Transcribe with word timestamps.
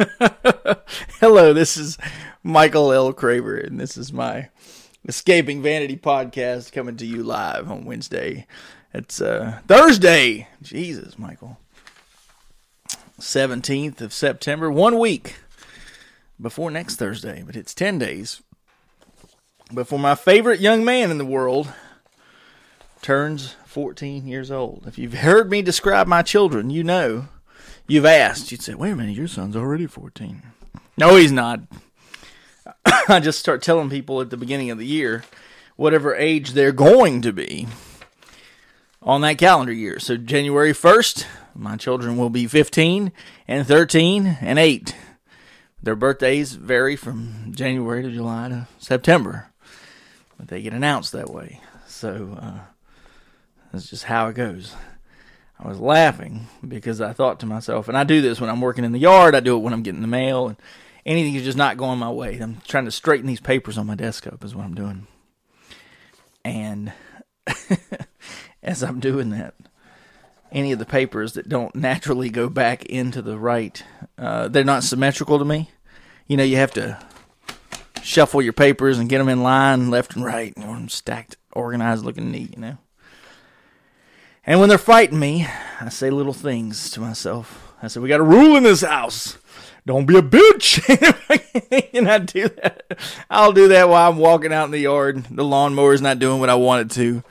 Hello, 1.20 1.52
this 1.52 1.76
is 1.76 1.98
Michael 2.42 2.92
L. 2.92 3.12
Craver, 3.12 3.62
and 3.66 3.78
this 3.78 3.96
is 3.98 4.12
my 4.12 4.48
Escaping 5.06 5.62
Vanity 5.62 5.96
podcast 5.96 6.72
coming 6.72 6.96
to 6.96 7.06
you 7.06 7.22
live 7.22 7.70
on 7.70 7.84
Wednesday. 7.84 8.46
It's 8.94 9.20
uh, 9.20 9.60
Thursday. 9.66 10.48
Jesus, 10.62 11.18
Michael. 11.18 11.58
17th 13.18 14.00
of 14.00 14.14
September, 14.14 14.70
one 14.70 14.98
week 14.98 15.36
before 16.40 16.70
next 16.70 16.96
Thursday, 16.96 17.42
but 17.44 17.56
it's 17.56 17.74
10 17.74 17.98
days 17.98 18.42
before 19.74 19.98
my 19.98 20.14
favorite 20.14 20.60
young 20.60 20.82
man 20.82 21.10
in 21.10 21.18
the 21.18 21.26
world 21.26 21.70
turns 23.02 23.56
14 23.66 24.26
years 24.26 24.50
old. 24.50 24.84
If 24.86 24.98
you've 24.98 25.14
heard 25.14 25.50
me 25.50 25.60
describe 25.60 26.06
my 26.06 26.22
children, 26.22 26.70
you 26.70 26.84
know. 26.84 27.28
You've 27.90 28.06
asked. 28.06 28.52
You'd 28.52 28.62
say, 28.62 28.74
wait 28.74 28.92
a 28.92 28.96
minute, 28.96 29.16
your 29.16 29.26
son's 29.26 29.56
already 29.56 29.86
14. 29.86 30.42
No, 30.96 31.16
he's 31.16 31.32
not. 31.32 31.60
I 33.08 33.18
just 33.18 33.40
start 33.40 33.62
telling 33.62 33.90
people 33.90 34.20
at 34.20 34.30
the 34.30 34.36
beginning 34.36 34.70
of 34.70 34.78
the 34.78 34.86
year 34.86 35.24
whatever 35.74 36.14
age 36.14 36.52
they're 36.52 36.70
going 36.70 37.20
to 37.22 37.32
be 37.32 37.66
on 39.02 39.22
that 39.22 39.38
calendar 39.38 39.72
year. 39.72 39.98
So 39.98 40.16
January 40.16 40.72
1st, 40.72 41.26
my 41.54 41.76
children 41.76 42.16
will 42.16 42.30
be 42.30 42.46
15 42.46 43.10
and 43.48 43.66
13 43.66 44.38
and 44.40 44.58
8. 44.58 44.94
Their 45.82 45.96
birthdays 45.96 46.52
vary 46.52 46.94
from 46.94 47.52
January 47.52 48.04
to 48.04 48.10
July 48.12 48.50
to 48.50 48.68
September, 48.78 49.48
but 50.38 50.46
they 50.46 50.62
get 50.62 50.74
announced 50.74 51.10
that 51.10 51.30
way. 51.30 51.60
So 51.88 52.38
uh, 52.40 52.60
that's 53.72 53.90
just 53.90 54.04
how 54.04 54.28
it 54.28 54.34
goes. 54.34 54.76
I 55.62 55.68
was 55.68 55.78
laughing 55.78 56.46
because 56.66 57.02
I 57.02 57.12
thought 57.12 57.38
to 57.40 57.46
myself, 57.46 57.88
and 57.88 57.96
I 57.96 58.04
do 58.04 58.22
this 58.22 58.40
when 58.40 58.48
I'm 58.48 58.62
working 58.62 58.84
in 58.84 58.92
the 58.92 58.98
yard, 58.98 59.34
I 59.34 59.40
do 59.40 59.56
it 59.56 59.60
when 59.60 59.74
I'm 59.74 59.82
getting 59.82 60.00
the 60.00 60.06
mail, 60.06 60.48
and 60.48 60.56
anything 61.04 61.34
is 61.34 61.44
just 61.44 61.58
not 61.58 61.76
going 61.76 61.98
my 61.98 62.10
way. 62.10 62.38
I'm 62.38 62.62
trying 62.66 62.86
to 62.86 62.90
straighten 62.90 63.26
these 63.26 63.40
papers 63.40 63.76
on 63.76 63.86
my 63.86 63.94
desk 63.94 64.26
up, 64.26 64.42
is 64.42 64.54
what 64.54 64.64
I'm 64.64 64.74
doing. 64.74 65.06
And 66.46 66.94
as 68.62 68.82
I'm 68.82 69.00
doing 69.00 69.30
that, 69.30 69.54
any 70.50 70.72
of 70.72 70.78
the 70.78 70.86
papers 70.86 71.34
that 71.34 71.48
don't 71.48 71.74
naturally 71.74 72.30
go 72.30 72.48
back 72.48 72.86
into 72.86 73.20
the 73.20 73.38
right, 73.38 73.82
uh, 74.16 74.48
they're 74.48 74.64
not 74.64 74.82
symmetrical 74.82 75.38
to 75.38 75.44
me. 75.44 75.70
You 76.26 76.38
know, 76.38 76.44
you 76.44 76.56
have 76.56 76.72
to 76.72 76.98
shuffle 78.02 78.40
your 78.40 78.54
papers 78.54 78.98
and 78.98 79.10
get 79.10 79.18
them 79.18 79.28
in 79.28 79.42
line 79.42 79.90
left 79.90 80.16
and 80.16 80.24
right, 80.24 80.54
you 80.56 80.64
know, 80.64 80.86
stacked, 80.88 81.36
organized, 81.52 82.02
looking 82.02 82.30
neat, 82.30 82.54
you 82.54 82.60
know. 82.62 82.78
And 84.46 84.58
when 84.58 84.68
they're 84.68 84.78
fighting 84.78 85.18
me, 85.18 85.46
I 85.80 85.88
say 85.90 86.10
little 86.10 86.32
things 86.32 86.90
to 86.92 87.00
myself. 87.00 87.74
I 87.82 87.88
say, 87.88 88.00
"We 88.00 88.08
got 88.08 88.20
a 88.20 88.24
rule 88.24 88.56
in 88.56 88.62
this 88.62 88.82
house: 88.82 89.38
don't 89.86 90.06
be 90.06 90.16
a 90.16 90.22
bitch." 90.22 90.80
and 91.94 92.10
I 92.10 92.18
do 92.18 92.48
that. 92.48 92.98
I'll 93.28 93.52
do 93.52 93.68
that 93.68 93.88
while 93.88 94.10
I'm 94.10 94.18
walking 94.18 94.52
out 94.52 94.64
in 94.64 94.70
the 94.70 94.78
yard. 94.78 95.24
The 95.30 95.44
lawnmower's 95.44 96.02
not 96.02 96.18
doing 96.18 96.40
what 96.40 96.48
I 96.48 96.54
want 96.54 96.90
it 96.90 96.94
to. 96.96 97.22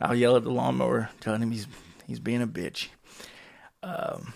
I'll 0.00 0.14
yell 0.14 0.36
at 0.36 0.44
the 0.44 0.50
lawnmower, 0.50 1.10
telling 1.20 1.42
him 1.42 1.50
he's 1.50 1.66
he's 2.06 2.20
being 2.20 2.42
a 2.42 2.46
bitch. 2.46 2.88
Um, 3.82 4.32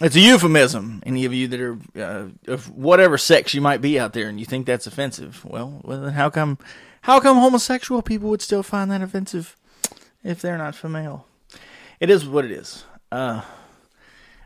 it's 0.00 0.14
a 0.16 0.20
euphemism. 0.20 1.02
Any 1.04 1.24
of 1.24 1.34
you 1.34 1.48
that 1.48 1.60
are 1.60 1.78
uh, 1.96 2.28
of 2.46 2.70
whatever 2.70 3.18
sex 3.18 3.52
you 3.52 3.60
might 3.60 3.80
be 3.80 3.98
out 3.98 4.12
there, 4.12 4.28
and 4.28 4.38
you 4.38 4.46
think 4.46 4.66
that's 4.66 4.86
offensive, 4.86 5.44
well, 5.44 5.80
well, 5.82 6.02
then 6.02 6.12
how 6.12 6.30
come 6.30 6.58
how 7.02 7.18
come 7.18 7.38
homosexual 7.38 8.00
people 8.02 8.30
would 8.30 8.42
still 8.42 8.62
find 8.62 8.90
that 8.90 9.02
offensive 9.02 9.56
if 10.22 10.40
they're 10.40 10.58
not 10.58 10.74
female? 10.74 11.26
It 12.00 12.10
is 12.10 12.26
what 12.26 12.44
it 12.44 12.50
is. 12.50 12.84
Uh, 13.10 13.42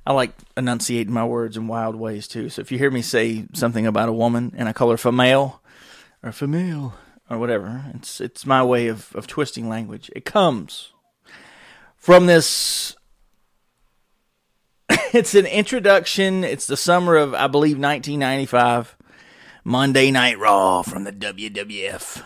I 0.07 0.13
like 0.13 0.33
enunciating 0.57 1.13
my 1.13 1.25
words 1.25 1.57
in 1.57 1.69
wild 1.69 1.97
ways 1.97 2.27
too. 2.27 2.49
So 2.49 2.61
if 2.61 2.73
you 2.73 2.79
hear 2.79 2.91
me 2.91 3.03
say 3.03 3.47
something 3.53 3.87
about 3.87 4.09
a 4.09 4.13
woman 4.13 4.53
and 4.57 4.69
I 4.69 4.73
call 4.73 4.91
her 4.91 4.97
female 4.97 5.63
or 6.23 6.33
female 6.33 6.95
or 7.31 7.39
whatever, 7.39 7.85
it's 7.95 8.21
it's 8.21 8.45
my 8.45 8.63
way 8.63 8.89
of, 8.89 9.15
of 9.15 9.27
twisting 9.27 9.69
language. 9.69 10.11
It 10.17 10.25
comes 10.25 10.93
from 11.97 12.27
this 12.27 12.97
it's 15.13 15.35
an 15.35 15.47
introduction. 15.47 16.43
It's 16.43 16.67
the 16.67 16.77
summer 16.77 17.17
of 17.17 17.35
I 17.35 17.47
believe 17.47 17.79
1995. 17.79 18.97
Monday 19.65 20.11
Night 20.11 20.41
Raw 20.41 20.83
from 20.83 21.05
the 21.05 21.13
WWF. 21.13 22.25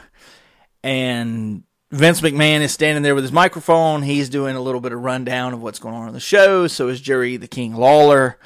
And 0.83 1.65
Vince 1.91 2.21
McMahon 2.21 2.61
is 2.61 2.73
standing 2.73 3.03
there 3.03 3.15
with 3.15 3.25
his 3.25 3.33
microphone. 3.33 4.03
He's 4.03 4.29
doing 4.29 4.57
a 4.57 4.61
little 4.61 4.81
bit 4.81 4.93
of 4.93 5.03
rundown 5.03 5.53
of 5.53 5.63
what's 5.63 5.79
going 5.79 5.95
on 5.95 6.09
in 6.09 6.15
the 6.15 6.21
show. 6.21 6.67
So 6.67 6.89
is 6.89 7.01
Jerry 7.01 7.37
the 7.37 7.47
King 7.47 7.75
Lawler. 7.75 8.39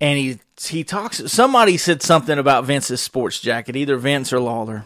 And 0.00 0.18
he 0.18 0.38
he 0.60 0.84
talks 0.84 1.22
somebody 1.32 1.76
said 1.76 2.02
something 2.02 2.38
about 2.38 2.64
Vince's 2.64 3.00
sports 3.00 3.40
jacket, 3.40 3.76
either 3.76 3.96
Vince 3.96 4.32
or 4.32 4.40
Lawler. 4.40 4.84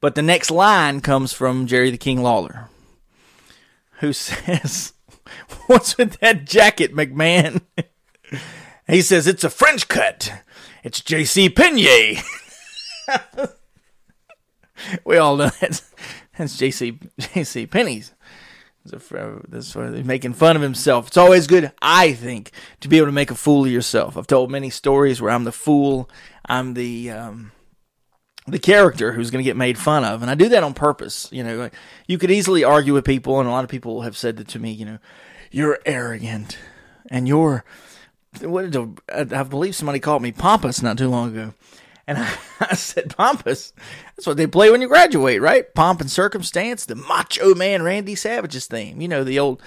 But 0.00 0.14
the 0.14 0.22
next 0.22 0.50
line 0.50 1.00
comes 1.00 1.32
from 1.32 1.66
Jerry 1.66 1.90
the 1.90 1.96
King 1.98 2.22
Lawler, 2.22 2.68
who 4.00 4.12
says, 4.14 4.92
What's 5.66 5.96
with 5.98 6.18
that 6.20 6.44
jacket, 6.44 6.94
McMahon? 6.94 7.62
he 8.86 9.02
says, 9.02 9.26
It's 9.26 9.44
a 9.44 9.50
French 9.50 9.88
cut. 9.88 10.32
It's 10.84 11.00
JC 11.00 11.54
Penney. 11.54 12.18
we 15.04 15.16
all 15.16 15.36
know 15.36 15.50
that. 15.60 15.82
That's 16.36 16.56
JC 16.56 16.98
JC 17.20 17.70
Penney's. 17.70 18.12
That's 18.84 19.74
why 19.74 19.88
making 19.88 20.34
fun 20.34 20.56
of 20.56 20.62
himself. 20.62 21.08
It's 21.08 21.16
always 21.16 21.46
good, 21.46 21.72
I 21.82 22.12
think, 22.12 22.52
to 22.80 22.88
be 22.88 22.98
able 22.98 23.06
to 23.06 23.12
make 23.12 23.30
a 23.30 23.34
fool 23.34 23.64
of 23.64 23.70
yourself. 23.70 24.16
I've 24.16 24.26
told 24.28 24.50
many 24.50 24.70
stories 24.70 25.20
where 25.20 25.32
I'm 25.32 25.44
the 25.44 25.52
fool, 25.52 26.08
I'm 26.44 26.74
the 26.74 27.10
um, 27.10 27.52
the 28.46 28.58
character 28.58 29.12
who's 29.12 29.30
going 29.30 29.42
to 29.42 29.48
get 29.48 29.56
made 29.56 29.76
fun 29.76 30.04
of, 30.04 30.22
and 30.22 30.30
I 30.30 30.34
do 30.34 30.48
that 30.50 30.62
on 30.62 30.72
purpose. 30.72 31.28
You 31.32 31.42
know, 31.42 31.70
you 32.06 32.18
could 32.18 32.30
easily 32.30 32.62
argue 32.62 32.94
with 32.94 33.04
people, 33.04 33.40
and 33.40 33.48
a 33.48 33.52
lot 33.52 33.64
of 33.64 33.70
people 33.70 34.02
have 34.02 34.16
said 34.16 34.36
that 34.36 34.48
to 34.48 34.58
me. 34.58 34.70
You 34.70 34.84
know, 34.84 34.98
you're 35.50 35.80
arrogant, 35.84 36.58
and 37.10 37.26
you're 37.26 37.64
what 38.42 38.76
I 39.12 39.42
believe 39.42 39.74
somebody 39.74 39.98
called 39.98 40.22
me 40.22 40.32
pompous 40.32 40.82
not 40.82 40.98
too 40.98 41.08
long 41.08 41.30
ago. 41.36 41.54
And 42.06 42.18
I, 42.18 42.32
I, 42.60 42.74
said, 42.74 43.16
pompous. 43.16 43.72
That's 44.14 44.26
what 44.26 44.36
they 44.36 44.46
play 44.46 44.70
when 44.70 44.80
you 44.80 44.88
graduate, 44.88 45.40
right? 45.40 45.72
Pomp 45.74 46.00
and 46.00 46.10
circumstance, 46.10 46.86
the 46.86 46.94
Macho 46.94 47.54
Man 47.54 47.82
Randy 47.82 48.14
Savage's 48.14 48.66
theme. 48.66 49.00
You 49.00 49.08
know, 49.08 49.24
the 49.24 49.38
old 49.38 49.62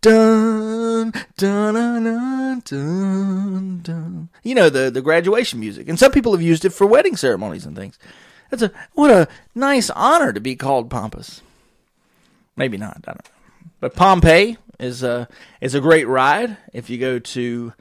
dun 0.00 1.12
dun 1.36 1.74
dun 1.74 2.60
dun 2.64 3.80
dun. 3.82 4.28
You 4.42 4.54
know, 4.54 4.68
the 4.68 4.90
the 4.90 5.02
graduation 5.02 5.60
music. 5.60 5.88
And 5.88 5.98
some 5.98 6.12
people 6.12 6.32
have 6.32 6.42
used 6.42 6.64
it 6.64 6.70
for 6.70 6.86
wedding 6.86 7.16
ceremonies 7.16 7.64
and 7.64 7.76
things. 7.76 7.98
That's 8.50 8.62
a 8.62 8.72
what 8.92 9.10
a 9.10 9.28
nice 9.54 9.90
honor 9.90 10.32
to 10.32 10.40
be 10.40 10.56
called 10.56 10.90
pompous. 10.90 11.42
Maybe 12.56 12.76
not. 12.76 12.98
I 12.98 13.12
don't 13.12 13.24
know. 13.24 13.30
But 13.80 13.94
Pompeii 13.94 14.58
is 14.78 15.02
a 15.02 15.28
is 15.60 15.74
a 15.74 15.80
great 15.80 16.06
ride 16.08 16.56
if 16.72 16.90
you 16.90 16.98
go 16.98 17.18
to 17.18 17.72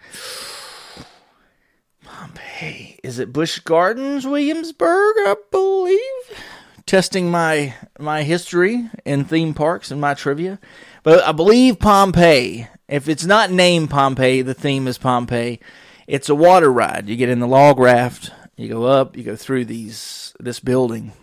Pompeii. 2.13 2.99
Is 3.03 3.17
it 3.17 3.33
Busch 3.33 3.59
Gardens, 3.59 4.27
Williamsburg? 4.27 5.15
I 5.17 5.35
believe. 5.51 6.43
Testing 6.85 7.31
my 7.31 7.73
my 7.97 8.23
history 8.23 8.89
in 9.03 9.25
theme 9.25 9.53
parks 9.53 9.89
and 9.89 9.99
my 9.99 10.13
trivia, 10.13 10.59
but 11.01 11.23
I 11.23 11.31
believe 11.31 11.79
Pompeii. 11.79 12.67
If 12.87 13.09
it's 13.09 13.25
not 13.25 13.51
named 13.51 13.89
Pompeii, 13.89 14.41
the 14.41 14.53
theme 14.53 14.87
is 14.87 14.97
Pompeii. 14.97 15.59
It's 16.05 16.29
a 16.29 16.35
water 16.35 16.71
ride. 16.71 17.09
You 17.09 17.15
get 17.15 17.29
in 17.29 17.39
the 17.39 17.47
log 17.47 17.79
raft. 17.79 18.31
You 18.57 18.69
go 18.69 18.83
up. 18.83 19.17
You 19.17 19.23
go 19.23 19.35
through 19.35 19.65
these 19.65 20.35
this 20.39 20.59
building, 20.59 21.13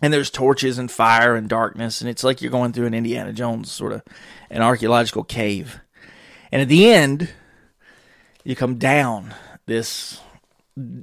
and 0.00 0.12
there's 0.12 0.30
torches 0.30 0.78
and 0.78 0.90
fire 0.90 1.36
and 1.36 1.48
darkness, 1.48 2.00
and 2.00 2.10
it's 2.10 2.24
like 2.24 2.42
you're 2.42 2.50
going 2.50 2.72
through 2.72 2.86
an 2.86 2.94
Indiana 2.94 3.32
Jones 3.32 3.70
sort 3.70 3.92
of 3.92 4.02
an 4.50 4.62
archaeological 4.62 5.22
cave. 5.22 5.80
And 6.50 6.60
at 6.60 6.68
the 6.68 6.90
end, 6.90 7.28
you 8.42 8.56
come 8.56 8.78
down 8.78 9.34
this 9.66 10.20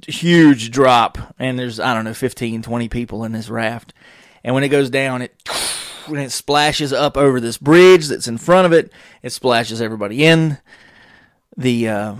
huge 0.08 0.72
drop 0.72 1.16
and 1.38 1.56
there's 1.56 1.78
i 1.78 1.94
don't 1.94 2.04
know 2.04 2.14
15 2.14 2.62
20 2.62 2.88
people 2.88 3.24
in 3.24 3.32
this 3.32 3.48
raft. 3.48 3.94
And 4.42 4.54
when 4.54 4.64
it 4.64 4.68
goes 4.68 4.90
down 4.90 5.22
it 5.22 5.34
when 6.06 6.20
it 6.20 6.32
splashes 6.32 6.92
up 6.92 7.16
over 7.16 7.40
this 7.40 7.56
bridge 7.56 8.08
that's 8.08 8.26
in 8.26 8.38
front 8.38 8.66
of 8.66 8.72
it. 8.72 8.92
It 9.22 9.30
splashes 9.30 9.80
everybody 9.80 10.24
in. 10.24 10.58
The 11.56 11.88
uh, 11.88 12.14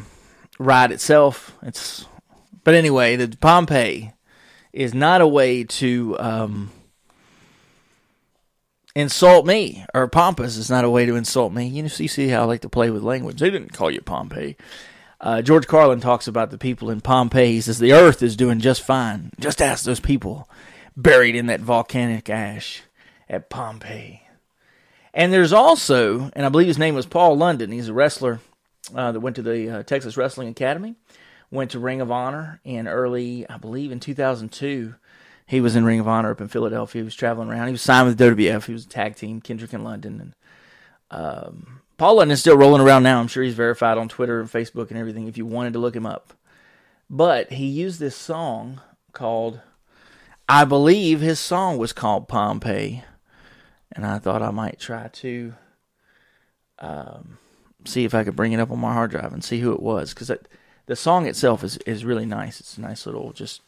ride 0.58 0.92
itself 0.92 1.56
it's 1.62 2.06
but 2.62 2.74
anyway 2.74 3.16
the 3.16 3.36
pompeii 3.36 4.12
is 4.72 4.94
not 4.94 5.20
a 5.20 5.26
way 5.26 5.64
to 5.64 6.16
um, 6.20 6.70
insult 8.94 9.44
me 9.44 9.84
or 9.92 10.06
pompous 10.06 10.56
is 10.56 10.70
not 10.70 10.84
a 10.84 10.90
way 10.90 11.04
to 11.06 11.16
insult 11.16 11.52
me. 11.52 11.66
You 11.66 11.82
know 11.82 11.90
you 11.96 12.08
see 12.08 12.28
how 12.28 12.42
i 12.42 12.44
like 12.44 12.60
to 12.60 12.68
play 12.68 12.90
with 12.90 13.02
language. 13.02 13.40
They 13.40 13.50
didn't 13.50 13.72
call 13.72 13.90
you 13.90 14.00
pompeii 14.02 14.56
uh, 15.20 15.42
George 15.42 15.66
Carlin 15.66 16.00
talks 16.00 16.26
about 16.26 16.50
the 16.50 16.58
people 16.58 16.90
in 16.90 17.00
Pompeii. 17.00 17.52
He 17.52 17.60
says 17.60 17.78
the 17.78 17.92
earth 17.92 18.22
is 18.22 18.36
doing 18.36 18.60
just 18.60 18.82
fine. 18.82 19.30
Just 19.38 19.60
ask 19.60 19.84
those 19.84 20.00
people 20.00 20.48
buried 20.96 21.34
in 21.34 21.46
that 21.46 21.60
volcanic 21.60 22.30
ash 22.30 22.82
at 23.28 23.50
Pompeii. 23.50 24.22
And 25.12 25.32
there's 25.32 25.52
also, 25.52 26.30
and 26.34 26.46
I 26.46 26.48
believe 26.48 26.68
his 26.68 26.78
name 26.78 26.94
was 26.94 27.06
Paul 27.06 27.36
London. 27.36 27.72
He's 27.72 27.88
a 27.88 27.92
wrestler 27.92 28.40
uh, 28.94 29.12
that 29.12 29.20
went 29.20 29.36
to 29.36 29.42
the 29.42 29.78
uh, 29.78 29.82
Texas 29.82 30.16
Wrestling 30.16 30.48
Academy, 30.48 30.94
went 31.50 31.72
to 31.72 31.78
Ring 31.78 32.00
of 32.00 32.10
Honor 32.10 32.60
in 32.64 32.88
early, 32.88 33.48
I 33.48 33.56
believe, 33.56 33.92
in 33.92 34.00
2002. 34.00 34.94
He 35.46 35.60
was 35.60 35.74
in 35.74 35.84
Ring 35.84 36.00
of 36.00 36.06
Honor 36.06 36.30
up 36.30 36.40
in 36.40 36.48
Philadelphia. 36.48 37.02
He 37.02 37.04
was 37.04 37.14
traveling 37.14 37.48
around. 37.48 37.66
He 37.66 37.72
was 37.72 37.82
signed 37.82 38.06
with 38.06 38.18
WWF. 38.18 38.66
He 38.66 38.72
was 38.72 38.86
a 38.86 38.88
tag 38.88 39.16
team, 39.16 39.40
Kendrick 39.40 39.72
and 39.72 39.82
London. 39.82 40.20
And 40.20 40.34
um, 41.10 41.79
Paul 42.00 42.14
London 42.14 42.32
is 42.32 42.40
still 42.40 42.56
rolling 42.56 42.80
around 42.80 43.02
now. 43.02 43.20
I'm 43.20 43.28
sure 43.28 43.42
he's 43.42 43.52
verified 43.52 43.98
on 43.98 44.08
Twitter 44.08 44.40
and 44.40 44.50
Facebook 44.50 44.88
and 44.88 44.98
everything 44.98 45.28
if 45.28 45.36
you 45.36 45.44
wanted 45.44 45.74
to 45.74 45.78
look 45.78 45.94
him 45.94 46.06
up. 46.06 46.32
But 47.10 47.52
he 47.52 47.66
used 47.66 48.00
this 48.00 48.16
song 48.16 48.80
called, 49.12 49.60
I 50.48 50.64
believe 50.64 51.20
his 51.20 51.38
song 51.38 51.76
was 51.76 51.92
called 51.92 52.26
Pompeii. 52.26 53.04
And 53.92 54.06
I 54.06 54.18
thought 54.18 54.40
I 54.40 54.50
might 54.50 54.80
try 54.80 55.08
to 55.08 55.52
um, 56.78 57.36
see 57.84 58.06
if 58.06 58.14
I 58.14 58.24
could 58.24 58.34
bring 58.34 58.52
it 58.52 58.60
up 58.60 58.70
on 58.70 58.78
my 58.78 58.94
hard 58.94 59.10
drive 59.10 59.34
and 59.34 59.44
see 59.44 59.60
who 59.60 59.74
it 59.74 59.82
was. 59.82 60.14
Because 60.14 60.32
the 60.86 60.96
song 60.96 61.26
itself 61.26 61.62
is, 61.62 61.76
is 61.84 62.06
really 62.06 62.24
nice. 62.24 62.60
It's 62.60 62.78
a 62.78 62.80
nice 62.80 63.04
little, 63.04 63.34
just 63.34 63.60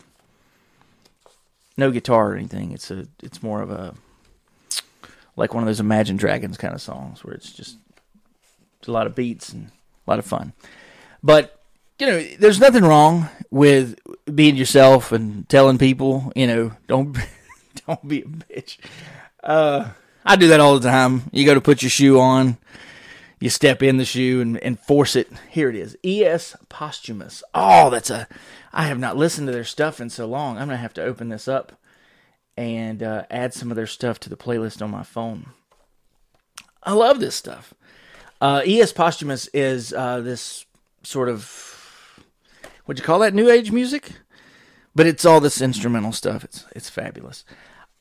no 1.76 1.90
guitar 1.90 2.32
or 2.32 2.36
anything. 2.36 2.72
It's 2.72 2.90
a 2.90 3.06
it's 3.22 3.42
more 3.42 3.60
of 3.60 3.70
a 3.70 3.94
like 5.36 5.52
one 5.52 5.62
of 5.62 5.66
those 5.66 5.80
Imagine 5.80 6.16
Dragons 6.16 6.56
kind 6.56 6.72
of 6.72 6.80
songs 6.80 7.22
where 7.22 7.34
it's 7.34 7.52
just 7.52 7.76
a 8.88 8.92
lot 8.92 9.06
of 9.06 9.14
beats 9.14 9.52
and 9.52 9.70
a 10.06 10.10
lot 10.10 10.18
of 10.18 10.26
fun. 10.26 10.52
But 11.22 11.58
you 11.98 12.06
know, 12.06 12.22
there's 12.38 12.60
nothing 12.60 12.84
wrong 12.84 13.28
with 13.50 13.96
being 14.32 14.56
yourself 14.56 15.12
and 15.12 15.48
telling 15.48 15.78
people, 15.78 16.32
you 16.34 16.46
know, 16.46 16.72
don't 16.88 17.16
don't 17.86 18.08
be 18.08 18.22
a 18.22 18.24
bitch. 18.24 18.78
Uh, 19.42 19.90
I 20.24 20.36
do 20.36 20.48
that 20.48 20.60
all 20.60 20.78
the 20.78 20.88
time. 20.88 21.22
You 21.32 21.46
go 21.46 21.54
to 21.54 21.60
put 21.60 21.82
your 21.82 21.90
shoe 21.90 22.18
on, 22.20 22.58
you 23.40 23.50
step 23.50 23.82
in 23.82 23.96
the 23.96 24.04
shoe 24.04 24.40
and, 24.40 24.56
and 24.58 24.78
force 24.78 25.16
it. 25.16 25.28
Here 25.50 25.68
it 25.68 25.76
is. 25.76 25.96
E.S. 26.04 26.56
Posthumus. 26.68 27.42
Oh, 27.54 27.90
that's 27.90 28.10
a. 28.10 28.28
I 28.72 28.84
have 28.84 28.98
not 28.98 29.16
listened 29.16 29.48
to 29.48 29.52
their 29.52 29.64
stuff 29.64 30.00
in 30.00 30.10
so 30.10 30.26
long. 30.26 30.56
I'm 30.56 30.68
gonna 30.68 30.76
have 30.76 30.94
to 30.94 31.04
open 31.04 31.28
this 31.28 31.48
up 31.48 31.72
and 32.56 33.02
uh, 33.02 33.24
add 33.30 33.54
some 33.54 33.70
of 33.70 33.76
their 33.76 33.86
stuff 33.86 34.20
to 34.20 34.28
the 34.28 34.36
playlist 34.36 34.82
on 34.82 34.90
my 34.90 35.02
phone. 35.02 35.50
I 36.82 36.92
love 36.92 37.20
this 37.20 37.34
stuff. 37.34 37.74
Uh, 38.42 38.60
E.S. 38.66 38.92
Posthumus 38.92 39.48
is 39.54 39.92
uh, 39.92 40.20
this 40.20 40.66
sort 41.04 41.28
of 41.28 42.20
would 42.88 42.98
you 42.98 43.04
call 43.04 43.20
that 43.20 43.34
new 43.34 43.48
age 43.48 43.70
music? 43.70 44.14
But 44.96 45.06
it's 45.06 45.24
all 45.24 45.38
this 45.38 45.62
instrumental 45.62 46.10
stuff. 46.10 46.42
It's 46.42 46.64
it's 46.74 46.90
fabulous. 46.90 47.44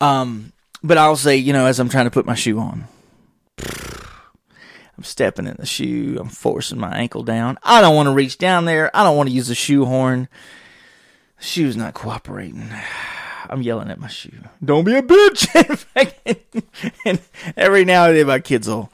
Um, 0.01 0.51
but 0.81 0.97
I'll 0.97 1.15
say, 1.15 1.37
you 1.37 1.53
know, 1.53 1.67
as 1.67 1.79
I'm 1.79 1.89
trying 1.89 2.05
to 2.05 2.11
put 2.11 2.25
my 2.25 2.33
shoe 2.33 2.57
on, 2.57 2.85
I'm 3.59 5.03
stepping 5.03 5.45
in 5.45 5.57
the 5.59 5.65
shoe. 5.67 6.17
I'm 6.19 6.29
forcing 6.29 6.79
my 6.79 6.97
ankle 6.97 7.21
down. 7.21 7.59
I 7.61 7.79
don't 7.79 7.95
want 7.95 8.07
to 8.07 8.13
reach 8.13 8.39
down 8.39 8.65
there. 8.65 8.89
I 8.97 9.03
don't 9.03 9.15
want 9.15 9.29
to 9.29 9.35
use 9.35 9.47
the 9.47 9.53
shoe 9.53 9.85
horn. 9.85 10.27
The 11.37 11.43
shoe's 11.43 11.77
not 11.77 11.93
cooperating. 11.93 12.67
I'm 13.47 13.61
yelling 13.61 13.91
at 13.91 13.99
my 13.99 14.07
shoe. 14.07 14.31
Don't 14.65 14.85
be 14.85 14.95
a 14.95 15.03
bitch. 15.03 15.85
and 17.05 17.21
every 17.55 17.85
now 17.85 18.05
and 18.05 18.17
then 18.17 18.25
my 18.25 18.39
kids 18.39 18.67
will 18.67 18.91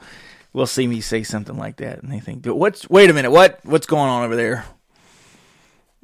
will 0.57 0.67
see 0.67 0.87
me 0.87 0.99
say 0.99 1.23
something 1.23 1.57
like 1.57 1.77
that, 1.77 2.01
and 2.01 2.11
they 2.11 2.19
think, 2.19 2.45
"What's? 2.45 2.89
Wait 2.89 3.09
a 3.09 3.13
minute. 3.13 3.31
What? 3.31 3.59
What's 3.63 3.87
going 3.87 4.09
on 4.09 4.23
over 4.23 4.35
there?" 4.35 4.65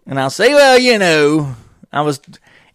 And 0.06 0.20
I'll 0.20 0.30
say, 0.30 0.54
"Well, 0.54 0.80
you 0.80 0.98
know, 0.98 1.56
I 1.92 2.02
was." 2.02 2.22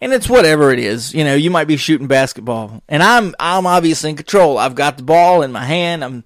And 0.00 0.12
it's 0.12 0.28
whatever 0.28 0.70
it 0.70 0.78
is, 0.78 1.12
you 1.12 1.25
know. 1.25 1.34
You 1.34 1.50
might 1.50 1.66
be 1.66 1.76
shooting 1.76 2.06
basketball, 2.06 2.82
and 2.88 3.02
I'm 3.02 3.34
I'm 3.40 3.66
obviously 3.66 4.10
in 4.10 4.16
control. 4.16 4.58
I've 4.58 4.75
got 4.75 4.96
the 4.96 5.02
ball 5.02 5.42
in 5.42 5.50
my 5.50 5.64
hand. 5.64 6.04
I'm 6.04 6.25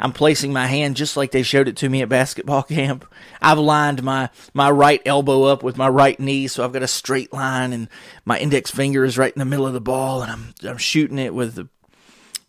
I'm 0.00 0.12
placing 0.12 0.52
my 0.52 0.66
hand 0.66 0.96
just 0.96 1.16
like 1.16 1.32
they 1.32 1.42
showed 1.42 1.66
it 1.66 1.76
to 1.78 1.88
me 1.88 2.02
at 2.02 2.08
basketball 2.08 2.62
camp. 2.64 3.04
I've 3.42 3.58
lined 3.58 4.02
my, 4.02 4.30
my 4.54 4.70
right 4.70 5.02
elbow 5.04 5.44
up 5.44 5.62
with 5.62 5.76
my 5.76 5.88
right 5.88 6.18
knee, 6.18 6.46
so 6.46 6.64
I've 6.64 6.72
got 6.72 6.84
a 6.84 6.88
straight 6.88 7.32
line, 7.32 7.72
and 7.72 7.88
my 8.24 8.38
index 8.38 8.70
finger 8.70 9.04
is 9.04 9.18
right 9.18 9.32
in 9.32 9.40
the 9.40 9.44
middle 9.44 9.66
of 9.66 9.72
the 9.72 9.80
ball, 9.80 10.22
and 10.22 10.30
I'm 10.30 10.54
I'm 10.64 10.78
shooting 10.78 11.18
it 11.18 11.34
with 11.34 11.54
the 11.56 11.68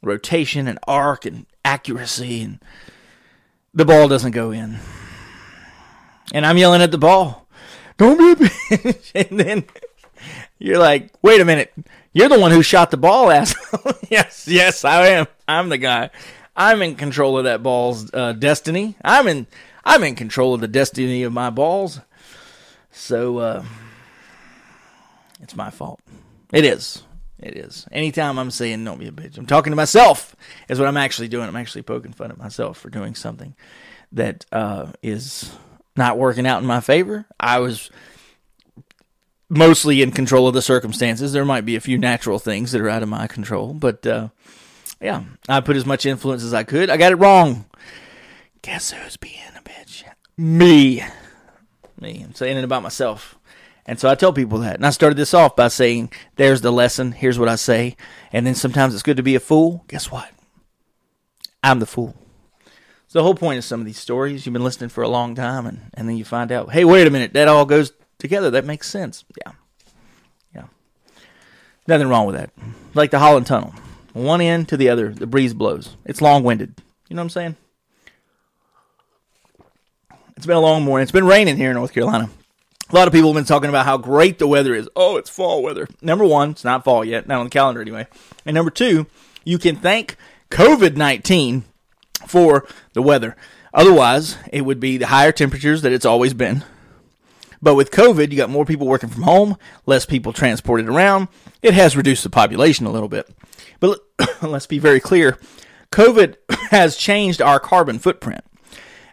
rotation 0.02 0.68
and 0.68 0.80
arc 0.88 1.26
and 1.26 1.46
accuracy, 1.64 2.42
and 2.42 2.60
the 3.74 3.86
ball 3.86 4.08
doesn't 4.08 4.32
go 4.32 4.52
in. 4.52 4.80
And 6.34 6.46
I'm 6.46 6.58
yelling 6.58 6.82
at 6.82 6.92
the 6.92 6.98
ball, 6.98 7.48
"Don't 7.98 8.18
be 8.18 8.32
a 8.32 8.36
bitch!" 8.36 9.12
and 9.30 9.40
then 9.40 9.66
you're 10.58 10.80
like, 10.80 11.12
"Wait 11.22 11.42
a 11.42 11.46
minute." 11.46 11.74
You're 12.12 12.30
the 12.30 12.40
one 12.40 12.52
who 12.52 12.64
shot 12.64 12.90
the 12.92 12.98
ball, 12.98 13.30
asshole. 13.32 13.94
yes, 14.10 14.48
yes, 14.48 14.84
I 14.84 15.08
am. 15.08 15.28
I'm 15.48 15.70
the 15.70 15.78
guy. 15.78 16.10
I'm 16.56 16.82
in 16.82 16.96
control 16.96 17.38
of 17.38 17.46
that 17.46 17.64
ball's 17.64 18.14
uh, 18.14 18.34
destiny. 18.34 18.96
I'm 19.04 19.28
in 19.28 19.48
I'm 19.86 20.04
in 20.04 20.16
control 20.16 20.54
of 20.54 20.62
the 20.62 20.68
destiny 20.68 21.24
of 21.24 21.32
my 21.34 21.50
balls. 21.50 22.02
So 22.92 23.38
uh, 23.38 23.64
it's 25.42 25.56
my 25.56 25.70
fault. 25.70 26.02
It 26.52 26.66
is. 26.66 27.04
It 27.42 27.56
is. 27.56 27.88
Anytime 27.92 28.38
I'm 28.38 28.52
saying 28.52 28.84
don't 28.84 29.00
be 29.00 29.08
a 29.08 29.12
bitch, 29.12 29.38
I'm 29.38 29.46
talking 29.46 29.72
to 29.72 29.78
myself. 29.78 30.36
Is 30.68 30.80
what 30.80 30.88
I'm 30.88 30.98
actually 30.98 31.30
doing. 31.30 31.48
I'm 31.48 31.56
actually 31.56 31.84
poking 31.84 32.12
fun 32.12 32.32
at 32.32 32.38
myself 32.38 32.78
for 32.78 32.90
doing 32.90 33.16
something 33.16 33.56
that 34.12 34.46
uh, 34.52 34.92
is 35.02 35.52
not 35.96 36.18
working 36.18 36.46
out 36.46 36.62
in 36.62 36.68
my 36.68 36.82
favor. 36.82 37.26
I 37.40 37.60
was 37.60 37.90
mostly 39.50 40.02
in 40.02 40.12
control 40.12 40.48
of 40.48 40.54
the 40.54 40.62
circumstances. 40.62 41.34
There 41.34 41.46
might 41.46 41.66
be 41.66 41.76
a 41.76 41.82
few 41.82 41.98
natural 41.98 42.40
things 42.40 42.72
that 42.72 42.82
are 42.82 42.90
out 42.90 43.04
of 43.04 43.10
my 43.10 43.28
control, 43.28 43.74
but 43.74 44.06
uh, 44.06 44.30
yeah, 45.02 45.24
I 45.48 45.62
put 45.62 45.78
as 45.78 45.86
much 45.86 46.06
influence 46.06 46.44
as 46.44 46.54
I 46.54 46.64
could. 46.64 46.90
I 46.90 46.98
got 46.98 47.12
it 47.12 47.18
wrong. 47.18 47.66
Guess 48.62 48.92
who's 48.92 49.18
being 49.18 49.36
a 49.58 49.62
bitch? 49.62 50.04
Me. 50.38 51.04
Me. 52.00 52.22
I'm 52.24 52.36
saying 52.36 52.58
it 52.58 52.64
about 52.64 52.84
myself. 52.84 53.38
And 53.90 54.00
so 54.00 54.08
I 54.08 54.14
tell 54.14 54.32
people 54.32 54.60
that. 54.60 54.76
And 54.76 54.86
I 54.86 54.92
started 54.92 55.18
this 55.18 55.34
off 55.34 55.56
by 55.56 55.68
saying, 55.68 56.14
there's 56.36 56.62
the 56.62 56.72
lesson. 56.72 57.12
Here's 57.12 57.40
what 57.40 57.50
I 57.50 57.56
say. 57.56 57.98
And 58.32 58.46
then 58.46 58.54
sometimes 58.54 58.94
it's 58.94 59.02
good 59.02 59.18
to 59.18 59.24
be 59.24 59.34
a 59.34 59.40
fool. 59.40 59.84
Guess 59.88 60.12
what? 60.12 60.30
I'm 61.64 61.80
the 61.80 61.88
fool. 61.88 62.16
So 63.08 63.18
the 63.18 63.24
whole 63.24 63.34
point 63.34 63.58
of 63.58 63.64
some 63.64 63.80
of 63.80 63.88
these 63.88 63.98
stories, 63.98 64.46
you've 64.46 64.54
been 64.54 64.64
listening 64.64 64.92
for 64.92 65.02
a 65.02 65.10
long 65.10 65.34
time, 65.34 65.66
and, 65.66 65.90
and 65.96 66.08
then 66.08 66.18
you 66.18 66.24
find 66.24 66.52
out, 66.52 66.72
hey, 66.72 66.86
wait 66.86 67.08
a 67.08 67.10
minute, 67.10 67.34
that 67.34 67.48
all 67.48 67.66
goes 67.66 67.92
together. 68.20 68.52
That 68.52 68.64
makes 68.64 68.88
sense. 68.88 69.26
Yeah. 69.44 69.54
Yeah. 70.54 70.66
Nothing 71.88 72.10
wrong 72.10 72.28
with 72.28 72.36
that. 72.36 72.52
Like 72.94 73.10
the 73.10 73.18
Holland 73.18 73.48
Tunnel 73.48 73.74
one 74.14 74.40
end 74.40 74.70
to 74.70 74.78
the 74.78 74.90
other, 74.90 75.12
the 75.12 75.26
breeze 75.26 75.56
blows. 75.56 75.96
It's 76.06 76.22
long 76.22 76.44
winded. 76.44 76.76
You 77.10 77.16
know 77.16 77.22
what 77.22 77.26
I'm 77.26 77.30
saying? 77.32 77.56
It's 80.38 80.46
been 80.46 80.58
a 80.58 80.62
long 80.62 80.84
morning. 80.84 81.02
It's 81.02 81.12
been 81.12 81.26
raining 81.26 81.58
here 81.58 81.72
in 81.72 81.76
North 81.76 81.92
Carolina. 81.92 82.30
A 82.90 82.96
lot 82.96 83.08
of 83.08 83.14
people 83.14 83.30
have 83.30 83.36
been 83.36 83.46
talking 83.46 83.70
about 83.70 83.86
how 83.86 83.98
great 83.98 84.40
the 84.40 84.48
weather 84.48 84.74
is. 84.74 84.90
Oh, 84.96 85.18
it's 85.18 85.30
fall 85.30 85.62
weather. 85.62 85.88
Number 86.02 86.26
one, 86.26 86.52
it's 86.52 86.64
not 86.64 86.84
fall 86.84 87.06
yet, 87.06 87.28
not 87.28 87.38
on 87.38 87.46
the 87.46 87.52
calendar 87.52 87.82
anyway. 87.82 88.08
And 88.46 88.56
number 88.56 88.72
two, 88.72 89.06
you 89.44 89.60
can 89.60 89.76
thank 89.76 90.16
COVID 90.50 90.96
19 90.96 91.66
for 92.26 92.66
the 92.94 93.04
weather. 93.04 93.36
Otherwise, 93.76 94.38
it 94.52 94.62
would 94.62 94.80
be 94.80 94.98
the 94.98 95.08
higher 95.08 95.32
temperatures 95.32 95.84
that 95.84 95.92
it's 95.92 96.06
always 96.06 96.34
been. 96.34 96.64
But 97.62 97.76
with 97.76 97.92
COVID, 97.92 98.32
you 98.32 98.38
got 98.38 98.50
more 98.50 98.66
people 98.66 98.88
working 98.88 99.10
from 99.10 99.24
home, 99.24 99.58
less 99.86 100.08
people 100.08 100.34
transported 100.34 100.88
around. 100.88 101.28
It 101.62 101.76
has 101.76 101.96
reduced 101.96 102.24
the 102.24 102.30
population 102.32 102.88
a 102.88 102.92
little 102.92 103.10
bit. 103.10 103.30
But 103.80 104.00
let's 104.42 104.66
be 104.66 104.80
very 104.80 105.00
clear 105.00 105.38
COVID 105.92 106.38
has 106.72 106.96
changed 106.96 107.40
our 107.40 107.60
carbon 107.60 108.00
footprint 108.00 108.44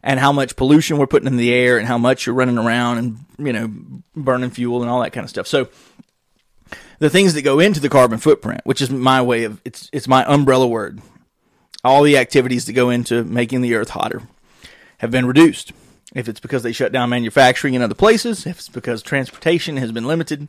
and 0.06 0.20
how 0.20 0.30
much 0.30 0.54
pollution 0.54 0.98
we're 0.98 1.08
putting 1.08 1.26
in 1.26 1.36
the 1.36 1.52
air 1.52 1.78
and 1.78 1.86
how 1.86 1.98
much 1.98 2.24
you're 2.24 2.34
running 2.34 2.58
around 2.58 2.98
and, 2.98 3.18
you 3.38 3.52
know, 3.52 3.68
burning 4.14 4.50
fuel 4.50 4.80
and 4.80 4.88
all 4.88 5.02
that 5.02 5.12
kind 5.12 5.24
of 5.24 5.30
stuff. 5.30 5.48
So, 5.48 5.68
the 7.00 7.10
things 7.10 7.34
that 7.34 7.42
go 7.42 7.58
into 7.58 7.80
the 7.80 7.88
carbon 7.88 8.18
footprint, 8.18 8.60
which 8.64 8.80
is 8.80 8.88
my 8.88 9.20
way 9.20 9.42
of 9.42 9.60
it's 9.64 9.90
it's 9.92 10.06
my 10.06 10.24
umbrella 10.24 10.66
word. 10.66 11.02
All 11.84 12.02
the 12.02 12.16
activities 12.16 12.66
that 12.66 12.72
go 12.72 12.88
into 12.88 13.24
making 13.24 13.60
the 13.60 13.74
earth 13.74 13.90
hotter 13.90 14.22
have 14.98 15.10
been 15.10 15.26
reduced. 15.26 15.72
If 16.14 16.28
it's 16.28 16.40
because 16.40 16.62
they 16.62 16.72
shut 16.72 16.92
down 16.92 17.10
manufacturing 17.10 17.74
in 17.74 17.82
other 17.82 17.94
places, 17.94 18.46
if 18.46 18.58
it's 18.58 18.68
because 18.68 19.02
transportation 19.02 19.76
has 19.76 19.92
been 19.92 20.06
limited, 20.06 20.48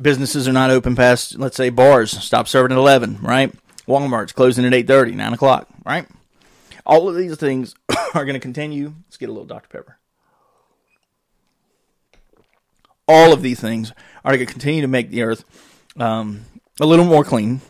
businesses 0.00 0.48
are 0.48 0.52
not 0.52 0.70
open 0.70 0.96
past, 0.96 1.38
let's 1.38 1.56
say, 1.56 1.68
bars 1.68 2.10
stop 2.10 2.48
serving 2.48 2.72
at 2.72 2.78
11, 2.78 3.18
right? 3.20 3.52
Walmart's 3.86 4.32
closing 4.32 4.64
at 4.64 4.72
8.30, 4.72 5.14
9 5.14 5.32
o'clock, 5.34 5.68
right? 5.84 6.08
All 6.86 7.08
of 7.08 7.16
these 7.16 7.36
things 7.36 7.74
are 8.14 8.24
going 8.24 8.34
to 8.34 8.40
continue. 8.40 8.94
Let's 9.06 9.16
get 9.16 9.28
a 9.28 9.32
little 9.32 9.46
Dr. 9.46 9.68
Pepper. 9.68 9.98
All 13.08 13.32
of 13.32 13.42
these 13.42 13.60
things 13.60 13.92
are 14.24 14.34
going 14.34 14.46
to 14.46 14.52
continue 14.52 14.82
to 14.82 14.88
make 14.88 15.10
the 15.10 15.22
earth 15.22 15.44
um, 15.96 16.44
a 16.80 16.86
little 16.86 17.04
more 17.04 17.24
clean, 17.24 17.60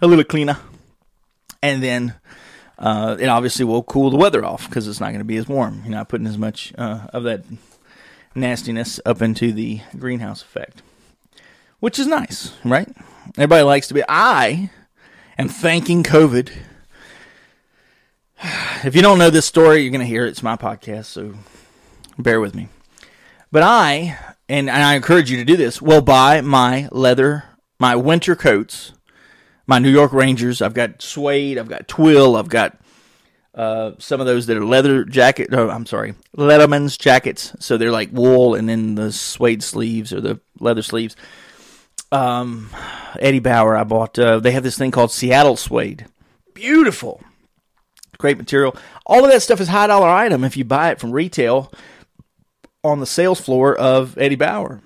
a 0.00 0.06
little 0.06 0.24
cleaner, 0.24 0.58
and 1.62 1.82
then 1.82 2.14
uh, 2.78 3.16
it 3.18 3.26
obviously 3.26 3.64
will 3.64 3.82
cool 3.82 4.10
the 4.10 4.16
weather 4.16 4.44
off 4.44 4.68
because 4.68 4.86
it's 4.86 5.00
not 5.00 5.08
going 5.08 5.18
to 5.18 5.24
be 5.24 5.36
as 5.36 5.48
warm. 5.48 5.82
You're 5.84 5.94
not 5.94 6.08
putting 6.08 6.26
as 6.26 6.38
much 6.38 6.72
uh, 6.78 7.08
of 7.12 7.24
that 7.24 7.44
nastiness 8.34 9.00
up 9.04 9.20
into 9.20 9.52
the 9.52 9.80
greenhouse 9.98 10.42
effect 10.42 10.82
which 11.80 11.98
is 11.98 12.06
nice, 12.06 12.52
right? 12.64 12.88
Everybody 13.36 13.62
likes 13.62 13.88
to 13.88 13.94
be. 13.94 14.02
I 14.08 14.70
am 15.38 15.48
thanking 15.48 16.02
COVID 16.02 16.50
If 18.84 18.94
you 18.94 19.02
don't 19.02 19.18
know 19.18 19.30
this 19.30 19.46
story, 19.46 19.82
you're 19.82 19.90
going 19.90 20.00
to 20.00 20.06
hear 20.06 20.24
it. 20.24 20.30
It's 20.30 20.42
my 20.42 20.56
podcast, 20.56 21.06
so 21.06 21.34
bear 22.16 22.40
with 22.40 22.54
me. 22.54 22.68
But 23.50 23.64
I, 23.64 24.16
and, 24.48 24.70
and 24.70 24.82
I 24.82 24.94
encourage 24.94 25.30
you 25.30 25.36
to 25.38 25.44
do 25.44 25.56
this, 25.56 25.82
will 25.82 26.00
buy 26.00 26.40
my 26.42 26.88
leather, 26.92 27.44
my 27.80 27.96
winter 27.96 28.36
coats, 28.36 28.92
my 29.66 29.80
New 29.80 29.90
York 29.90 30.12
Rangers. 30.12 30.62
I've 30.62 30.74
got 30.74 31.02
suede, 31.02 31.58
I've 31.58 31.68
got 31.68 31.88
twill, 31.88 32.36
I've 32.36 32.48
got 32.48 32.78
uh, 33.54 33.92
some 33.98 34.20
of 34.20 34.26
those 34.26 34.46
that 34.46 34.56
are 34.56 34.64
leather 34.64 35.04
jacket. 35.04 35.48
Oh, 35.52 35.68
I'm 35.68 35.86
sorry, 35.86 36.14
Letterman's 36.36 36.96
jackets. 36.96 37.56
So 37.58 37.76
they're 37.76 37.90
like 37.90 38.10
wool, 38.12 38.54
and 38.54 38.68
then 38.68 38.94
the 38.94 39.10
suede 39.10 39.64
sleeves 39.64 40.12
or 40.12 40.20
the 40.20 40.40
leather 40.60 40.82
sleeves. 40.82 41.16
Um, 42.12 42.70
Eddie 43.18 43.40
Bauer, 43.40 43.76
I 43.76 43.82
bought. 43.82 44.16
Uh, 44.18 44.38
they 44.38 44.52
have 44.52 44.62
this 44.62 44.78
thing 44.78 44.92
called 44.92 45.10
Seattle 45.10 45.56
suede. 45.56 46.06
Beautiful, 46.54 47.22
great 48.18 48.36
material. 48.36 48.76
All 49.06 49.24
of 49.24 49.30
that 49.30 49.42
stuff 49.42 49.60
is 49.60 49.68
high 49.68 49.86
dollar 49.86 50.08
item 50.08 50.44
if 50.44 50.56
you 50.56 50.64
buy 50.64 50.90
it 50.90 51.00
from 51.00 51.12
retail 51.12 51.72
on 52.84 53.00
the 53.00 53.06
sales 53.06 53.40
floor 53.40 53.76
of 53.76 54.18
Eddie 54.18 54.36
Bauer 54.36 54.80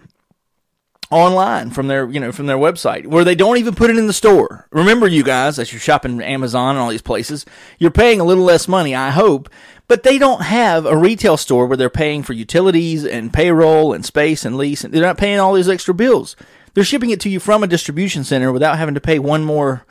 online 1.10 1.70
from 1.70 1.88
their 1.88 2.08
you 2.08 2.18
know 2.18 2.32
from 2.32 2.46
their 2.46 2.56
website 2.56 3.06
where 3.06 3.22
they 3.22 3.34
don't 3.34 3.58
even 3.58 3.74
put 3.74 3.90
it 3.90 3.98
in 3.98 4.06
the 4.06 4.12
store. 4.12 4.66
Remember, 4.70 5.06
you 5.06 5.22
guys, 5.22 5.58
as 5.58 5.72
you're 5.72 5.80
shopping 5.80 6.20
Amazon 6.22 6.76
and 6.76 6.78
all 6.78 6.90
these 6.90 7.02
places, 7.02 7.44
you're 7.78 7.90
paying 7.90 8.20
a 8.20 8.24
little 8.24 8.44
less 8.44 8.68
money, 8.68 8.94
I 8.94 9.10
hope, 9.10 9.48
but 9.88 10.02
they 10.02 10.18
don't 10.18 10.42
have 10.42 10.86
a 10.86 10.96
retail 10.96 11.36
store 11.36 11.66
where 11.66 11.76
they're 11.76 11.90
paying 11.90 12.22
for 12.22 12.32
utilities 12.32 13.04
and 13.04 13.32
payroll 13.32 13.92
and 13.92 14.04
space 14.04 14.44
and 14.44 14.56
lease, 14.56 14.84
and 14.84 14.92
they're 14.92 15.02
not 15.02 15.18
paying 15.18 15.38
all 15.38 15.54
these 15.54 15.68
extra 15.68 15.94
bills. 15.94 16.36
They're 16.74 16.84
shipping 16.84 17.10
it 17.10 17.20
to 17.20 17.28
you 17.28 17.40
from 17.40 17.62
a 17.62 17.66
distribution 17.66 18.24
center 18.24 18.50
without 18.50 18.78
having 18.78 18.94
to 18.94 19.00
pay 19.00 19.18
one 19.18 19.44
more 19.44 19.84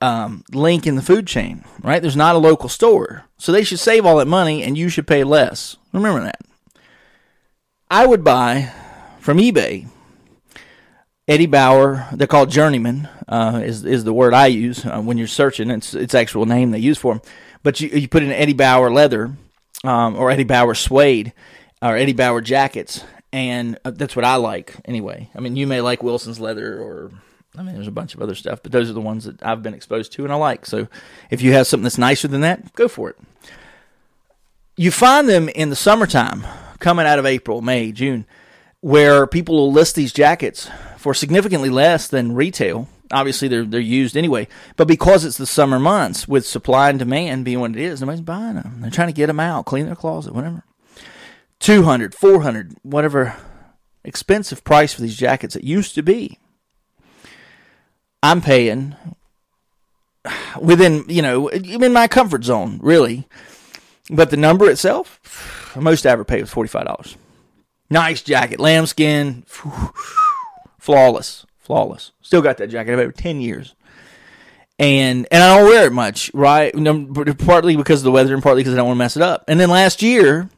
um, 0.00 0.44
link 0.52 0.86
in 0.86 0.96
the 0.96 1.02
food 1.02 1.26
chain. 1.26 1.64
Right? 1.82 2.00
There's 2.00 2.16
not 2.16 2.36
a 2.36 2.38
local 2.38 2.68
store, 2.68 3.24
so 3.38 3.52
they 3.52 3.64
should 3.64 3.78
save 3.78 4.04
all 4.06 4.16
that 4.16 4.26
money, 4.26 4.62
and 4.62 4.76
you 4.76 4.88
should 4.88 5.06
pay 5.06 5.24
less. 5.24 5.76
Remember 5.92 6.22
that. 6.22 6.40
I 7.90 8.06
would 8.06 8.22
buy 8.22 8.72
from 9.20 9.38
eBay 9.38 9.88
Eddie 11.26 11.46
Bauer. 11.46 12.06
They're 12.12 12.26
called 12.26 12.50
journeyman. 12.50 13.08
Uh, 13.28 13.60
is 13.62 13.84
is 13.84 14.04
the 14.04 14.12
word 14.14 14.32
I 14.32 14.46
use 14.46 14.86
uh, 14.86 15.00
when 15.00 15.18
you're 15.18 15.26
searching. 15.26 15.70
It's 15.70 15.94
it's 15.94 16.14
actual 16.14 16.46
name 16.46 16.70
they 16.70 16.78
use 16.78 16.98
for 16.98 17.14
them. 17.14 17.22
But 17.62 17.80
you 17.80 17.88
you 17.88 18.08
put 18.08 18.22
in 18.22 18.32
Eddie 18.32 18.54
Bauer 18.54 18.90
leather, 18.90 19.32
um, 19.84 20.16
or 20.16 20.30
Eddie 20.30 20.44
Bauer 20.44 20.74
suede, 20.74 21.32
or 21.82 21.96
Eddie 21.96 22.14
Bauer 22.14 22.40
jackets, 22.40 23.04
and 23.32 23.78
uh, 23.84 23.90
that's 23.90 24.16
what 24.16 24.24
I 24.24 24.36
like 24.36 24.76
anyway. 24.86 25.28
I 25.34 25.40
mean, 25.40 25.56
you 25.56 25.66
may 25.66 25.82
like 25.82 26.02
Wilson's 26.02 26.40
leather, 26.40 26.80
or 26.80 27.10
I 27.56 27.62
mean, 27.62 27.74
there's 27.74 27.88
a 27.88 27.92
bunch 27.92 28.14
of 28.14 28.22
other 28.22 28.34
stuff, 28.34 28.62
but 28.62 28.72
those 28.72 28.90
are 28.90 28.94
the 28.94 29.00
ones 29.00 29.24
that 29.24 29.42
I've 29.42 29.62
been 29.62 29.74
exposed 29.74 30.12
to 30.12 30.24
and 30.24 30.32
I 30.32 30.36
like. 30.36 30.66
So 30.66 30.88
if 31.30 31.42
you 31.42 31.52
have 31.52 31.66
something 31.66 31.84
that's 31.84 31.98
nicer 31.98 32.28
than 32.28 32.42
that, 32.42 32.74
go 32.74 32.88
for 32.88 33.10
it. 33.10 33.16
You 34.76 34.90
find 34.90 35.28
them 35.28 35.48
in 35.48 35.70
the 35.70 35.76
summertime, 35.76 36.44
coming 36.78 37.06
out 37.06 37.18
of 37.18 37.26
April, 37.26 37.62
May, 37.62 37.90
June, 37.90 38.26
where 38.80 39.26
people 39.26 39.56
will 39.56 39.72
list 39.72 39.96
these 39.96 40.12
jackets 40.12 40.70
for 40.96 41.14
significantly 41.14 41.70
less 41.70 42.06
than 42.06 42.34
retail. 42.34 42.88
Obviously, 43.10 43.48
they're 43.48 43.64
they're 43.64 43.80
used 43.80 44.16
anyway, 44.16 44.46
but 44.76 44.86
because 44.86 45.24
it's 45.24 45.38
the 45.38 45.46
summer 45.46 45.78
months 45.78 46.28
with 46.28 46.46
supply 46.46 46.90
and 46.90 46.98
demand 46.98 47.44
being 47.44 47.58
what 47.58 47.70
it 47.70 47.78
is, 47.78 48.00
nobody's 48.00 48.20
buying 48.20 48.56
them. 48.56 48.76
They're 48.80 48.90
trying 48.90 49.08
to 49.08 49.14
get 49.14 49.28
them 49.28 49.40
out, 49.40 49.64
clean 49.64 49.86
their 49.86 49.96
closet, 49.96 50.34
whatever. 50.34 50.62
200, 51.60 52.14
400, 52.14 52.76
whatever 52.82 53.36
expensive 54.04 54.62
price 54.62 54.92
for 54.92 55.00
these 55.00 55.16
jackets 55.16 55.56
it 55.56 55.64
used 55.64 55.94
to 55.94 56.02
be. 56.02 56.38
I'm 58.22 58.40
paying 58.40 58.96
within, 60.60 61.04
you 61.08 61.22
know, 61.22 61.48
in 61.48 61.92
my 61.92 62.08
comfort 62.08 62.44
zone, 62.44 62.78
really. 62.82 63.26
But 64.10 64.30
the 64.30 64.36
number 64.36 64.70
itself, 64.70 65.72
most 65.76 66.06
I 66.06 66.10
ever 66.10 66.24
paid 66.24 66.40
was 66.40 66.52
$45. 66.52 67.16
Nice 67.90 68.22
jacket, 68.22 68.60
lambskin, 68.60 69.44
flawless, 70.78 71.46
flawless. 71.58 72.12
Still 72.20 72.42
got 72.42 72.58
that 72.58 72.68
jacket. 72.68 72.92
I've 72.92 72.98
had 72.98 73.08
it 73.08 73.16
10 73.16 73.40
years. 73.40 73.74
And 74.80 75.26
and 75.32 75.42
I 75.42 75.58
don't 75.58 75.66
wear 75.66 75.86
it 75.86 75.92
much, 75.92 76.30
right? 76.34 76.72
Partly 77.38 77.76
because 77.76 78.00
of 78.00 78.04
the 78.04 78.12
weather 78.12 78.32
and 78.32 78.42
partly 78.42 78.60
because 78.60 78.74
I 78.74 78.76
don't 78.76 78.86
want 78.86 78.96
to 78.96 79.04
mess 79.04 79.16
it 79.16 79.22
up. 79.22 79.44
And 79.48 79.58
then 79.58 79.70
last 79.70 80.02
year, 80.02 80.48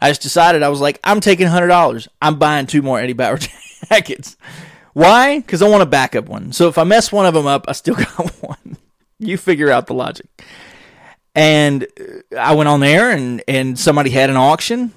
I 0.00 0.10
just 0.10 0.22
decided 0.22 0.64
I 0.64 0.68
was 0.70 0.80
like, 0.80 0.98
I'm 1.04 1.20
taking 1.20 1.46
hundred 1.46 1.68
dollars. 1.68 2.08
I'm 2.20 2.36
buying 2.38 2.66
two 2.66 2.82
more 2.82 2.98
Eddie 2.98 3.12
Bauer 3.12 3.38
jackets. 3.88 4.36
Why? 4.92 5.38
Because 5.38 5.62
I 5.62 5.68
want 5.68 5.82
a 5.82 5.86
backup 5.86 6.28
one. 6.28 6.52
So 6.52 6.68
if 6.68 6.78
I 6.78 6.84
mess 6.84 7.12
one 7.12 7.26
of 7.26 7.34
them 7.34 7.46
up, 7.46 7.66
I 7.68 7.72
still 7.72 7.94
got 7.96 8.28
one. 8.42 8.76
you 9.18 9.36
figure 9.36 9.70
out 9.70 9.86
the 9.86 9.94
logic. 9.94 10.26
And 11.34 11.86
uh, 12.00 12.36
I 12.36 12.54
went 12.54 12.68
on 12.68 12.80
there, 12.80 13.10
and 13.10 13.42
and 13.46 13.78
somebody 13.78 14.10
had 14.10 14.30
an 14.30 14.36
auction. 14.36 14.92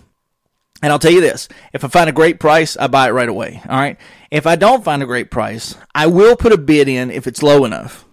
And 0.82 0.92
I'll 0.92 1.00
tell 1.00 1.12
you 1.12 1.22
this: 1.22 1.48
if 1.74 1.84
I 1.84 1.88
find 1.88 2.10
a 2.10 2.14
great 2.14 2.40
price, 2.40 2.76
I 2.76 2.88
buy 2.88 3.08
it 3.08 3.12
right 3.12 3.30
away. 3.30 3.62
All 3.70 3.80
right. 3.80 3.98
If 4.32 4.48
I 4.48 4.56
don't 4.56 4.84
find 4.84 5.04
a 5.04 5.08
great 5.08 5.30
price, 5.30 5.76
I 5.94 6.08
will 6.08 6.36
put 6.36 6.52
a 6.52 6.58
bid 6.58 6.88
in 6.88 7.12
if 7.12 7.28
it's 7.28 7.44
low 7.44 7.66
enough. 7.66 8.06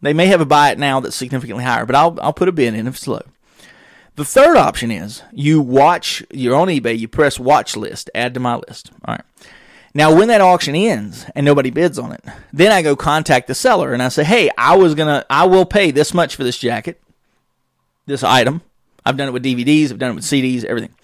They 0.00 0.12
may 0.12 0.26
have 0.26 0.40
a 0.40 0.46
buy 0.46 0.70
it 0.70 0.78
now 0.78 1.00
that's 1.00 1.16
significantly 1.16 1.64
higher, 1.64 1.84
but 1.84 1.96
I'll 1.96 2.16
I'll 2.22 2.32
put 2.32 2.48
a 2.48 2.52
bid 2.52 2.74
in 2.74 2.86
if 2.86 2.94
it's 2.94 3.08
low. 3.08 3.22
The 4.16 4.24
third 4.24 4.56
option 4.56 4.92
is 4.92 5.22
you 5.32 5.60
watch, 5.60 6.22
you're 6.30 6.54
on 6.54 6.68
eBay, 6.68 6.96
you 6.96 7.08
press 7.08 7.40
watch 7.40 7.76
list, 7.76 8.08
add 8.14 8.34
to 8.34 8.40
my 8.40 8.54
list. 8.68 8.92
All 9.04 9.14
right. 9.14 9.24
Now, 9.96 10.12
when 10.14 10.26
that 10.28 10.40
auction 10.40 10.74
ends 10.74 11.24
and 11.36 11.46
nobody 11.46 11.70
bids 11.70 12.00
on 12.00 12.10
it, 12.10 12.24
then 12.52 12.72
I 12.72 12.82
go 12.82 12.96
contact 12.96 13.46
the 13.46 13.54
seller 13.54 13.92
and 13.92 14.02
I 14.02 14.08
say, 14.08 14.24
hey, 14.24 14.50
I 14.58 14.76
was 14.76 14.96
to, 14.96 15.24
I 15.30 15.46
will 15.46 15.64
pay 15.64 15.92
this 15.92 16.12
much 16.12 16.34
for 16.34 16.42
this 16.42 16.58
jacket, 16.58 17.00
this 18.06 18.24
item. 18.24 18.62
I've 19.06 19.16
done 19.16 19.28
it 19.28 19.32
with 19.32 19.44
DVDs, 19.44 19.92
I've 19.92 19.98
done 19.98 20.10
it 20.10 20.14
with 20.14 20.24
CDs, 20.24 20.64
everything. 20.64 20.94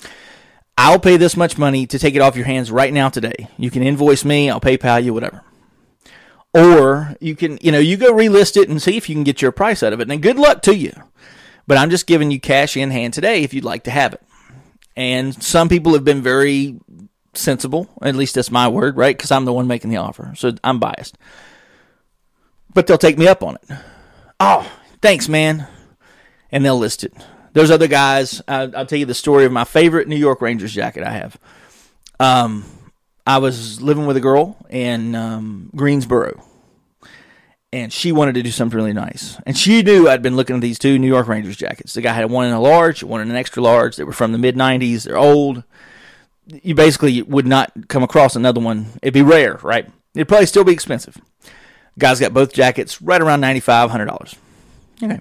I'll 0.76 0.98
pay 0.98 1.18
this 1.18 1.36
much 1.36 1.56
money 1.56 1.86
to 1.86 1.98
take 1.98 2.14
it 2.16 2.22
off 2.22 2.36
your 2.36 2.46
hands 2.46 2.72
right 2.72 2.92
now 2.92 3.10
today. 3.10 3.48
You 3.58 3.70
can 3.70 3.82
invoice 3.82 4.24
me, 4.24 4.50
I'll 4.50 4.60
PayPal 4.60 5.04
you, 5.04 5.14
whatever. 5.14 5.42
Or 6.52 7.14
you 7.20 7.36
can, 7.36 7.58
you 7.60 7.70
know, 7.70 7.78
you 7.78 7.96
go 7.96 8.12
relist 8.12 8.56
it 8.56 8.68
and 8.68 8.82
see 8.82 8.96
if 8.96 9.08
you 9.08 9.14
can 9.14 9.22
get 9.22 9.40
your 9.40 9.52
price 9.52 9.82
out 9.84 9.92
of 9.92 10.00
it. 10.00 10.10
And 10.10 10.22
good 10.22 10.38
luck 10.38 10.62
to 10.62 10.74
you. 10.74 10.92
But 11.66 11.78
I'm 11.78 11.90
just 11.90 12.06
giving 12.06 12.32
you 12.32 12.40
cash 12.40 12.76
in 12.76 12.90
hand 12.90 13.14
today 13.14 13.44
if 13.44 13.54
you'd 13.54 13.62
like 13.62 13.84
to 13.84 13.90
have 13.92 14.14
it. 14.14 14.22
And 14.96 15.40
some 15.40 15.68
people 15.68 15.92
have 15.92 16.04
been 16.04 16.22
very 16.22 16.80
sensible. 17.34 17.88
At 18.02 18.16
least 18.16 18.34
that's 18.34 18.50
my 18.50 18.68
word, 18.68 18.96
right? 18.96 19.16
Because 19.16 19.30
I'm 19.30 19.44
the 19.44 19.52
one 19.52 19.66
making 19.66 19.90
the 19.90 19.96
offer. 19.96 20.32
So 20.36 20.52
I'm 20.64 20.78
biased. 20.78 21.16
But 22.72 22.86
they'll 22.86 22.98
take 22.98 23.18
me 23.18 23.28
up 23.28 23.42
on 23.42 23.56
it. 23.56 23.76
Oh, 24.38 24.70
thanks, 25.02 25.28
man. 25.28 25.66
And 26.50 26.64
they'll 26.64 26.78
list 26.78 27.04
it. 27.04 27.12
There's 27.52 27.70
other 27.70 27.88
guys. 27.88 28.40
I, 28.46 28.66
will 28.66 28.86
tell 28.86 28.98
you 28.98 29.06
the 29.06 29.14
story 29.14 29.44
of 29.44 29.52
my 29.52 29.64
favorite 29.64 30.08
New 30.08 30.16
York 30.16 30.40
Rangers 30.40 30.72
jacket 30.72 31.02
I 31.04 31.10
have. 31.10 31.38
Um, 32.18 32.64
I 33.26 33.38
was 33.38 33.80
living 33.80 34.06
with 34.06 34.16
a 34.16 34.20
girl 34.20 34.56
in 34.68 35.14
um, 35.14 35.70
Greensboro 35.74 36.42
and 37.72 37.92
she 37.92 38.12
wanted 38.12 38.34
to 38.34 38.42
do 38.42 38.50
something 38.50 38.76
really 38.76 38.92
nice. 38.92 39.38
And 39.46 39.56
she 39.56 39.82
knew 39.82 40.08
I'd 40.08 40.22
been 40.22 40.36
looking 40.36 40.56
at 40.56 40.62
these 40.62 40.78
two 40.78 40.98
New 40.98 41.06
York 41.06 41.28
Rangers 41.28 41.56
jackets. 41.56 41.94
The 41.94 42.00
guy 42.00 42.12
had 42.12 42.30
one 42.30 42.46
in 42.46 42.52
a 42.52 42.60
large, 42.60 43.04
one 43.04 43.20
in 43.20 43.30
an 43.30 43.36
extra 43.36 43.62
large. 43.62 43.96
They 43.96 44.04
were 44.04 44.12
from 44.12 44.32
the 44.32 44.38
mid 44.38 44.56
90s. 44.56 45.04
They're 45.04 45.16
old. 45.16 45.62
You 46.62 46.74
basically 46.74 47.22
would 47.22 47.46
not 47.46 47.88
come 47.88 48.02
across 48.02 48.36
another 48.36 48.60
one. 48.60 48.86
It'd 49.02 49.14
be 49.14 49.22
rare, 49.22 49.58
right? 49.62 49.88
It'd 50.14 50.28
probably 50.28 50.46
still 50.46 50.64
be 50.64 50.72
expensive. 50.72 51.16
Guy's 51.98 52.20
got 52.20 52.34
both 52.34 52.52
jackets 52.52 53.00
right 53.02 53.20
around 53.20 53.40
$95, 53.42 53.90
$100. 53.90 54.36
Okay. 55.02 55.20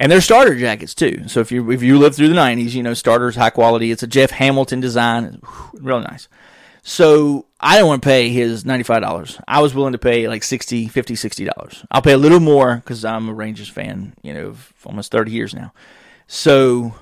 And 0.00 0.12
they're 0.12 0.20
starter 0.20 0.54
jackets 0.56 0.94
too. 0.94 1.26
So 1.26 1.40
if 1.40 1.50
you 1.50 1.70
if 1.72 1.82
you 1.82 1.98
live 1.98 2.14
through 2.14 2.28
the 2.28 2.34
90s, 2.34 2.72
you 2.72 2.84
know 2.84 2.94
starters 2.94 3.34
high 3.34 3.50
quality. 3.50 3.90
It's 3.90 4.04
a 4.04 4.06
Jeff 4.06 4.30
Hamilton 4.30 4.80
design. 4.80 5.40
Real 5.74 6.00
nice. 6.00 6.28
So 6.82 7.46
I 7.60 7.74
didn't 7.74 7.88
want 7.88 8.02
to 8.02 8.06
pay 8.06 8.28
his 8.28 8.64
$95. 8.64 9.42
I 9.48 9.60
was 9.60 9.74
willing 9.74 9.92
to 9.92 9.98
pay 9.98 10.28
like 10.28 10.44
60 10.44 10.86
50 10.88 11.14
$60. 11.14 11.86
I'll 11.90 12.00
pay 12.00 12.12
a 12.12 12.18
little 12.18 12.40
more 12.40 12.76
because 12.76 13.04
I'm 13.04 13.28
a 13.28 13.34
Rangers 13.34 13.68
fan, 13.68 14.14
you 14.22 14.32
know, 14.32 14.54
almost 14.86 15.10
30 15.10 15.32
years 15.32 15.52
now. 15.52 15.72
So 16.28 16.94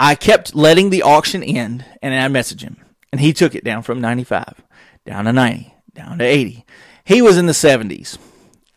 I 0.00 0.14
kept 0.14 0.54
letting 0.54 0.90
the 0.90 1.02
auction 1.02 1.42
end 1.42 1.84
and 2.02 2.14
I 2.14 2.40
messaged 2.40 2.62
him. 2.62 2.76
And 3.10 3.20
he 3.20 3.32
took 3.32 3.54
it 3.54 3.64
down 3.64 3.82
from 3.82 4.00
95 4.00 4.62
down 5.06 5.24
to 5.24 5.32
90, 5.32 5.74
down 5.94 6.18
to 6.18 6.24
80. 6.24 6.64
He 7.04 7.22
was 7.22 7.38
in 7.38 7.46
the 7.46 7.52
70s. 7.52 8.18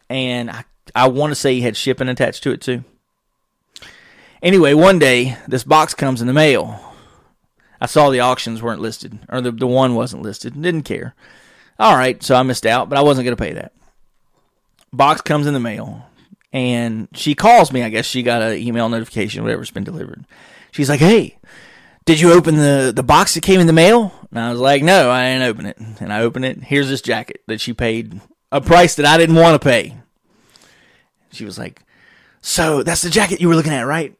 And 0.10 0.50
I, 0.50 0.64
I 0.96 1.10
want 1.10 1.32
to 1.32 1.36
say 1.36 1.56
he 1.56 1.62
had 1.62 1.76
shipping 1.76 2.08
attached 2.08 2.44
to 2.44 2.52
it 2.52 2.62
too. 2.62 2.84
Anyway, 4.42 4.74
one 4.74 5.00
day 5.00 5.38
this 5.48 5.64
box 5.64 5.94
comes 5.94 6.22
in 6.22 6.28
the 6.28 6.34
mail 6.34 6.92
I 7.82 7.88
saw 7.88 8.12
the 8.12 8.20
auctions 8.20 8.62
weren't 8.62 8.80
listed, 8.80 9.18
or 9.28 9.42
the, 9.42 9.52
the 9.52 9.66
one 9.66 9.96
wasn't 9.96 10.22
listed. 10.22 10.62
Didn't 10.62 10.84
care. 10.84 11.16
All 11.80 11.96
right, 11.96 12.22
so 12.22 12.36
I 12.36 12.44
missed 12.44 12.68
out, 12.68 12.90
but 12.90 12.98
I 13.00 13.02
wasn't 13.02 13.26
going 13.26 13.36
to 13.36 13.44
pay 13.44 13.54
that. 13.54 13.74
Box 14.94 15.22
comes 15.22 15.48
in 15.48 15.56
the 15.56 15.60
mail, 15.60 16.06
and 16.54 17.08
she 17.14 17.34
calls 17.34 17.72
me. 17.72 17.82
I 17.82 17.90
guess 17.90 18.06
she 18.06 18.22
got 18.22 18.44
an 18.44 18.60
email 18.60 18.88
notification, 18.88 19.42
whatever's 19.42 19.72
been 19.72 19.84
delivered. 19.84 20.26
She's 20.72 20.90
like, 20.90 21.00
"Hey, 21.00 21.38
did 22.06 22.20
you 22.20 22.34
open 22.34 22.56
the 22.56 22.92
the 22.96 23.04
box 23.04 23.34
that 23.36 23.44
came 23.44 23.60
in 23.60 23.68
the 23.68 23.74
mail?" 23.74 24.14
And 24.30 24.40
I 24.40 24.52
was 24.52 24.60
like, 24.60 24.84
"No, 24.84 25.12
I 25.12 25.32
didn't 25.32 25.48
open 25.48 25.66
it." 25.66 25.78
And 26.00 26.12
I 26.12 26.22
open 26.22 26.44
it. 26.44 26.64
Here's 26.64 26.90
this 26.90 27.02
jacket 27.02 27.42
that 27.48 27.62
she 27.62 27.74
paid 27.74 28.22
a 28.52 28.62
price 28.62 28.96
that 28.96 29.06
I 29.06 29.18
didn't 29.18 29.36
want 29.36 29.62
to 29.62 29.66
pay. 29.66 29.98
She 31.32 31.46
was 31.46 31.58
like, 31.58 31.84
So 32.42 32.84
that's 32.84 33.02
the 33.02 33.10
jacket 33.10 33.42
you 33.42 33.48
were 33.48 33.56
looking 33.56 33.74
at, 33.74 33.84
right? 33.84 34.16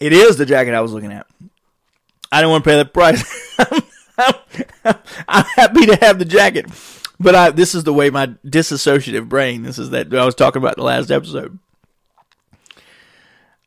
It 0.00 0.12
is 0.12 0.36
the 0.36 0.46
jacket 0.46 0.74
I 0.74 0.80
was 0.80 0.92
looking 0.92 1.12
at. 1.12 1.26
I 2.32 2.40
didn't 2.40 2.52
want 2.52 2.64
to 2.64 2.70
pay 2.70 2.76
that 2.76 2.94
price. 2.94 3.56
I'm 5.28 5.44
happy 5.56 5.86
to 5.86 5.96
have 5.96 6.18
the 6.18 6.24
jacket, 6.24 6.66
but 7.18 7.34
I, 7.34 7.50
this 7.50 7.74
is 7.74 7.84
the 7.84 7.92
way 7.92 8.10
my 8.10 8.28
disassociative 8.46 9.28
brain. 9.28 9.62
This 9.62 9.78
is 9.78 9.90
that 9.90 10.14
I 10.14 10.24
was 10.24 10.34
talking 10.34 10.62
about 10.62 10.76
in 10.76 10.82
the 10.82 10.86
last 10.86 11.10
episode. 11.10 11.58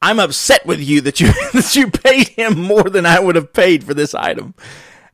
I'm 0.04 0.20
upset 0.20 0.66
with 0.66 0.82
you 0.82 1.00
that 1.00 1.22
you 1.22 1.28
that 1.54 1.76
you 1.78 1.90
paid 1.90 2.28
him 2.28 2.60
more 2.60 2.84
than 2.84 3.06
I 3.06 3.22
would 3.22 3.36
have 3.36 3.54
paid 3.54 3.86
for 3.86 3.94
this 3.94 4.14
item. 4.14 4.54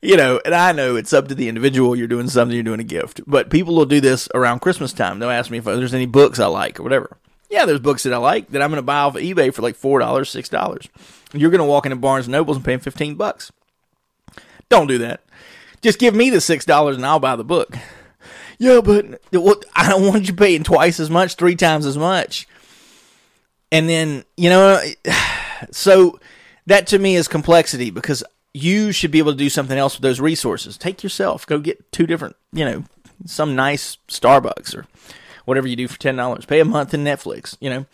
You 0.02 0.18
know, 0.18 0.42
and 0.44 0.56
I 0.56 0.72
know 0.72 0.96
it's 0.96 1.14
up 1.14 1.28
to 1.28 1.36
the 1.36 1.48
individual. 1.48 1.96
You're 1.96 2.08
doing 2.08 2.28
something, 2.28 2.56
you're 2.56 2.64
doing 2.64 2.80
a 2.80 2.86
gift. 2.86 3.22
But 3.28 3.52
people 3.52 3.76
will 3.76 3.86
do 3.86 4.02
this 4.02 4.28
around 4.34 4.62
Christmas 4.62 4.92
time. 4.92 5.20
They'll 5.20 5.30
ask 5.30 5.52
me 5.52 5.60
if 5.60 5.66
there's 5.66 5.94
any 5.94 6.08
books 6.08 6.40
I 6.40 6.48
like 6.48 6.80
or 6.80 6.84
whatever. 6.84 7.18
Yeah, 7.52 7.66
there's 7.66 7.80
books 7.80 8.02
that 8.04 8.14
I 8.14 8.18
like 8.18 8.50
that 8.50 8.64
I'm 8.64 8.72
going 8.72 8.80
to 8.80 8.84
buy 8.84 8.98
off 8.98 9.16
of 9.16 9.22
eBay 9.22 9.54
for 9.54 9.62
like 9.62 9.76
four 9.76 10.00
dollars, 10.00 10.30
six 10.32 10.50
dollars. 10.50 10.90
You're 11.34 11.52
going 11.52 11.60
to 11.60 11.66
walk 11.66 11.86
into 11.86 11.96
Barnes 11.96 12.26
and 12.26 12.32
Nobles 12.32 12.58
and 12.58 12.66
pay 12.66 12.78
15 12.78 13.14
bucks. 13.14 13.52
Don't 14.70 14.88
do 14.88 14.98
that. 14.98 15.22
Just 15.82 16.00
give 16.00 16.16
me 16.16 16.32
the 16.32 16.42
six 16.42 16.66
dollars 16.66 16.96
and 16.96 17.06
I'll 17.06 17.20
buy 17.20 17.36
the 17.36 17.44
book. 17.44 17.78
Yeah, 18.58 18.82
but 18.82 19.22
I 19.76 19.88
don't 19.88 20.08
want 20.08 20.28
you 20.28 20.34
paying 20.34 20.64
twice 20.64 21.00
as 21.00 21.12
much, 21.12 21.36
three 21.36 21.56
times 21.56 21.86
as 21.86 21.98
much. 21.98 22.48
And 23.72 23.90
then 23.90 24.24
you 24.38 24.50
know, 24.50 24.82
so 25.72 26.20
that 26.66 26.88
to 26.88 27.00
me 27.00 27.16
is 27.16 27.28
complexity 27.28 27.90
because 27.90 28.24
you 28.54 28.92
should 28.92 29.12
be 29.12 29.20
able 29.20 29.32
to 29.32 29.38
do 29.38 29.50
something 29.50 29.78
else 29.78 29.96
with 29.96 30.02
those 30.02 30.20
resources. 30.20 30.78
Take 30.78 31.04
yourself, 31.04 31.46
go 31.46 31.60
get 31.60 31.92
two 31.92 32.08
different, 32.08 32.36
you 32.52 32.66
know, 32.66 32.84
some 33.26 33.56
nice 33.56 33.98
Starbucks 34.08 34.76
or 34.76 34.86
whatever 35.46 35.68
you 35.68 35.76
do 35.76 35.88
for 35.88 36.00
ten 36.00 36.16
dollars. 36.16 36.46
Pay 36.46 36.60
a 36.60 36.66
month 36.66 36.94
in 36.94 37.04
Netflix, 37.04 37.58
you 37.60 37.70
know. 37.70 37.86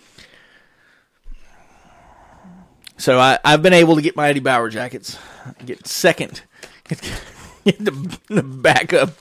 So 2.98 3.20
I, 3.20 3.40
I've 3.44 3.62
been 3.62 3.74
able 3.74 3.96
to 3.96 4.02
get 4.02 4.16
my 4.16 4.30
Eddie 4.30 4.40
Bauer 4.40 4.70
jackets, 4.70 5.18
get 5.66 5.86
second, 5.86 6.44
get, 6.88 7.02
get 7.66 7.84
the, 7.84 8.20
the 8.30 8.44
backup 8.44 9.12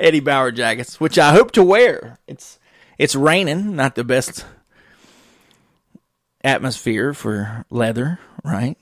Eddie 0.00 0.20
Bauer 0.20 0.50
jackets, 0.50 0.98
which 0.98 1.18
I 1.18 1.32
hope 1.32 1.52
to 1.52 1.62
wear. 1.62 2.18
It's 2.26 2.58
it's 2.98 3.14
raining, 3.14 3.76
not 3.76 3.94
the 3.94 4.04
best 4.04 4.44
atmosphere 6.42 7.14
for 7.14 7.64
leather, 7.70 8.18
right? 8.44 8.78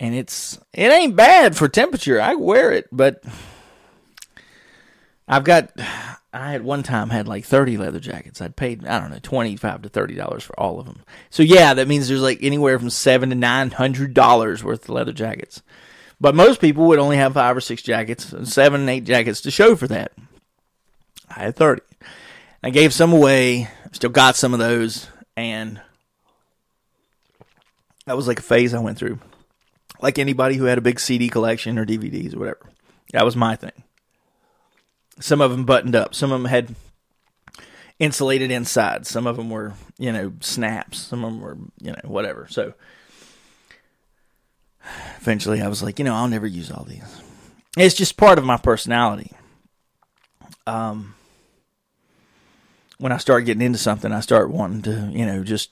And 0.00 0.14
it's 0.14 0.58
it 0.72 0.90
ain't 0.90 1.16
bad 1.16 1.56
for 1.56 1.68
temperature. 1.68 2.20
I 2.20 2.34
wear 2.34 2.72
it, 2.72 2.88
but 2.90 3.22
I've 5.28 5.44
got 5.44 5.72
I 6.34 6.50
had 6.50 6.64
one 6.64 6.82
time 6.82 7.10
had 7.10 7.28
like 7.28 7.44
30 7.44 7.76
leather 7.76 8.00
jackets. 8.00 8.40
I'd 8.40 8.56
paid, 8.56 8.84
I 8.84 8.98
don't 8.98 9.10
know, 9.10 9.20
25 9.22 9.82
to 9.82 9.88
$30 9.88 10.42
for 10.42 10.58
all 10.58 10.80
of 10.80 10.86
them. 10.86 11.02
So 11.30 11.44
yeah, 11.44 11.74
that 11.74 11.86
means 11.86 12.08
there's 12.08 12.20
like 12.20 12.42
anywhere 12.42 12.76
from 12.76 12.90
7 12.90 13.30
to 13.30 13.36
$900 13.36 14.62
worth 14.64 14.82
of 14.82 14.88
leather 14.88 15.12
jackets. 15.12 15.62
But 16.20 16.34
most 16.34 16.60
people 16.60 16.88
would 16.88 16.98
only 16.98 17.16
have 17.18 17.34
5 17.34 17.56
or 17.56 17.60
6 17.60 17.82
jackets, 17.82 18.34
7 18.42 18.80
and 18.80 18.90
8 18.90 19.04
jackets 19.04 19.42
to 19.42 19.52
show 19.52 19.76
for 19.76 19.86
that. 19.88 20.10
I 21.30 21.44
had 21.44 21.56
30. 21.56 21.82
I 22.64 22.70
gave 22.70 22.92
some 22.92 23.12
away, 23.12 23.68
still 23.92 24.10
got 24.10 24.34
some 24.34 24.52
of 24.52 24.58
those 24.58 25.06
and 25.36 25.80
that 28.06 28.16
was 28.16 28.28
like 28.28 28.38
a 28.38 28.42
phase 28.42 28.74
I 28.74 28.80
went 28.80 28.98
through. 28.98 29.18
Like 30.00 30.18
anybody 30.18 30.56
who 30.56 30.64
had 30.64 30.78
a 30.78 30.82
big 30.82 31.00
CD 31.00 31.28
collection 31.28 31.78
or 31.78 31.86
DVDs 31.86 32.34
or 32.34 32.38
whatever. 32.38 32.70
That 33.12 33.24
was 33.24 33.36
my 33.36 33.56
thing. 33.56 33.84
Some 35.20 35.40
of 35.40 35.50
them 35.50 35.64
buttoned 35.64 35.94
up. 35.94 36.14
Some 36.14 36.32
of 36.32 36.42
them 36.42 36.50
had 36.50 36.74
insulated 37.98 38.50
inside. 38.50 39.06
Some 39.06 39.26
of 39.26 39.36
them 39.36 39.50
were, 39.50 39.74
you 39.98 40.12
know, 40.12 40.32
snaps. 40.40 40.98
Some 40.98 41.24
of 41.24 41.32
them 41.32 41.40
were, 41.40 41.56
you 41.80 41.92
know, 41.92 42.00
whatever. 42.04 42.46
So 42.50 42.74
eventually 45.18 45.62
I 45.62 45.68
was 45.68 45.82
like, 45.82 45.98
you 45.98 46.04
know, 46.04 46.14
I'll 46.14 46.28
never 46.28 46.46
use 46.46 46.70
all 46.70 46.84
these. 46.84 47.22
It's 47.76 47.94
just 47.94 48.16
part 48.16 48.38
of 48.38 48.44
my 48.44 48.56
personality. 48.56 49.32
Um, 50.66 51.14
when 52.98 53.12
I 53.12 53.18
start 53.18 53.44
getting 53.44 53.62
into 53.62 53.78
something, 53.78 54.12
I 54.12 54.20
start 54.20 54.50
wanting 54.50 54.82
to, 54.82 55.10
you 55.12 55.26
know, 55.26 55.44
just, 55.44 55.70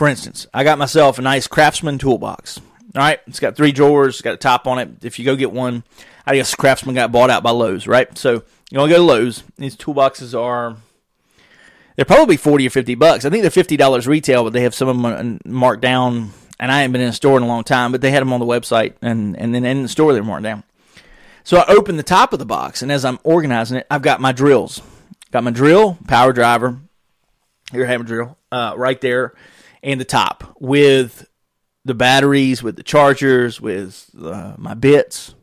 for 0.00 0.08
instance, 0.08 0.46
I 0.54 0.64
got 0.64 0.78
myself 0.78 1.18
a 1.18 1.22
nice 1.22 1.46
Craftsman 1.46 1.98
toolbox. 1.98 2.58
All 2.58 3.02
right, 3.02 3.20
it's 3.26 3.38
got 3.38 3.54
three 3.54 3.70
drawers, 3.70 4.14
it's 4.14 4.22
got 4.22 4.32
a 4.32 4.38
top 4.38 4.66
on 4.66 4.78
it. 4.78 5.04
If 5.04 5.18
you 5.18 5.26
go 5.26 5.36
get 5.36 5.52
one, 5.52 5.84
I 6.24 6.36
guess 6.36 6.54
Craftsman 6.54 6.94
got 6.94 7.12
bought 7.12 7.28
out 7.28 7.42
by 7.42 7.50
Lowe's, 7.50 7.86
right? 7.86 8.16
So 8.16 8.42
you 8.70 8.78
want 8.78 8.90
to 8.90 8.96
go 8.96 9.02
to 9.02 9.02
Lowe's. 9.02 9.42
These 9.58 9.76
toolboxes 9.76 10.34
are 10.34 10.78
they're 11.96 12.06
probably 12.06 12.38
forty 12.38 12.66
or 12.66 12.70
fifty 12.70 12.94
bucks. 12.94 13.26
I 13.26 13.28
think 13.28 13.42
they're 13.42 13.50
fifty 13.50 13.76
dollars 13.76 14.06
retail, 14.06 14.42
but 14.42 14.54
they 14.54 14.62
have 14.62 14.74
some 14.74 14.88
of 14.88 15.02
them 15.02 15.38
marked 15.44 15.82
down. 15.82 16.30
And 16.58 16.72
I 16.72 16.80
haven't 16.80 16.92
been 16.92 17.02
in 17.02 17.08
a 17.08 17.12
store 17.12 17.36
in 17.36 17.42
a 17.42 17.46
long 17.46 17.62
time, 17.62 17.92
but 17.92 18.00
they 18.00 18.10
had 18.10 18.22
them 18.22 18.32
on 18.32 18.40
the 18.40 18.46
website, 18.46 18.94
and 19.02 19.38
and 19.38 19.54
then 19.54 19.66
in 19.66 19.82
the 19.82 19.88
store 19.88 20.14
they're 20.14 20.24
marked 20.24 20.44
down. 20.44 20.62
So 21.44 21.58
I 21.58 21.66
open 21.66 21.98
the 21.98 22.02
top 22.02 22.32
of 22.32 22.38
the 22.38 22.46
box, 22.46 22.80
and 22.80 22.90
as 22.90 23.04
I'm 23.04 23.18
organizing 23.22 23.76
it, 23.76 23.86
I've 23.90 24.00
got 24.00 24.18
my 24.18 24.32
drills. 24.32 24.80
Got 25.30 25.44
my 25.44 25.50
drill, 25.50 25.98
power 26.08 26.32
driver, 26.32 26.80
your 27.70 27.84
hammer 27.84 28.04
drill, 28.04 28.38
uh, 28.50 28.72
right 28.78 28.98
there 29.02 29.34
in 29.82 29.98
the 29.98 30.04
top 30.04 30.56
with 30.58 31.26
the 31.84 31.94
batteries, 31.94 32.62
with 32.62 32.76
the 32.76 32.82
chargers, 32.82 33.60
with 33.60 34.10
uh, 34.20 34.54
my 34.58 34.74
bits. 34.74 35.34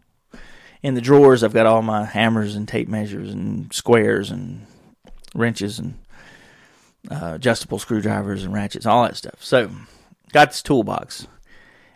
In 0.83 0.93
the 0.93 1.01
drawers, 1.01 1.43
I've 1.43 1.53
got 1.53 1.65
all 1.65 1.81
my 1.81 2.05
hammers 2.05 2.55
and 2.55 2.67
tape 2.67 2.87
measures 2.87 3.31
and 3.31 3.73
squares 3.73 4.29
and 4.29 4.65
wrenches 5.33 5.79
and 5.79 5.97
uh, 7.09 7.33
adjustable 7.35 7.79
screwdrivers 7.79 8.43
and 8.43 8.53
ratchets, 8.53 8.85
all 8.85 9.03
that 9.03 9.17
stuff. 9.17 9.43
So, 9.43 9.71
got 10.31 10.49
this 10.49 10.61
toolbox. 10.61 11.27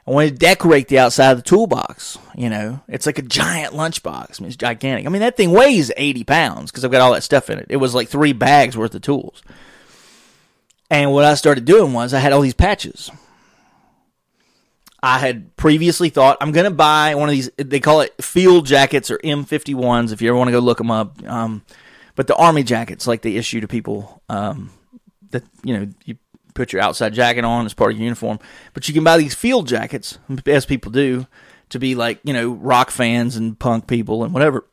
I 0.07 0.11
wanted 0.11 0.31
to 0.31 0.37
decorate 0.37 0.87
the 0.87 0.97
outside 0.97 1.31
of 1.31 1.37
the 1.37 1.43
toolbox. 1.43 2.17
You 2.35 2.49
know, 2.49 2.81
it's 2.87 3.05
like 3.05 3.19
a 3.19 3.23
giant 3.23 3.73
lunchbox. 3.73 4.39
I 4.39 4.43
mean, 4.43 4.47
it's 4.47 4.55
gigantic. 4.57 5.05
I 5.05 5.09
mean, 5.09 5.21
that 5.21 5.37
thing 5.37 5.51
weighs 5.51 5.91
80 5.95 6.23
pounds 6.23 6.71
because 6.71 6.83
I've 6.83 6.91
got 6.91 7.01
all 7.01 7.13
that 7.13 7.23
stuff 7.23 7.49
in 7.49 7.59
it. 7.59 7.67
It 7.69 7.77
was 7.77 7.93
like 7.93 8.09
three 8.09 8.33
bags 8.33 8.75
worth 8.75 8.95
of 8.95 9.01
tools. 9.01 9.43
And 10.91 11.13
what 11.13 11.23
I 11.23 11.35
started 11.35 11.63
doing 11.63 11.93
was 11.93 12.13
I 12.13 12.19
had 12.19 12.33
all 12.33 12.41
these 12.41 12.53
patches. 12.53 13.09
I 15.01 15.19
had 15.19 15.55
previously 15.55 16.09
thought 16.09 16.37
I'm 16.41 16.51
going 16.51 16.65
to 16.65 16.69
buy 16.69 17.15
one 17.15 17.29
of 17.29 17.33
these. 17.33 17.49
They 17.55 17.79
call 17.79 18.01
it 18.01 18.21
field 18.21 18.65
jackets 18.67 19.09
or 19.09 19.17
M51s. 19.19 20.11
If 20.11 20.21
you 20.21 20.27
ever 20.27 20.37
want 20.37 20.49
to 20.49 20.51
go 20.51 20.59
look 20.59 20.77
them 20.77 20.91
up, 20.91 21.25
um, 21.25 21.63
but 22.15 22.27
the 22.27 22.35
army 22.35 22.63
jackets 22.63 23.07
like 23.07 23.21
they 23.21 23.37
issue 23.37 23.61
to 23.61 23.69
people 23.69 24.21
um, 24.27 24.69
that 25.31 25.43
you 25.63 25.75
know 25.75 25.87
you 26.03 26.17
put 26.53 26.73
your 26.73 26.81
outside 26.81 27.13
jacket 27.13 27.45
on 27.45 27.65
as 27.65 27.73
part 27.73 27.93
of 27.93 27.97
your 27.97 28.03
uniform. 28.03 28.37
But 28.73 28.89
you 28.89 28.93
can 28.93 29.05
buy 29.05 29.17
these 29.17 29.33
field 29.33 29.67
jackets, 29.69 30.19
as 30.45 30.65
people 30.65 30.91
do, 30.91 31.25
to 31.69 31.79
be 31.79 31.95
like 31.95 32.19
you 32.25 32.33
know 32.33 32.51
rock 32.51 32.91
fans 32.91 33.37
and 33.37 33.57
punk 33.57 33.87
people 33.87 34.25
and 34.25 34.33
whatever. 34.33 34.65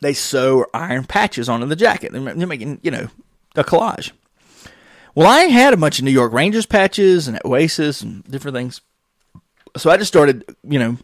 They 0.00 0.14
sew 0.14 0.64
iron 0.72 1.04
patches 1.04 1.50
onto 1.50 1.66
the 1.66 1.76
jacket. 1.76 2.12
They're 2.12 2.46
making 2.46 2.80
you 2.82 2.90
know 2.90 3.08
a 3.54 3.62
collage. 3.62 4.12
Well, 5.16 5.26
I 5.26 5.44
had 5.44 5.72
a 5.72 5.76
bunch 5.76 5.98
of 5.98 6.04
New 6.04 6.12
York 6.12 6.32
Rangers 6.32 6.66
patches 6.66 7.26
and 7.26 7.40
Oasis 7.44 8.02
and 8.02 8.22
different 8.30 8.54
things 8.54 8.80
so 9.76 9.90
I 9.90 9.96
just 9.96 10.08
started, 10.08 10.44
you 10.64 10.78
know, 10.78 10.98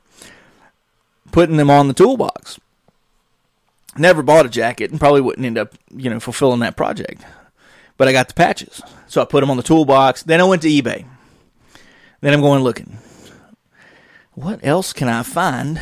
putting 1.31 1.57
them 1.57 1.71
on 1.71 1.89
the 1.89 1.95
toolbox. 1.95 2.59
Never 3.97 4.23
bought 4.23 4.47
a 4.47 4.49
jacket 4.49 4.91
and 4.91 4.99
probably 4.99 5.21
wouldn't 5.21 5.45
end 5.45 5.59
up, 5.59 5.75
you 5.95 6.09
know, 6.09 6.21
fulfilling 6.21 6.61
that 6.61 6.77
project. 6.77 7.23
But 7.99 8.09
I 8.09 8.13
got 8.13 8.29
the 8.29 8.35
patches. 8.35 8.81
So 9.07 9.21
I 9.21 9.27
put 9.27 9.41
them 9.41 9.51
on 9.51 9.59
the 9.59 9.63
toolbox. 9.63 10.23
Then 10.23 10.41
I 10.41 10.45
went 10.45 10.63
to 10.63 10.69
eBay. 10.69 11.05
Then 12.21 12.33
I'm 12.33 12.41
going 12.41 12.63
looking. 12.63 12.99
What 14.33 14.61
else 14.63 14.95
can 14.95 15.09
I 15.09 15.23
find 15.23 15.79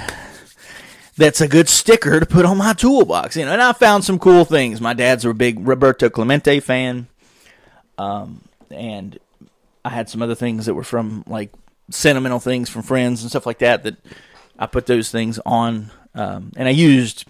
that's 1.17 1.41
a 1.41 1.47
good 1.47 1.69
sticker 1.69 2.19
to 2.19 2.27
put 2.27 2.45
on 2.45 2.59
my 2.59 2.73
toolbox? 2.73 3.37
You 3.37 3.45
know, 3.45 3.53
and 3.53 3.63
I 3.63 3.73
found 3.73 4.05
some 4.05 4.19
cool 4.19 4.45
things. 4.45 4.81
My 4.81 4.93
dad's 4.93 5.25
a 5.25 5.33
big 5.33 5.67
Roberto 5.67 6.11
Clemente 6.11 6.59
fan. 6.59 7.07
Um, 8.01 8.41
and 8.71 9.19
I 9.85 9.91
had 9.91 10.09
some 10.09 10.23
other 10.23 10.35
things 10.35 10.67
that 10.67 10.75
were 10.75 10.85
from 10.85 11.23
like 11.27 11.53
sentimental 11.91 12.41
things 12.41 12.71
from 12.71 12.83
friends 12.83 13.21
and 13.21 13.31
stuff 13.31 13.45
like 13.45 13.59
that 13.59 13.83
that 13.83 13.97
I 14.59 14.67
put 14.67 14.87
those 14.87 15.11
things 15.11 15.39
on, 15.45 15.91
um, 16.15 16.53
and 16.57 16.67
I 16.67 16.71
used 16.71 17.27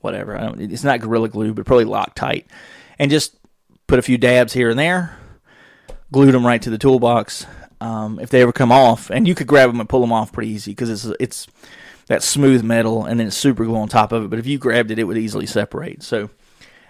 whatever. 0.00 0.38
I 0.38 0.52
it's 0.58 0.84
not 0.84 1.00
gorilla 1.00 1.28
glue, 1.28 1.52
but 1.52 1.66
probably 1.66 1.84
Loctite, 1.84 2.44
and 2.98 3.10
just 3.10 3.36
put 3.86 3.98
a 3.98 4.02
few 4.02 4.16
dabs 4.16 4.54
here 4.54 4.70
and 4.70 4.78
there, 4.78 5.18
glued 6.10 6.32
them 6.32 6.46
right 6.46 6.62
to 6.62 6.70
the 6.70 6.78
toolbox. 6.78 7.46
Um, 7.80 8.18
if 8.18 8.30
they 8.30 8.40
ever 8.40 8.52
come 8.52 8.72
off, 8.72 9.10
and 9.10 9.28
you 9.28 9.34
could 9.34 9.46
grab 9.46 9.68
them 9.68 9.80
and 9.80 9.88
pull 9.88 10.00
them 10.00 10.12
off 10.12 10.32
pretty 10.32 10.50
easy 10.50 10.70
because 10.70 10.88
it's 10.88 11.04
it's 11.20 11.46
that 12.06 12.22
smooth 12.22 12.62
metal 12.62 13.04
and 13.04 13.20
then 13.20 13.26
it's 13.26 13.36
super 13.36 13.64
glue 13.64 13.76
on 13.76 13.88
top 13.88 14.12
of 14.12 14.24
it. 14.24 14.30
But 14.30 14.38
if 14.38 14.46
you 14.46 14.56
grabbed 14.56 14.90
it, 14.90 14.98
it 14.98 15.04
would 15.04 15.18
easily 15.18 15.46
separate. 15.46 16.02
So 16.02 16.30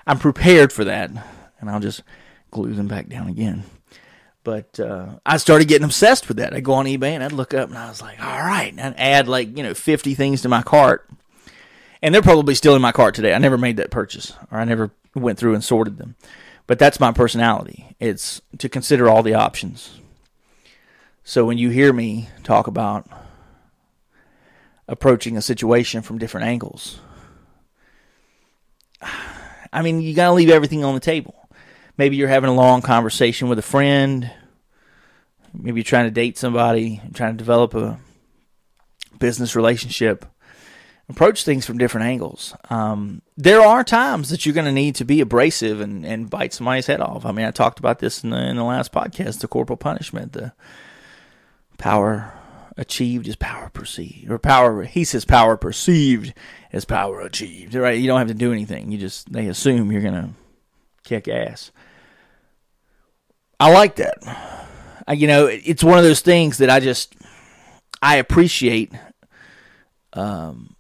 I'm 0.07 0.19
prepared 0.19 0.73
for 0.73 0.85
that, 0.85 1.11
and 1.61 1.71
I'll 1.71 1.81
just 1.81 2.03
glue 2.55 2.73
them 2.73 2.89
back 2.89 3.09
down 3.09 3.29
again. 3.29 3.65
But 4.45 4.79
uh, 4.79 5.19
I 5.27 5.39
started 5.39 5.69
getting 5.69 5.85
obsessed 5.85 6.29
with 6.29 6.37
that. 6.37 6.55
I'd 6.55 6.65
go 6.65 6.75
on 6.75 6.87
eBay 6.87 7.11
and 7.11 7.25
I'd 7.25 7.33
look 7.33 7.55
up 7.55 7.69
and 7.69 7.79
I 7.79 7.89
was 7.89 8.01
like, 8.01 8.23
all 8.23 8.39
right, 8.39 8.71
and 8.71 8.81
I'd 8.81 8.95
add 8.99 9.29
like, 9.29 9.57
you 9.57 9.63
know, 9.63 9.75
50 9.75 10.15
things 10.15 10.43
to 10.43 10.49
my 10.49 10.63
cart. 10.63 11.09
And 12.03 12.15
they're 12.15 12.23
probably 12.23 12.55
still 12.55 12.77
in 12.77 12.83
my 12.83 12.93
cart 12.93 13.15
today. 13.15 13.35
I 13.35 13.39
never 13.39 13.57
made 13.57 13.79
that 13.79 13.91
purchase 13.91 14.35
or 14.51 14.59
I 14.59 14.65
never 14.65 14.91
went 15.15 15.39
through 15.39 15.55
and 15.55 15.65
sorted 15.65 15.97
them. 15.97 16.17
But 16.67 16.79
that's 16.79 17.01
my 17.01 17.13
personality. 17.13 17.97
It's 17.99 18.43
to 18.59 18.69
consider 18.69 19.09
all 19.09 19.23
the 19.23 19.35
options. 19.35 19.99
So 21.25 21.47
when 21.47 21.57
you 21.57 21.71
hear 21.71 21.93
me 21.93 22.29
talk 22.43 22.67
about 22.67 23.09
approaching 24.87 25.39
a 25.39 25.43
situation 25.43 26.03
from 26.03 26.19
different 26.19 26.47
angles, 26.47 27.01
I 29.73 29.81
mean, 29.83 30.03
you 30.03 30.15
got 30.15 30.29
to 30.29 30.35
leave 30.35 30.51
everything 30.51 30.85
on 30.85 30.95
the 30.95 31.01
table. 31.01 31.44
Maybe 31.97 32.17
you're 32.17 32.29
having 32.29 32.51
a 32.51 32.55
long 32.55 32.83
conversation 32.83 33.49
with 33.49 33.59
a 33.59 33.63
friend. 33.63 34.31
Maybe 35.53 35.81
you're 35.81 35.85
trying 35.85 36.07
to 36.07 36.11
date 36.11 36.37
somebody, 36.37 37.01
trying 37.15 37.35
to 37.35 37.39
develop 37.39 37.75
a 37.75 38.01
business 39.19 39.55
relationship. 39.55 40.25
Approach 41.09 41.45
things 41.45 41.67
from 41.67 41.79
different 41.79 42.07
angles. 42.07 42.57
Um, 42.71 43.21
there 43.37 43.61
are 43.61 43.85
times 43.85 44.31
that 44.31 44.45
you're 44.45 44.55
going 44.55 44.65
to 44.65 44.73
need 44.73 44.95
to 44.97 45.05
be 45.05 45.21
abrasive 45.21 45.81
and, 45.81 46.05
and 46.05 46.31
bite 46.31 46.55
somebody's 46.55 46.87
head 46.87 47.01
off. 47.01 47.27
I 47.27 47.33
mean, 47.33 47.45
I 47.45 47.51
talked 47.51 47.79
about 47.79 47.99
this 47.99 48.25
in 48.25 48.31
the, 48.31 48.39
in 48.49 48.57
the 48.57 48.65
last 48.65 48.91
podcast 48.91 49.41
the 49.41 49.49
corporal 49.49 49.77
punishment, 49.77 50.33
the 50.33 50.53
power 51.77 52.33
achieved 52.77 53.29
is 53.29 53.37
power 53.37 53.69
perceived, 53.69 54.31
or 54.31 54.39
power, 54.39 54.83
he 54.83 55.05
says 55.05 55.25
power 55.25 55.57
perceived 55.57 56.33
is 56.73 56.85
power 56.85 57.21
achieved, 57.21 57.75
right? 57.75 57.99
You 57.99 58.07
don't 58.07 58.19
have 58.19 58.29
to 58.29 58.35
do 58.35 58.53
anything. 58.53 58.91
You 58.91 58.99
just, 58.99 59.31
they 59.31 59.47
assume 59.47 59.93
you're 59.93 60.03
going 60.03 60.15
to 60.15 60.31
kick 61.05 61.29
ass. 61.29 61.71
I 63.59 63.73
like 63.73 63.97
that. 63.97 64.19
I, 65.07 65.13
you 65.13 65.27
know, 65.27 65.47
it's 65.47 65.85
one 65.85 65.99
of 65.99 66.05
those 66.05 66.21
things 66.21 66.59
that 66.59 66.71
I 66.71 66.81
just, 66.81 67.15
I 68.03 68.17
appreciate 68.17 68.93
um, 70.13 70.77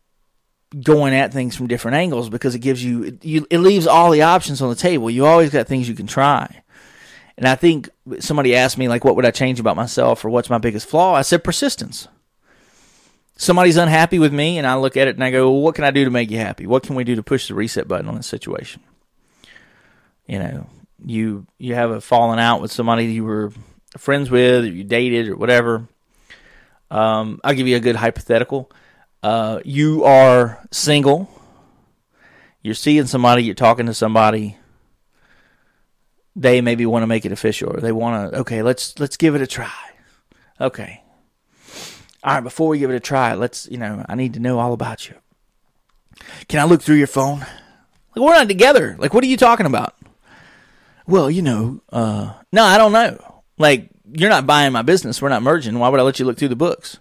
going 0.83 1.15
at 1.15 1.33
things 1.33 1.57
from 1.57 1.67
different 1.67 1.97
angles 1.97 2.29
because 2.29 2.55
it 2.55 2.61
gives 2.61 2.85
you, 2.85 3.05
it, 3.05 3.25
you, 3.25 3.47
it 3.51 3.59
leaves 3.59 3.87
all 3.87 4.11
the 4.11 4.23
options 4.23 4.61
on 4.63 4.71
the 4.71 4.75
table. 4.77 5.11
You 5.11 5.27
always 5.27 5.51
got 5.51 5.67
things 5.67 5.89
you 5.89 5.95
can 5.95 6.07
try. 6.07 6.63
And 7.37 7.49
I 7.49 7.55
think 7.57 7.89
somebody 8.21 8.55
asked 8.55 8.79
me, 8.79 8.89
like, 8.89 9.05
what 9.05 9.17
would 9.17 9.27
I 9.27 9.31
change 9.31 9.59
about 9.59 9.77
myself 9.77 10.25
or 10.25 10.31
what's 10.31 10.51
my 10.51 10.59
biggest 10.59 10.89
flaw? 10.89 11.15
I 11.15 11.23
said 11.23 11.43
persistence. 11.43 12.09
Somebody's 13.37 13.77
unhappy 13.77 14.21
with 14.21 14.33
me, 14.33 14.59
and 14.59 14.67
I 14.67 14.77
look 14.77 14.97
at 14.97 15.09
it 15.09 15.17
and 15.17 15.25
I 15.25 15.33
go, 15.33 15.51
well, 15.51 15.61
what 15.61 15.75
can 15.75 15.83
I 15.83 15.91
do 15.91 16.05
to 16.05 16.11
make 16.11 16.31
you 16.31 16.39
happy? 16.39 16.69
What 16.69 16.85
can 16.85 16.95
we 16.95 17.03
do 17.03 17.17
to 17.17 17.23
push 17.25 17.49
the 17.49 17.55
reset 17.55 17.89
button 17.89 18.09
on 18.09 18.15
this 18.15 18.29
situation? 18.29 18.81
You 20.27 20.39
know, 20.39 20.67
you 21.05 21.47
you 21.59 21.75
have 21.75 21.91
a 21.91 22.01
falling 22.01 22.39
out 22.39 22.61
with 22.61 22.73
somebody 22.73 23.07
you 23.07 23.25
were 23.25 23.53
friends 23.97 24.31
with, 24.31 24.65
or 24.65 24.69
you 24.69 24.85
dated, 24.85 25.29
or 25.29 25.37
whatever. 25.37 25.89
Um, 26.91 27.41
I'll 27.43 27.55
give 27.55 27.67
you 27.67 27.77
a 27.77 27.81
good 27.81 27.97
hypothetical. 27.97 28.71
Uh, 29.23 29.61
you 29.65 30.05
are 30.05 30.67
single. 30.71 31.29
You're 32.63 32.75
seeing 32.75 33.07
somebody. 33.07 33.45
You're 33.45 33.55
talking 33.55 33.87
to 33.87 33.95
somebody 33.95 34.59
they 36.37 36.61
maybe 36.61 36.87
want 36.87 37.03
to 37.03 37.07
make 37.07 37.25
it 37.25 37.33
official 37.33 37.77
or 37.77 37.81
they 37.81 37.93
want 37.93 38.33
to 38.33 38.41
okay 38.41 38.63
let's 38.63 38.99
let's 38.99 39.17
give 39.17 39.35
it 39.35 39.43
a 39.43 39.47
try 39.47 39.73
okay 40.61 41.03
all 42.23 42.35
right 42.35 42.41
before 42.43 42.69
we 42.69 42.79
give 42.79 42.91
it 42.91 42.97
a 42.97 43.01
try 43.01 43.35
let's 43.35 43.69
you 43.71 43.79
know 43.79 44.05
i 44.09 44.15
need 44.15 44.35
to 44.35 44.41
know 44.41 44.59
all 44.59 44.73
about 44.73 45.09
you 45.09 45.15
can 46.49 46.61
i 46.61 46.65
look 46.65 46.83
through 46.83 46.97
your 46.97 47.07
phone 47.07 47.39
like 47.39 48.17
we're 48.17 48.35
not 48.35 48.49
together 48.49 48.97
like 48.99 49.15
what 49.15 49.23
are 49.23 49.29
you 49.29 49.37
talking 49.37 49.67
about 49.67 49.95
well 51.07 51.31
you 51.31 51.43
know 51.43 51.81
uh 51.91 52.33
no 52.53 52.65
i 52.65 52.79
don't 52.79 52.93
know 52.93 53.43
like 53.59 53.89
you're 54.13 54.31
not 54.31 54.47
buying 54.47 54.73
my 54.73 54.83
business 54.83 55.21
we're 55.21 55.29
not 55.29 55.43
merging 55.43 55.79
why 55.79 55.89
would 55.89 56.01
i 56.01 56.03
let 56.03 56.19
you 56.19 56.25
look 56.25 56.39
through 56.39 56.49
the 56.49 56.57
books 56.57 56.99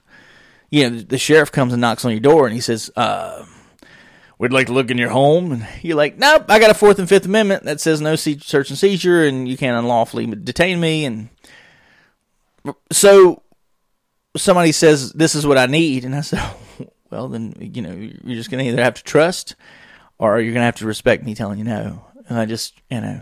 you 0.70 0.90
know 0.90 1.00
the 1.00 1.18
sheriff 1.18 1.52
comes 1.52 1.74
and 1.74 1.82
knocks 1.82 2.06
on 2.06 2.12
your 2.12 2.20
door 2.20 2.46
and 2.46 2.54
he 2.54 2.62
says 2.62 2.92
uh 2.96 3.46
we'd 4.44 4.52
like 4.52 4.68
to 4.68 4.74
look 4.74 4.92
in 4.92 4.98
your 4.98 5.10
home. 5.10 5.54
And 5.54 5.68
you're 5.82 5.96
like, 5.96 6.18
nope, 6.18 6.46
I 6.50 6.60
got 6.60 6.70
a 6.70 6.74
Fourth 6.74 7.00
and 7.00 7.08
Fifth 7.08 7.26
Amendment 7.26 7.64
that 7.64 7.80
says 7.80 8.02
no 8.02 8.18
search 8.18 8.70
and 8.70 8.78
seizure, 8.78 9.24
and 9.24 9.48
you 9.48 9.56
can't 9.56 9.78
unlawfully 9.78 10.26
detain 10.26 10.82
me. 10.82 11.06
And 11.06 11.30
so 12.92 13.42
somebody 14.36 14.74
says, 14.74 15.14
this 15.14 15.34
is 15.34 15.48
what 15.48 15.58
I 15.58 15.66
need. 15.68 16.04
And 16.04 16.14
I 16.14 16.22
said, 16.22 16.44
well, 17.10 17.30
then, 17.30 17.54
you 17.58 17.82
know, 17.82 17.94
you're 17.94 18.36
just 18.36 18.52
going 18.52 18.64
to 18.64 18.70
either 18.70 18.84
have 18.84 18.96
to 18.96 19.04
trust 19.04 19.56
or 20.18 20.42
you're 20.42 20.54
going 20.54 20.62
to 20.62 20.66
have 20.66 20.76
to 20.76 20.86
respect 20.86 21.24
me 21.24 21.36
telling 21.36 21.60
you 21.60 21.66
no. 21.66 22.06
And 22.28 22.38
I 22.38 22.46
just, 22.46 22.74
you 22.90 23.00
know, 23.00 23.22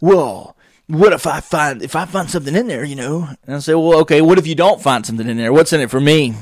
well, 0.00 0.56
what 0.86 1.12
if 1.12 1.26
I 1.26 1.40
find, 1.40 1.82
if 1.82 1.94
I 1.94 2.06
find 2.06 2.30
something 2.30 2.54
in 2.54 2.66
there, 2.66 2.84
you 2.84 2.96
know? 2.96 3.28
And 3.46 3.56
I 3.56 3.58
say, 3.58 3.74
well, 3.74 4.00
okay, 4.00 4.20
what 4.20 4.38
if 4.38 4.46
you 4.46 4.54
don't 4.54 4.80
find 4.80 5.04
something 5.04 5.28
in 5.28 5.36
there? 5.36 5.52
What's 5.52 5.72
in 5.72 5.80
it 5.80 5.90
for 5.90 6.00
me? 6.00 6.34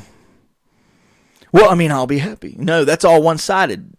Well, 1.52 1.70
I 1.70 1.74
mean, 1.74 1.90
I'll 1.90 2.06
be 2.06 2.18
happy. 2.18 2.54
No, 2.58 2.84
that's 2.84 3.04
all 3.04 3.22
one 3.22 3.38
sided. 3.38 3.92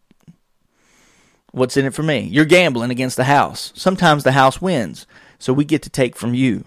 What's 1.51 1.75
in 1.75 1.85
it 1.85 1.93
for 1.93 2.03
me? 2.03 2.21
You're 2.21 2.45
gambling 2.45 2.91
against 2.91 3.17
the 3.17 3.23
house. 3.23 3.73
Sometimes 3.75 4.23
the 4.23 4.33
house 4.33 4.61
wins, 4.61 5.07
so 5.39 5.53
we 5.53 5.65
get 5.65 5.81
to 5.83 5.89
take 5.89 6.15
from 6.15 6.33
you. 6.33 6.65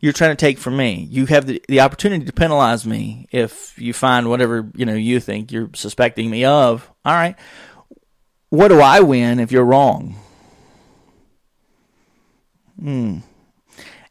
You're 0.00 0.12
trying 0.12 0.30
to 0.32 0.36
take 0.36 0.58
from 0.58 0.76
me. 0.76 1.06
You 1.10 1.26
have 1.26 1.46
the, 1.46 1.62
the 1.68 1.80
opportunity 1.80 2.24
to 2.24 2.32
penalize 2.32 2.84
me 2.86 3.28
if 3.30 3.78
you 3.78 3.92
find 3.92 4.28
whatever 4.28 4.68
you 4.74 4.84
know 4.84 4.94
you 4.94 5.20
think 5.20 5.52
you're 5.52 5.70
suspecting 5.74 6.28
me 6.28 6.44
of. 6.44 6.90
All 7.04 7.14
right. 7.14 7.36
What 8.48 8.68
do 8.68 8.80
I 8.80 9.00
win 9.00 9.38
if 9.38 9.52
you're 9.52 9.64
wrong? 9.64 10.16
Hmm. 12.82 13.18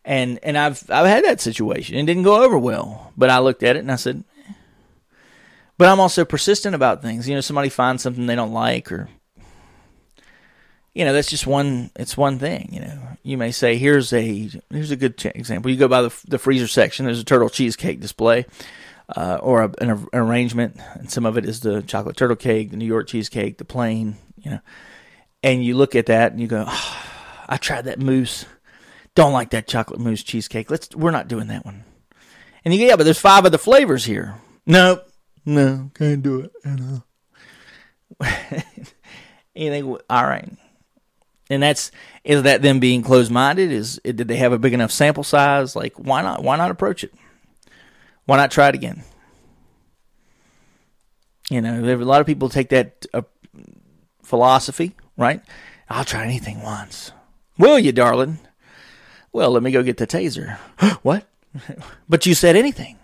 And 0.03 0.39
and 0.41 0.57
I've 0.57 0.89
I've 0.89 1.05
had 1.05 1.25
that 1.25 1.41
situation. 1.41 1.97
It 1.97 2.05
didn't 2.05 2.23
go 2.23 2.43
over 2.43 2.57
well, 2.57 3.11
but 3.17 3.29
I 3.29 3.39
looked 3.39 3.61
at 3.61 3.75
it 3.75 3.79
and 3.79 3.91
I 3.91 3.97
said, 3.97 4.23
but 5.77 5.89
I'm 5.89 5.99
also 5.99 6.25
persistent 6.25 6.75
about 6.75 7.01
things. 7.01 7.27
You 7.27 7.33
know, 7.33 7.41
somebody 7.41 7.69
finds 7.69 8.03
something 8.03 8.27
they 8.27 8.35
don't 8.35 8.53
like, 8.53 8.91
or 8.91 9.09
you 10.93 11.05
know, 11.05 11.13
that's 11.13 11.29
just 11.29 11.47
one. 11.47 11.89
It's 11.95 12.15
one 12.15 12.37
thing. 12.37 12.69
You 12.71 12.81
know, 12.81 12.99
you 13.23 13.37
may 13.37 13.51
say, 13.51 13.77
"Here's 13.77 14.13
a 14.13 14.49
here's 14.69 14.91
a 14.91 14.95
good 14.95 15.23
example." 15.33 15.71
You 15.71 15.77
go 15.77 15.87
by 15.87 16.03
the 16.03 16.15
the 16.27 16.37
freezer 16.37 16.67
section. 16.67 17.05
There's 17.05 17.19
a 17.19 17.25
turtle 17.25 17.49
cheesecake 17.49 17.99
display. 17.99 18.45
Uh, 19.13 19.39
or 19.41 19.63
a, 19.63 19.71
an, 19.79 19.89
an, 19.89 20.07
arrangement, 20.13 20.79
and 20.93 21.11
some 21.11 21.25
of 21.25 21.37
it 21.37 21.45
is 21.45 21.59
the 21.59 21.81
chocolate 21.81 22.15
turtle 22.15 22.37
cake, 22.37 22.71
the 22.71 22.77
New 22.77 22.85
York 22.85 23.07
cheesecake, 23.07 23.57
the 23.57 23.65
plain, 23.65 24.15
you 24.37 24.51
know. 24.51 24.59
And 25.43 25.65
you 25.65 25.75
look 25.75 25.95
at 25.95 26.05
that 26.05 26.31
and 26.31 26.39
you 26.39 26.47
go, 26.47 26.63
oh, 26.65 27.03
"I 27.49 27.57
tried 27.57 27.85
that 27.85 27.99
mousse. 27.99 28.45
Don't 29.15 29.33
like 29.33 29.49
that 29.51 29.67
chocolate 29.67 29.99
mousse 29.99 30.23
cheesecake. 30.23 30.71
Let's. 30.71 30.95
We're 30.95 31.11
not 31.11 31.27
doing 31.27 31.47
that 31.47 31.65
one." 31.65 31.83
And 32.63 32.73
you 32.73 32.79
go, 32.79 32.85
"Yeah, 32.87 32.95
but 32.95 33.03
there's 33.03 33.19
five 33.19 33.45
of 33.45 33.51
the 33.51 33.57
flavors 33.57 34.05
here." 34.05 34.35
Nope. 34.65 35.07
No, 35.45 35.91
can't 35.95 36.21
do 36.21 36.41
it. 36.41 36.51
You 36.63 36.75
know. 36.75 37.03
you 39.55 39.69
think, 39.69 40.01
all 40.09 40.23
right. 40.23 40.49
And 41.49 41.61
that's 41.61 41.91
is 42.23 42.43
that 42.43 42.61
them 42.61 42.79
being 42.79 43.01
closed 43.01 43.31
minded? 43.31 43.71
Is 43.71 43.99
did 44.03 44.27
they 44.27 44.37
have 44.37 44.53
a 44.53 44.59
big 44.59 44.73
enough 44.73 44.91
sample 44.91 45.23
size? 45.23 45.75
Like, 45.75 45.93
why 45.97 46.21
not? 46.21 46.43
Why 46.43 46.55
not 46.55 46.71
approach 46.71 47.03
it? 47.03 47.13
Why 48.25 48.37
not 48.37 48.51
try 48.51 48.69
it 48.69 48.75
again? 48.75 49.03
You 51.49 51.59
know, 51.59 51.83
a 51.83 51.95
lot 51.97 52.21
of 52.21 52.27
people 52.27 52.47
take 52.47 52.69
that 52.69 53.05
uh, 53.13 53.23
philosophy, 54.23 54.95
right? 55.17 55.41
I'll 55.89 56.05
try 56.05 56.23
anything 56.23 56.61
once. 56.61 57.11
Will 57.57 57.77
you, 57.77 57.91
darling? 57.91 58.39
Well, 59.33 59.51
let 59.51 59.63
me 59.63 59.71
go 59.71 59.83
get 59.83 59.97
the 59.97 60.07
taser. 60.07 60.57
what? 61.01 61.25
but 62.09 62.25
you 62.25 62.33
said 62.33 62.55
anything. 62.55 62.97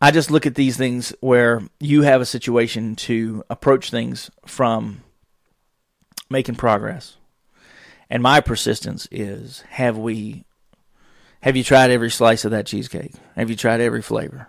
I 0.00 0.10
just 0.10 0.30
look 0.30 0.46
at 0.46 0.54
these 0.54 0.76
things 0.76 1.14
where 1.20 1.62
you 1.80 2.02
have 2.02 2.20
a 2.20 2.26
situation 2.26 2.96
to 2.96 3.44
approach 3.48 3.90
things 3.90 4.30
from 4.44 5.02
making 6.28 6.56
progress. 6.56 7.16
And 8.10 8.22
my 8.22 8.40
persistence 8.40 9.08
is 9.10 9.62
have 9.70 9.96
we 9.96 10.44
have 11.40 11.56
you 11.56 11.64
tried 11.64 11.90
every 11.90 12.10
slice 12.10 12.44
of 12.44 12.50
that 12.50 12.66
cheesecake? 12.66 13.14
Have 13.36 13.50
you 13.50 13.56
tried 13.56 13.80
every 13.80 14.02
flavor? 14.02 14.48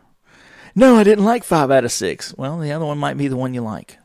No, 0.76 0.96
I 0.96 1.04
didn't 1.04 1.26
like 1.26 1.44
5 1.44 1.72
out 1.72 1.86
of 1.86 1.92
6. 1.92 2.36
Well, 2.38 2.60
the 2.60 2.72
other 2.72 2.86
one 2.86 2.98
might 2.98 3.18
be 3.18 3.28
the 3.28 3.38
one 3.38 3.54
you 3.54 3.62
like. 3.62 3.98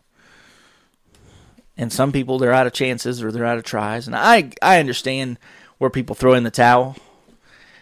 And 1.77 1.93
some 1.93 2.13
people 2.13 2.39
they're 2.39 2.53
out 2.53 2.67
of 2.67 2.73
chances 2.73 3.23
or 3.23 3.33
they're 3.33 3.45
out 3.45 3.59
of 3.59 3.65
tries, 3.65 4.07
and 4.07 4.15
I 4.15 4.53
I 4.63 4.79
understand 4.79 5.39
where 5.83 5.91
people 5.91 6.15
throw 6.15 6.35
in 6.35 6.45
the 6.45 6.51
towel. 6.51 6.97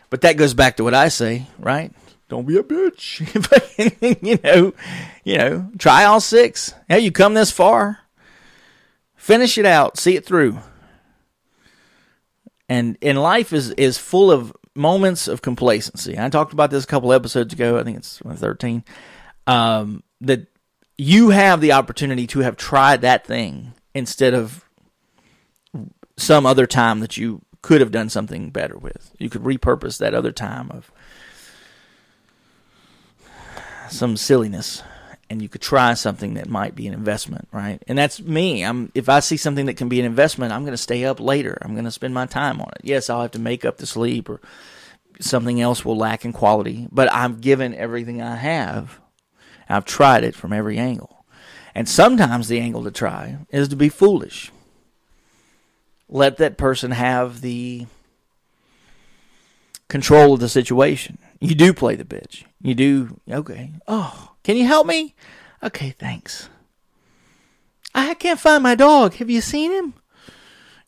But 0.09 0.23
that 0.23 0.37
goes 0.37 0.55
back 0.55 0.79
to 0.79 0.85
what 0.85 0.95
I 0.95 1.09
say, 1.09 1.47
right? 1.59 1.93
don't 2.31 2.47
be 2.47 2.57
a 2.57 2.63
bitch. 2.63 3.21
you 4.23 4.39
know, 4.43 4.73
you 5.25 5.37
know, 5.37 5.71
try 5.79 6.05
all 6.05 6.21
six. 6.21 6.73
Hey, 6.89 7.01
you 7.01 7.13
come 7.13 7.35
this 7.35 7.51
far, 7.51 7.99
finish 9.17 9.59
it 9.59 9.67
out, 9.67 9.99
see 9.99 10.17
it 10.17 10.25
through. 10.25 10.59
And 12.69 12.97
in 13.01 13.17
life 13.17 13.53
is 13.53 13.71
is 13.71 13.99
full 13.99 14.31
of 14.31 14.57
moments 14.77 15.27
of 15.27 15.43
complacency. 15.43 16.17
I 16.17 16.29
talked 16.29 16.53
about 16.53 16.71
this 16.71 16.85
a 16.85 16.87
couple 16.87 17.13
episodes 17.13 17.53
ago. 17.53 17.79
I 17.79 17.83
think 17.83 17.99
it's 17.99 18.23
thirteen. 18.37 18.85
Um, 19.49 20.05
that 20.21 20.47
you 20.97 21.31
have 21.31 21.61
the 21.61 21.73
opportunity 21.73 22.29
to 22.29 22.41
have 22.41 22.57
tried 22.57 23.01
that 23.01 23.27
thing 23.27 23.73
instead 23.93 24.35
of 24.35 24.65
some 26.17 26.47
other 26.47 26.67
time 26.69 27.01
that 27.01 27.17
you 27.17 27.43
could 27.63 27.81
have 27.81 27.91
done 27.91 28.09
something 28.09 28.51
better 28.51 28.77
with. 28.77 29.15
You 29.19 29.29
could 29.31 29.43
repurpose 29.43 29.99
that 29.99 30.15
other 30.15 30.33
time 30.33 30.71
of 30.71 30.91
some 33.91 34.17
silliness. 34.17 34.83
and 35.29 35.41
you 35.41 35.49
could 35.49 35.61
try 35.61 35.95
something 35.95 36.35
that 36.35 36.49
might 36.49 36.75
be 36.75 36.89
an 36.89 36.93
investment, 36.93 37.47
right? 37.53 37.81
And 37.87 37.97
that's 37.97 38.21
me. 38.21 38.65
I'm 38.65 38.91
if 38.95 39.09
I 39.09 39.21
see 39.21 39.37
something 39.37 39.67
that 39.67 39.77
can 39.77 39.89
be 39.89 40.01
an 40.01 40.07
investment, 40.07 40.53
I'm 40.53 40.63
going 40.63 40.73
to 40.73 40.77
stay 40.77 41.05
up 41.05 41.21
later. 41.21 41.57
I'm 41.63 41.73
going 41.73 41.85
to 41.85 41.93
spend 41.93 42.13
my 42.13 42.27
time 42.27 42.61
on 42.61 42.69
it. 42.75 42.81
Yes, 42.83 43.09
I'll 43.09 43.23
have 43.23 43.31
to 43.33 43.39
make 43.39 43.65
up 43.65 43.77
the 43.77 43.87
sleep 43.87 44.29
or 44.29 44.41
something 45.21 45.61
else 45.61 45.85
will 45.85 45.97
lack 45.97 46.25
in 46.25 46.33
quality, 46.33 46.89
but 46.91 47.13
I'm 47.13 47.41
given 47.41 47.75
everything 47.75 48.21
I 48.21 48.37
have. 48.37 48.99
I've 49.69 49.85
tried 49.85 50.25
it 50.25 50.35
from 50.35 50.53
every 50.53 50.79
angle. 50.79 51.25
And 51.75 51.89
sometimes 51.89 52.49
the 52.49 52.59
angle 52.59 52.83
to 52.83 52.91
try 52.91 53.39
is 53.51 53.69
to 53.69 53.77
be 53.77 53.89
foolish. 53.89 54.51
Let 56.11 56.39
that 56.39 56.59
person 56.59 56.91
have 56.91 57.41
the 57.41 57.87
control 59.89 60.35
of 60.35 60.41
the 60.41 60.49
situation. 60.49 61.19
You 61.41 61.55
do 61.55 61.73
play 61.73 61.95
the 61.95 62.05
bitch. 62.05 62.45
You 62.61 62.75
do, 62.75 63.21
okay. 63.31 63.71
Oh, 63.87 64.33
can 64.43 64.57
you 64.57 64.67
help 64.67 64.87
me? 64.87 65.15
Okay, 65.63 65.91
thanks. 65.91 66.49
I 67.95 68.15
can't 68.15 68.41
find 68.41 68.63
my 68.63 68.75
dog. 68.75 69.15
Have 69.15 69.31
you 69.31 69.41
seen 69.41 69.73
him? 69.73 69.95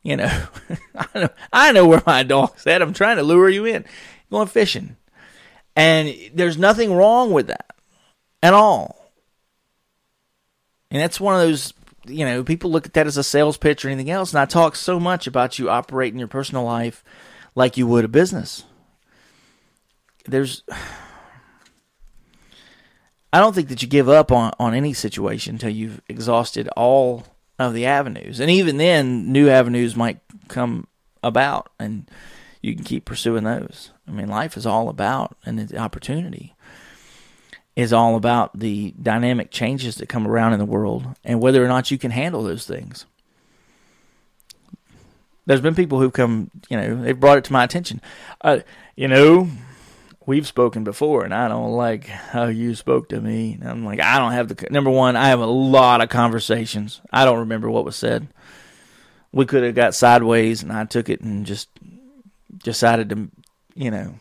You 0.03 0.17
know, 0.17 0.47
I 0.97 1.19
know, 1.19 1.29
I 1.53 1.73
know 1.73 1.87
where 1.87 2.03
my 2.05 2.25
dog's 2.25 2.67
at. 2.67 2.83
I'm 2.83 2.93
trying 2.93 3.17
to 3.17 3.23
lure 3.23 3.49
you 3.49 3.65
in. 3.65 3.85
Going 4.31 4.49
fishing. 4.49 4.97
And 5.77 6.15
there's 6.35 6.59
nothing 6.59 6.93
wrong 6.93 7.33
with 7.33 7.47
that 7.47 7.75
at 8.43 8.55
all. 8.55 9.13
And 10.91 11.01
that's 11.01 11.21
one 11.21 11.35
of 11.35 11.41
those, 11.41 11.73
you 12.07 12.25
know, 12.25 12.43
people 12.45 12.71
look 12.71 12.87
at 12.87 12.95
that 12.95 13.07
as 13.07 13.17
a 13.17 13.25
sales 13.25 13.57
pitch 13.57 13.85
or 13.85 13.89
anything 13.89 14.11
else. 14.11 14.33
And 14.33 14.41
I 14.41 14.45
talk 14.45 14.77
so 14.77 14.99
much 14.99 15.27
about 15.27 15.59
you 15.59 15.71
operating 15.71 16.19
your 16.19 16.29
personal 16.29 16.65
life 16.65 17.05
like 17.55 17.77
you 17.77 17.87
would 17.87 18.05
a 18.05 18.09
business. 18.09 18.65
There's 20.27 20.63
I 23.33 23.41
don't 23.41 23.55
think 23.55 23.69
that 23.69 23.83
you 23.83 23.89
give 23.89 24.09
up 24.09 24.31
on, 24.31 24.53
on 24.59 24.75
any 24.75 24.93
situation 24.93 25.55
until 25.55 25.71
you've 25.71 26.03
exhausted 26.09 26.69
all 26.77 27.25
of 27.59 27.73
the 27.73 27.87
avenues. 27.87 28.41
And 28.41 28.51
even 28.51 28.77
then, 28.77 29.33
new 29.33 29.49
avenues 29.49 29.97
might 29.97 30.21
come 30.49 30.87
about 31.23 31.71
and 31.79 32.11
you 32.61 32.75
can 32.75 32.85
keep 32.85 33.05
pursuing 33.05 33.45
those. 33.45 33.91
I 34.07 34.11
mean, 34.11 34.29
life 34.29 34.57
is 34.57 34.67
all 34.67 34.89
about, 34.89 35.37
and 35.47 35.59
the 35.59 35.79
opportunity 35.79 36.55
is 37.75 37.93
all 37.93 38.17
about 38.17 38.59
the 38.59 38.95
dynamic 39.01 39.51
changes 39.51 39.97
that 39.97 40.09
come 40.09 40.27
around 40.27 40.53
in 40.53 40.59
the 40.59 40.65
world 40.65 41.07
and 41.25 41.41
whether 41.41 41.65
or 41.65 41.69
not 41.69 41.91
you 41.91 41.99
can 41.99 42.11
handle 42.11 42.43
those 42.43 42.67
things. 42.67 43.07
There's 45.47 45.61
been 45.61 45.75
people 45.75 45.99
who've 45.99 46.13
come, 46.13 46.51
you 46.69 46.77
know, 46.77 47.03
they've 47.03 47.19
brought 47.19 47.39
it 47.39 47.45
to 47.45 47.53
my 47.53 47.65
attention. 47.65 48.01
Uh, 48.43 48.61
you 48.95 49.09
know, 49.09 49.49
we've 50.27 50.47
spoken 50.47 50.85
before 50.85 51.25
and 51.25 51.35
I 51.35 51.49
don't 51.49 51.73
like 51.73 52.07
how 52.07 52.47
you 52.47 52.75
spoke 52.75 53.09
to 53.09 53.21
me. 53.21 53.55
And 53.55 53.69
I'm 53.69 53.85
like, 53.85 54.01
I 54.01 54.19
don't 54.19 54.33
have 54.33 54.49
the 54.49 54.67
number 54.71 54.91
one, 54.91 55.17
I 55.17 55.29
have 55.29 55.41
a 55.41 55.47
lot 55.47 56.03
of 56.03 56.11
conversations. 56.11 57.01
I 57.11 57.25
don't 57.25 57.41
remember 57.41 57.71
what 57.71 57.85
was 57.85 57.97
said. 57.97 58.29
We 59.33 59.47
could 59.47 59.65
have 59.65 59.75
got 59.75 59.95
sideways 59.95 60.63
and 60.63 60.73
I 60.73 60.85
took 60.85 61.09
it 61.09 61.23
and 61.23 61.47
just 61.47 61.71
decided 62.63 63.09
to, 63.09 63.31
you 63.75 63.91
know, 63.91 64.15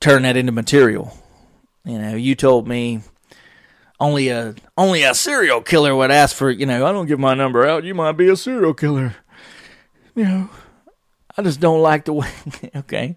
turn 0.00 0.22
that 0.22 0.36
into 0.36 0.52
material. 0.52 1.16
You 1.84 1.98
know, 1.98 2.14
you 2.16 2.34
told 2.34 2.66
me 2.66 3.00
only 4.00 4.28
a 4.28 4.54
only 4.76 5.02
a 5.02 5.14
serial 5.14 5.60
killer 5.60 5.94
would 5.94 6.10
ask 6.10 6.34
for, 6.34 6.50
you 6.50 6.66
know, 6.66 6.86
I 6.86 6.92
don't 6.92 7.06
give 7.06 7.20
my 7.20 7.34
number 7.34 7.66
out, 7.66 7.84
you 7.84 7.94
might 7.94 8.12
be 8.12 8.28
a 8.28 8.36
serial 8.36 8.74
killer. 8.74 9.16
You 10.14 10.24
know, 10.24 10.50
I 11.36 11.42
just 11.42 11.60
don't 11.60 11.82
like 11.82 12.04
the 12.04 12.12
way 12.12 12.30
okay 12.76 13.16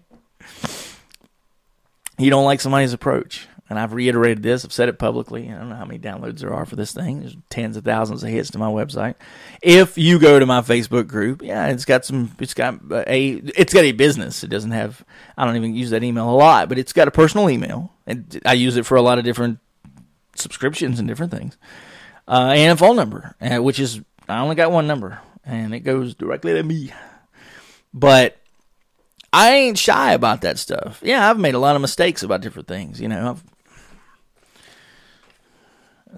you 2.18 2.30
don't 2.30 2.44
like 2.44 2.60
somebody's 2.60 2.92
approach. 2.92 3.48
And 3.70 3.78
I've 3.78 3.92
reiterated 3.92 4.42
this. 4.42 4.64
I've 4.64 4.72
said 4.72 4.88
it 4.88 4.98
publicly. 4.98 5.50
I 5.50 5.58
don't 5.58 5.68
know 5.68 5.76
how 5.76 5.84
many 5.84 5.98
downloads 5.98 6.38
there 6.38 6.54
are 6.54 6.64
for 6.64 6.76
this 6.76 6.92
thing. 6.92 7.20
There's 7.20 7.36
tens 7.50 7.76
of 7.76 7.84
thousands 7.84 8.22
of 8.22 8.30
hits 8.30 8.50
to 8.52 8.58
my 8.58 8.68
website. 8.68 9.16
If 9.62 9.98
you 9.98 10.18
go 10.18 10.38
to 10.38 10.46
my 10.46 10.62
Facebook 10.62 11.06
group, 11.06 11.42
yeah, 11.42 11.66
it's 11.66 11.84
got 11.84 12.04
some. 12.04 12.34
It's 12.38 12.54
got 12.54 12.80
a. 12.90 13.28
It's 13.32 13.74
got 13.74 13.84
a 13.84 13.92
business. 13.92 14.42
It 14.42 14.48
doesn't 14.48 14.70
have. 14.70 15.04
I 15.36 15.44
don't 15.44 15.56
even 15.56 15.74
use 15.74 15.90
that 15.90 16.02
email 16.02 16.30
a 16.30 16.32
lot, 16.32 16.68
but 16.70 16.78
it's 16.78 16.94
got 16.94 17.08
a 17.08 17.10
personal 17.10 17.50
email, 17.50 17.92
and 18.06 18.40
I 18.46 18.54
use 18.54 18.76
it 18.76 18.86
for 18.86 18.96
a 18.96 19.02
lot 19.02 19.18
of 19.18 19.24
different 19.24 19.58
subscriptions 20.34 20.98
and 20.98 21.06
different 21.06 21.32
things, 21.32 21.58
uh, 22.26 22.52
and 22.54 22.72
a 22.72 22.76
phone 22.76 22.96
number, 22.96 23.36
uh, 23.40 23.62
which 23.62 23.78
is 23.78 24.00
I 24.28 24.40
only 24.40 24.54
got 24.54 24.72
one 24.72 24.86
number, 24.86 25.20
and 25.44 25.74
it 25.74 25.80
goes 25.80 26.14
directly 26.14 26.54
to 26.54 26.62
me. 26.62 26.92
But 27.92 28.38
I 29.32 29.50
ain't 29.50 29.78
shy 29.78 30.12
about 30.12 30.40
that 30.42 30.58
stuff. 30.58 31.00
Yeah, 31.02 31.28
I've 31.28 31.38
made 31.38 31.54
a 31.54 31.58
lot 31.58 31.76
of 31.76 31.82
mistakes 31.82 32.22
about 32.22 32.40
different 32.40 32.68
things, 32.68 33.00
you 33.00 33.08
know. 33.08 33.30
I've, 33.30 33.44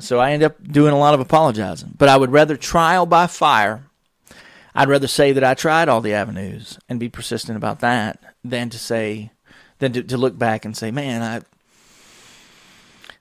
so 0.03 0.19
I 0.19 0.33
end 0.33 0.43
up 0.43 0.63
doing 0.63 0.93
a 0.93 0.99
lot 0.99 1.15
of 1.15 1.21
apologizing. 1.21 1.95
But 1.97 2.09
I 2.09 2.17
would 2.17 2.33
rather 2.33 2.57
trial 2.57 3.07
by 3.07 3.27
fire. 3.27 3.85
I'd 4.75 4.89
rather 4.89 5.09
say 5.09 5.33
that 5.33 5.45
I 5.45 5.55
tried 5.55 5.89
all 5.89 6.01
the 6.01 6.15
avenues 6.15 6.79
and 6.89 7.01
be 7.01 7.09
persistent 7.09 7.57
about 7.57 7.81
that 7.81 8.21
than 8.45 8.71
to 8.71 8.79
say, 8.79 9.33
than 9.79 9.93
to, 9.93 10.03
to 10.03 10.17
look 10.17 10.39
back 10.39 10.65
and 10.65 10.77
say, 10.77 10.91
man, 10.91 11.23
I 11.23 11.43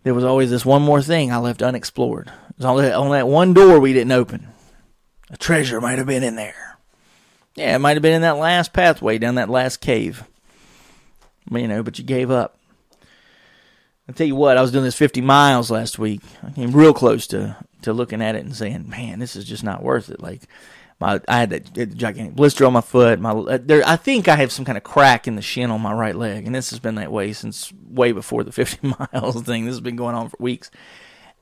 there 0.03 0.13
was 0.13 0.23
always 0.23 0.49
this 0.49 0.65
one 0.65 0.81
more 0.81 1.01
thing 1.01 1.31
I 1.31 1.37
left 1.37 1.61
unexplored. 1.61 2.31
There's 2.57 2.65
only, 2.65 2.91
only 2.91 3.17
that 3.17 3.27
one 3.27 3.53
door 3.53 3.79
we 3.79 3.93
didn't 3.93 4.11
open. 4.11 4.47
A 5.29 5.37
treasure 5.37 5.81
might 5.81 5.97
have 5.97 6.07
been 6.07 6.23
in 6.23 6.35
there. 6.35 6.77
Yeah, 7.55 7.75
it 7.75 7.79
might 7.79 7.95
have 7.95 8.01
been 8.01 8.13
in 8.13 8.21
that 8.21 8.37
last 8.37 8.71
pathway 8.73 9.17
down 9.17 9.35
that 9.35 9.49
last 9.49 9.81
cave. 9.81 10.23
You 11.51 11.67
know, 11.67 11.83
but 11.83 11.99
you 11.99 12.05
gave 12.05 12.31
up. 12.31 12.57
I 14.09 14.11
tell 14.11 14.25
you 14.25 14.35
what, 14.35 14.57
I 14.57 14.61
was 14.61 14.71
doing 14.71 14.83
this 14.83 14.95
50 14.95 15.21
miles 15.21 15.69
last 15.69 15.99
week. 15.99 16.21
I 16.43 16.49
came 16.49 16.71
real 16.71 16.95
close 16.95 17.27
to 17.27 17.55
to 17.83 17.93
looking 17.93 18.23
at 18.23 18.35
it 18.35 18.43
and 18.43 18.55
saying, 18.55 18.89
"Man, 18.89 19.19
this 19.19 19.35
is 19.35 19.45
just 19.45 19.63
not 19.63 19.83
worth 19.83 20.09
it." 20.09 20.19
Like, 20.19 20.41
my 20.99 21.21
I 21.27 21.37
had 21.37 21.51
that 21.51 21.95
gigantic 21.95 22.35
blister 22.35 22.65
on 22.65 22.73
my 22.73 22.81
foot. 22.81 23.19
My 23.19 23.31
uh, 23.31 23.59
there, 23.61 23.83
I 23.85 23.97
think 23.97 24.27
I 24.27 24.35
have 24.35 24.51
some 24.51 24.65
kind 24.65 24.79
of 24.79 24.83
crack 24.83 25.27
in 25.27 25.35
the 25.35 25.43
shin 25.43 25.69
on 25.69 25.79
my 25.81 25.93
right 25.93 26.15
leg, 26.15 26.47
and 26.47 26.55
this 26.55 26.71
has 26.71 26.79
been 26.79 26.95
that 26.95 27.11
way 27.11 27.33
since 27.33 27.71
way 27.87 28.11
before 28.11 28.43
the 28.43 28.51
50 28.51 28.95
miles 28.99 29.43
thing. 29.43 29.65
This 29.65 29.73
has 29.73 29.81
been 29.81 29.95
going 29.95 30.15
on 30.15 30.29
for 30.29 30.37
weeks, 30.39 30.71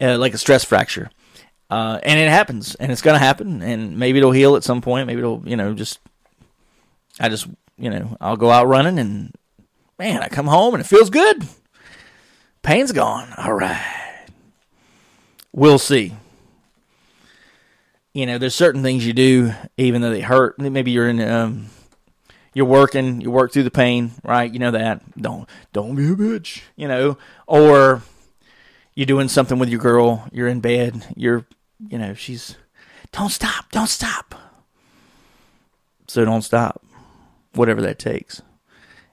uh, 0.02 0.18
like 0.18 0.34
a 0.34 0.38
stress 0.38 0.66
fracture. 0.66 1.10
Uh, 1.70 2.00
and 2.04 2.20
it 2.20 2.30
happens, 2.30 2.76
and 2.76 2.92
it's 2.92 3.02
going 3.02 3.16
to 3.16 3.26
happen, 3.26 3.62
and 3.62 3.98
maybe 3.98 4.20
it'll 4.20 4.32
heal 4.32 4.58
at 4.58 4.64
some 4.66 4.82
point. 4.82 5.08
Maybe 5.08 5.20
it'll, 5.20 5.42
you 5.46 5.56
know, 5.56 5.74
just 5.74 6.00
I 7.18 7.30
just, 7.30 7.48
you 7.78 7.90
know, 7.90 8.18
I'll 8.20 8.38
go 8.38 8.52
out 8.52 8.68
running, 8.68 9.00
and 9.00 9.34
man, 9.98 10.22
I 10.22 10.28
come 10.28 10.48
home 10.48 10.74
and 10.74 10.82
it 10.82 10.88
feels 10.88 11.10
good. 11.10 11.48
Pain's 12.68 12.92
gone. 12.92 13.34
All 13.38 13.54
right, 13.54 14.28
we'll 15.54 15.80
see. 15.80 16.14
You 18.14 18.26
know, 18.26 18.38
there's 18.38 18.56
certain 18.56 18.84
things 18.84 19.08
you 19.08 19.14
do, 19.14 19.54
even 19.78 20.02
though 20.02 20.10
they 20.10 20.20
hurt. 20.20 20.60
Maybe 20.60 20.92
you're 20.92 21.08
in, 21.08 21.22
um, 21.22 21.68
you're 22.54 22.66
working, 22.66 23.22
you 23.22 23.32
work 23.32 23.54
through 23.54 23.64
the 23.64 23.72
pain, 23.72 24.12
right? 24.22 24.52
You 24.52 24.60
know 24.60 24.72
that. 24.72 25.02
Don't, 25.18 25.48
don't 25.72 25.96
be 25.96 26.10
a 26.10 26.16
bitch. 26.16 26.62
You 26.76 26.90
know, 26.90 27.18
or 27.46 28.02
you're 28.96 29.06
doing 29.06 29.30
something 29.30 29.60
with 29.60 29.70
your 29.70 29.80
girl. 29.80 30.28
You're 30.34 30.50
in 30.50 30.60
bed. 30.60 31.06
You're 31.16 31.46
you 31.90 31.98
know, 31.98 32.14
she's, 32.14 32.58
don't 33.14 33.30
stop, 33.30 33.72
don't 33.72 33.88
stop. 33.88 34.36
So 36.08 36.26
don't 36.26 36.42
stop, 36.42 36.84
whatever 37.54 37.82
that 37.84 37.98
takes. 37.98 38.42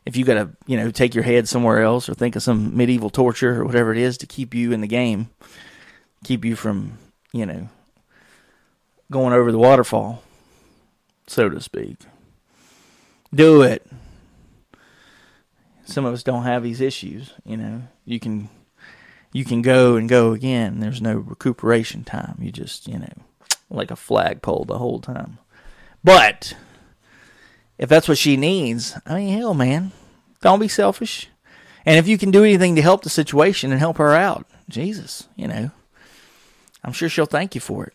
If 0.05 0.17
you 0.17 0.25
got 0.25 0.35
to, 0.35 0.51
you 0.67 0.77
know, 0.77 0.91
take 0.91 1.15
your 1.15 1.25
head 1.25 1.49
somewhere 1.49 1.83
else 1.83 2.09
or 2.09 2.15
think 2.15 2.37
of 2.37 2.43
some 2.43 2.77
medieval 2.77 3.11
torture 3.11 3.61
or 3.61 3.65
whatever 3.65 3.93
it 3.93 3.99
is 3.99 4.19
to 4.19 4.27
keep 4.27 4.55
you 4.55 4.73
in 4.73 4.81
the 4.83 4.87
game, 4.87 5.31
keep 6.25 6.45
you 6.45 6.57
from, 6.57 6.99
you 7.33 7.47
know, 7.47 7.69
going 9.11 9.33
over 9.33 9.51
the 9.51 9.59
waterfall, 9.59 10.23
so 11.27 11.49
to 11.49 11.61
speak. 11.61 11.97
Do 13.35 13.63
it. 13.63 13.87
Some 15.87 16.05
of 16.05 16.15
us 16.15 16.23
don't 16.23 16.45
have 16.45 16.63
these 16.63 16.81
issues, 16.81 17.33
you 17.45 17.57
know. 17.57 17.83
You 18.05 18.21
can 18.21 18.49
you 19.33 19.45
can 19.45 19.63
go 19.63 19.97
and 19.97 20.09
go 20.09 20.33
again. 20.33 20.81
There's 20.81 21.03
no 21.03 21.17
recuperation 21.17 22.05
time. 22.05 22.37
You 22.41 22.53
just, 22.53 22.87
you 22.87 22.99
know, 22.99 23.13
like 23.69 23.91
a 23.91 23.97
flagpole 23.97 24.65
the 24.65 24.79
whole 24.79 25.01
time. 25.01 25.39
But 26.03 26.55
if 27.79 27.89
that's 27.89 28.09
what 28.09 28.19
she 28.19 28.37
needs, 28.37 28.99
I 29.07 29.17
mean, 29.17 29.39
hell, 29.39 29.55
man, 29.55 29.93
don't 30.41 30.61
be 30.61 30.69
selfish. 30.69 31.29
And 31.87 31.99
if 31.99 32.09
you 32.09 32.17
can 32.17 32.31
do 32.31 32.45
anything 32.45 32.77
to 32.77 32.83
help 32.83 33.03
the 33.03 33.11
situation 33.11 33.71
and 33.71 33.81
help 33.81 33.99
her 33.99 34.15
out, 34.15 34.47
Jesus, 34.69 35.29
you 35.37 35.49
know, 35.49 35.71
I'm 36.83 36.93
sure 36.93 37.09
she'll 37.09 37.27
thank 37.27 37.55
you 37.55 37.61
for 37.61 37.85
it. 37.87 37.95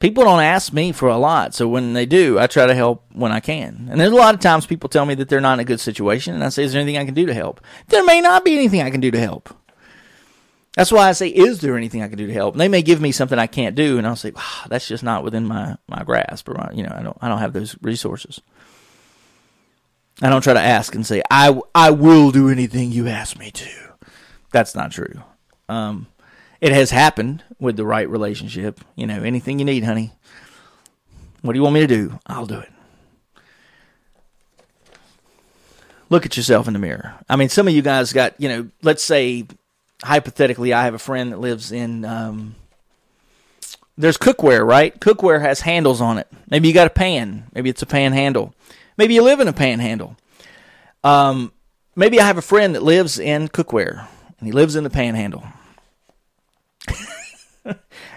People 0.00 0.24
don't 0.24 0.40
ask 0.40 0.72
me 0.72 0.92
for 0.92 1.08
a 1.08 1.18
lot, 1.18 1.54
so 1.54 1.68
when 1.68 1.92
they 1.92 2.06
do, 2.06 2.38
I 2.38 2.46
try 2.46 2.66
to 2.66 2.74
help 2.74 3.04
when 3.12 3.32
I 3.32 3.40
can. 3.40 3.88
And 3.90 4.00
there's 4.00 4.12
a 4.12 4.16
lot 4.16 4.34
of 4.34 4.40
times 4.40 4.64
people 4.64 4.88
tell 4.88 5.04
me 5.04 5.14
that 5.16 5.28
they're 5.28 5.42
not 5.42 5.54
in 5.54 5.60
a 5.60 5.64
good 5.64 5.80
situation, 5.80 6.34
and 6.34 6.42
I 6.42 6.48
say, 6.48 6.64
Is 6.64 6.72
there 6.72 6.80
anything 6.80 6.98
I 6.98 7.04
can 7.04 7.12
do 7.12 7.26
to 7.26 7.34
help? 7.34 7.60
There 7.88 8.04
may 8.04 8.22
not 8.22 8.42
be 8.42 8.54
anything 8.54 8.80
I 8.80 8.88
can 8.88 9.02
do 9.02 9.10
to 9.10 9.20
help. 9.20 9.54
That's 10.76 10.92
why 10.92 11.08
I 11.08 11.12
say, 11.12 11.28
is 11.28 11.60
there 11.60 11.76
anything 11.76 12.02
I 12.02 12.08
can 12.08 12.16
do 12.16 12.28
to 12.28 12.32
help? 12.32 12.54
And 12.54 12.60
they 12.60 12.68
may 12.68 12.82
give 12.82 13.00
me 13.00 13.10
something 13.10 13.38
I 13.38 13.48
can't 13.48 13.74
do, 13.74 13.98
and 13.98 14.06
I'll 14.06 14.14
say, 14.14 14.32
oh, 14.36 14.62
that's 14.68 14.86
just 14.86 15.02
not 15.02 15.24
within 15.24 15.46
my, 15.46 15.76
my 15.88 16.04
grasp, 16.04 16.48
or 16.48 16.54
my, 16.54 16.70
you 16.72 16.84
know, 16.84 16.94
I 16.96 17.02
don't 17.02 17.18
I 17.20 17.28
don't 17.28 17.38
have 17.38 17.52
those 17.52 17.76
resources. 17.82 18.40
I 20.22 20.28
don't 20.28 20.42
try 20.42 20.52
to 20.52 20.60
ask 20.60 20.94
and 20.94 21.04
say, 21.04 21.22
I 21.30 21.58
I 21.74 21.90
will 21.90 22.30
do 22.30 22.48
anything 22.48 22.92
you 22.92 23.08
ask 23.08 23.38
me 23.38 23.50
to. 23.50 23.68
That's 24.52 24.74
not 24.74 24.92
true. 24.92 25.22
Um, 25.68 26.06
it 26.60 26.72
has 26.72 26.90
happened 26.90 27.42
with 27.58 27.76
the 27.76 27.86
right 27.86 28.08
relationship. 28.08 28.80
You 28.94 29.06
know, 29.06 29.22
anything 29.22 29.58
you 29.58 29.64
need, 29.64 29.84
honey. 29.84 30.12
What 31.42 31.54
do 31.54 31.58
you 31.58 31.62
want 31.62 31.74
me 31.74 31.80
to 31.80 31.86
do? 31.86 32.18
I'll 32.26 32.46
do 32.46 32.58
it. 32.58 32.70
Look 36.10 36.26
at 36.26 36.36
yourself 36.36 36.66
in 36.66 36.74
the 36.74 36.80
mirror. 36.80 37.14
I 37.28 37.36
mean, 37.36 37.48
some 37.48 37.66
of 37.66 37.74
you 37.74 37.82
guys 37.82 38.12
got, 38.12 38.38
you 38.40 38.48
know, 38.48 38.68
let's 38.82 39.02
say 39.02 39.46
hypothetically, 40.02 40.72
I 40.72 40.84
have 40.84 40.94
a 40.94 40.98
friend 40.98 41.32
that 41.32 41.40
lives 41.40 41.72
in. 41.72 42.04
Um, 42.04 42.54
there's 43.96 44.16
cookware, 44.16 44.66
right? 44.66 44.98
Cookware 44.98 45.42
has 45.42 45.60
handles 45.60 46.00
on 46.00 46.18
it. 46.18 46.26
Maybe 46.48 46.68
you 46.68 46.74
got 46.74 46.86
a 46.86 46.90
pan. 46.90 47.44
Maybe 47.54 47.68
it's 47.68 47.82
a 47.82 47.86
pan 47.86 48.12
handle. 48.12 48.54
Maybe 48.96 49.14
you 49.14 49.22
live 49.22 49.40
in 49.40 49.48
a 49.48 49.52
panhandle. 49.52 50.16
Um, 51.04 51.52
maybe 51.94 52.20
I 52.20 52.26
have 52.26 52.38
a 52.38 52.42
friend 52.42 52.74
that 52.74 52.82
lives 52.82 53.18
in 53.18 53.48
cookware, 53.48 54.06
and 54.38 54.46
he 54.46 54.52
lives 54.52 54.76
in 54.76 54.84
the 54.84 54.90
panhandle. 54.90 55.44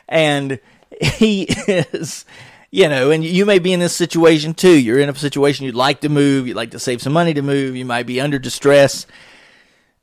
and 0.08 0.60
he 1.02 1.44
is, 1.44 2.26
you 2.72 2.88
know, 2.88 3.12
and 3.12 3.24
you 3.24 3.46
may 3.46 3.60
be 3.60 3.74
in 3.74 3.80
this 3.80 3.96
situation 3.96 4.54
too. 4.54 4.78
You're 4.78 5.00
in 5.00 5.10
a 5.10 5.16
situation 5.16 5.66
you'd 5.66 5.76
like 5.76 6.02
to 6.02 6.10
move, 6.10 6.48
you'd 6.48 6.56
like 6.56 6.72
to 6.72 6.80
save 6.80 7.02
some 7.02 7.14
money 7.14 7.34
to 7.34 7.42
move, 7.42 7.76
you 7.76 7.86
might 7.86 8.06
be 8.06 8.22
under 8.22 8.40
distress. 8.40 9.06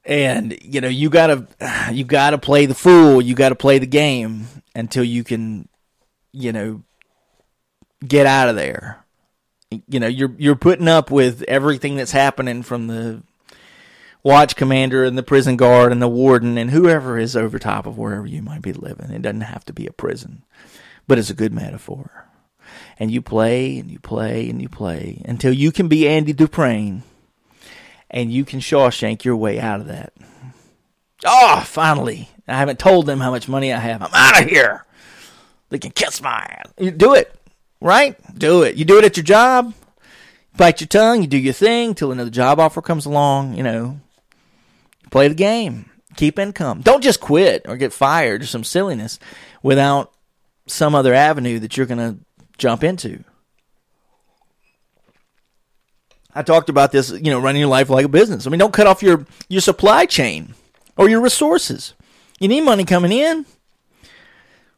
And 0.05 0.57
you 0.63 0.81
know 0.81 0.89
you 0.89 1.11
gotta 1.11 1.47
you 1.93 2.05
gotta 2.05 2.39
play 2.39 2.67
the 2.67 2.75
fool. 2.75 3.21
You 3.21 3.35
gotta 3.35 3.55
play 3.55 3.79
the 3.79 3.87
game 3.87 4.47
until 4.75 5.05
you 5.05 5.25
can, 5.25 5.69
you 6.33 6.53
know, 6.53 6.83
get 8.07 8.27
out 8.27 8.49
of 8.49 8.57
there 8.57 9.05
you 9.87 10.01
know 10.01 10.09
you're 10.09 10.35
you're 10.37 10.57
putting 10.57 10.89
up 10.89 11.11
with 11.11 11.43
everything 11.47 11.97
that's 11.97 12.13
happening 12.13 12.63
from 12.63 12.89
the 12.89 13.23
watch 14.23 14.57
commander 14.57 15.05
and 15.05 15.17
the 15.17 15.23
prison 15.23 15.57
guard 15.57 15.93
and 15.93 16.03
the 16.03 16.09
warden 16.09 16.59
and 16.59 16.71
whoever 16.71 17.19
is 17.19 17.37
over 17.37 17.59
top 17.59 17.87
of 17.87 17.97
wherever 17.97 18.27
you 18.27 18.43
might 18.43 18.63
be 18.63 18.73
living. 18.73 19.11
It 19.11 19.23
doesn't 19.23 19.41
have 19.43 19.65
to 19.67 19.73
be 19.73 19.87
a 19.87 19.93
prison, 19.93 20.43
but 21.07 21.19
it's 21.19 21.31
a 21.31 21.35
good 21.35 21.53
metaphor. 21.53 22.27
And 22.99 23.11
you 23.11 23.23
play 23.23 23.79
and 23.79 23.91
you 23.91 23.99
play 23.99 24.51
and 24.51 24.61
you 24.61 24.69
play 24.69 25.23
until 25.25 25.53
you 25.53 25.73
can 25.73 25.89
be 25.89 26.09
Andy 26.09 26.33
Dufresne 26.33 27.03
and 28.11 28.33
you 28.33 28.45
can 28.45 28.61
Shawshank 28.61 29.25
your 29.25 29.37
way 29.37 29.59
out 29.59 29.81
of 29.81 29.87
that. 29.87 30.13
Oh, 31.25 31.63
finally. 31.67 32.29
I 32.49 32.57
haven't 32.57 32.79
told 32.79 33.07
them 33.07 33.21
how 33.21 33.31
much 33.31 33.49
money 33.49 33.73
I 33.73 33.79
have. 33.79 34.03
I'm 34.03 34.11
out 34.13 34.43
of 34.43 34.49
here. 34.49 34.85
They 35.69 35.79
can 35.79 35.93
kiss 35.93 36.21
my 36.21 36.31
ass. 36.31 36.73
You 36.79 36.91
do 36.91 37.15
it 37.15 37.35
right? 37.81 38.17
Do 38.39 38.63
it. 38.63 38.77
You 38.77 38.85
do 38.85 38.99
it 38.99 39.05
at 39.05 39.17
your 39.17 39.25
job. 39.25 39.75
Bite 40.57 40.81
your 40.81 40.89
tongue. 40.89 41.23
You 41.23 41.29
do 41.29 41.39
your 41.39 41.53
thing 41.53 41.95
till 41.95 42.13
another 42.13 42.31
job 42.31 42.59
offer 42.59 42.83
comes 42.83 43.07
along. 43.07 43.55
You 43.55 43.63
know, 43.63 44.01
play 45.11 45.29
the 45.29 45.35
game. 45.35 45.91
Keep 46.17 46.39
income. 46.39 46.83
Don't 46.83 47.03
just 47.03 47.21
quit 47.21 47.63
or 47.67 47.77
get 47.77 47.93
fired 47.93 48.43
or 48.43 48.47
some 48.47 48.65
silliness 48.65 49.19
without 49.63 50.13
some 50.67 50.95
other 50.95 51.15
avenue 51.15 51.59
that 51.61 51.77
you're 51.77 51.87
going 51.87 51.99
to 51.99 52.19
jump 52.59 52.83
into. 52.85 53.25
I 56.35 56.43
talked 56.43 56.69
about 56.69 56.93
this, 56.93 57.11
you 57.11 57.31
know, 57.31 57.41
running 57.41 57.61
your 57.61 57.69
life 57.69 57.91
like 57.91 58.05
a 58.05 58.09
business. 58.09 58.47
I 58.47 58.51
mean, 58.51 58.59
don't 58.59 58.73
cut 58.73 58.87
off 58.87 59.03
your, 59.03 59.27
your 59.49 59.61
supply 59.61 60.07
chain 60.07 60.55
or 60.97 61.09
your 61.09 61.21
resources. 61.21 61.95
You 62.39 62.49
need 62.49 62.63
money 62.63 62.85
coming 62.85 63.13
in. 63.13 63.47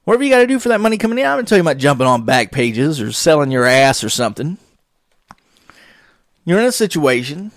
Whatever 0.04 0.24
you 0.24 0.30
got 0.30 0.38
to 0.38 0.46
do 0.46 0.58
for 0.58 0.68
that 0.70 0.80
money 0.80 0.96
coming 0.98 1.18
in, 1.18 1.26
I'm 1.26 1.36
going 1.36 1.44
to 1.44 1.48
tell 1.48 1.58
you 1.58 1.62
about 1.62 1.76
jumping 1.76 2.06
on 2.06 2.24
back 2.24 2.50
pages 2.50 3.00
or 3.00 3.12
selling 3.12 3.52
your 3.52 3.66
ass 3.66 4.02
or 4.02 4.08
something. 4.08 4.58
You're 6.44 6.58
in 6.58 6.64
a 6.64 6.72
situation, 6.72 7.52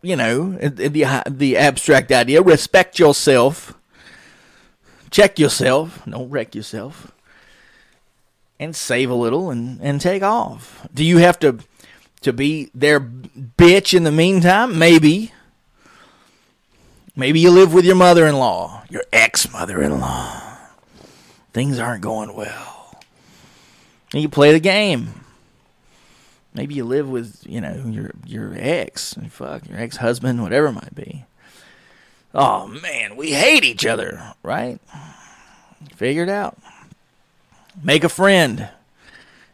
you 0.00 0.14
know, 0.14 0.52
the 0.52 1.24
the 1.26 1.56
abstract 1.56 2.12
idea. 2.12 2.40
Respect 2.40 3.00
yourself. 3.00 3.74
Check 5.10 5.40
yourself. 5.40 6.04
Don't 6.08 6.30
wreck 6.30 6.54
yourself. 6.54 7.10
And 8.60 8.76
save 8.76 9.10
a 9.10 9.14
little 9.14 9.50
and, 9.50 9.80
and 9.80 10.00
take 10.00 10.22
off. 10.22 10.86
Do 10.94 11.04
you 11.04 11.18
have 11.18 11.38
to 11.40 11.58
to 12.20 12.32
be 12.32 12.70
their 12.74 13.00
bitch 13.00 13.94
in 13.94 14.04
the 14.04 14.12
meantime? 14.12 14.78
Maybe. 14.78 15.32
Maybe 17.16 17.40
you 17.40 17.50
live 17.50 17.72
with 17.72 17.84
your 17.84 17.96
mother 17.96 18.26
in 18.26 18.36
law, 18.36 18.84
your 18.88 19.02
ex 19.12 19.52
mother 19.52 19.82
in 19.82 19.98
law 19.98 20.48
things 21.58 21.80
aren't 21.80 22.02
going 22.02 22.34
well. 22.34 23.00
And 24.12 24.22
you 24.22 24.28
play 24.28 24.52
the 24.52 24.60
game. 24.60 25.24
Maybe 26.54 26.74
you 26.74 26.84
live 26.84 27.08
with, 27.08 27.42
you 27.46 27.60
know, 27.60 27.84
your 27.86 28.12
your 28.24 28.54
ex, 28.56 29.16
fuck, 29.28 29.68
your 29.68 29.78
ex-husband, 29.78 30.40
whatever 30.40 30.68
it 30.68 30.72
might 30.72 30.94
be. 30.94 31.24
Oh 32.34 32.68
man, 32.68 33.16
we 33.16 33.32
hate 33.32 33.64
each 33.64 33.84
other, 33.84 34.34
right? 34.42 34.80
Figure 35.96 36.22
it 36.22 36.28
out. 36.28 36.58
Make 37.82 38.04
a 38.04 38.08
friend. 38.08 38.68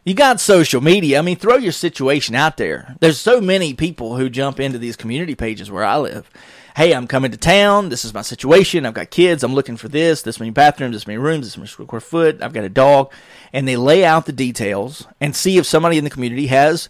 You 0.04 0.14
got 0.14 0.38
social 0.38 0.82
media. 0.82 1.18
I 1.18 1.22
mean, 1.22 1.36
throw 1.36 1.56
your 1.56 1.72
situation 1.72 2.34
out 2.34 2.58
there. 2.58 2.94
There's 3.00 3.18
so 3.18 3.40
many 3.40 3.72
people 3.72 4.16
who 4.16 4.28
jump 4.28 4.60
into 4.60 4.78
these 4.78 4.96
community 4.96 5.34
pages 5.34 5.70
where 5.70 5.84
I 5.84 5.96
live 5.96 6.30
hey, 6.76 6.92
I'm 6.92 7.06
coming 7.06 7.30
to 7.30 7.36
town. 7.36 7.88
This 7.88 8.04
is 8.04 8.12
my 8.12 8.22
situation. 8.22 8.84
I've 8.84 8.94
got 8.94 9.10
kids. 9.10 9.44
I'm 9.44 9.54
looking 9.54 9.76
for 9.76 9.88
this, 9.88 10.22
this 10.22 10.40
many 10.40 10.50
bathrooms, 10.50 10.96
this 10.96 11.06
many 11.06 11.18
rooms, 11.18 11.46
this 11.46 11.56
many 11.56 11.68
square 11.68 12.00
foot. 12.00 12.42
I've 12.42 12.52
got 12.52 12.64
a 12.64 12.68
dog. 12.68 13.12
And 13.52 13.68
they 13.68 13.76
lay 13.76 14.04
out 14.04 14.26
the 14.26 14.32
details 14.32 15.06
and 15.20 15.36
see 15.36 15.56
if 15.56 15.66
somebody 15.66 15.98
in 15.98 16.04
the 16.04 16.10
community 16.10 16.48
has 16.48 16.88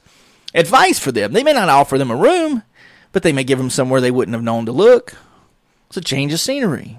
advice 0.54 0.98
for 0.98 1.12
them. 1.12 1.32
They 1.32 1.44
may 1.44 1.52
not 1.52 1.68
offer 1.68 1.98
them 1.98 2.10
a 2.10 2.16
room, 2.16 2.62
but 3.12 3.22
they 3.22 3.32
may 3.32 3.44
give 3.44 3.58
them 3.58 3.70
somewhere 3.70 4.00
they 4.00 4.10
wouldn't 4.10 4.34
have 4.34 4.42
known 4.42 4.64
to 4.66 4.72
look. 4.72 5.16
It's 5.88 5.98
a 5.98 6.00
change 6.00 6.32
of 6.32 6.40
scenery. 6.40 6.98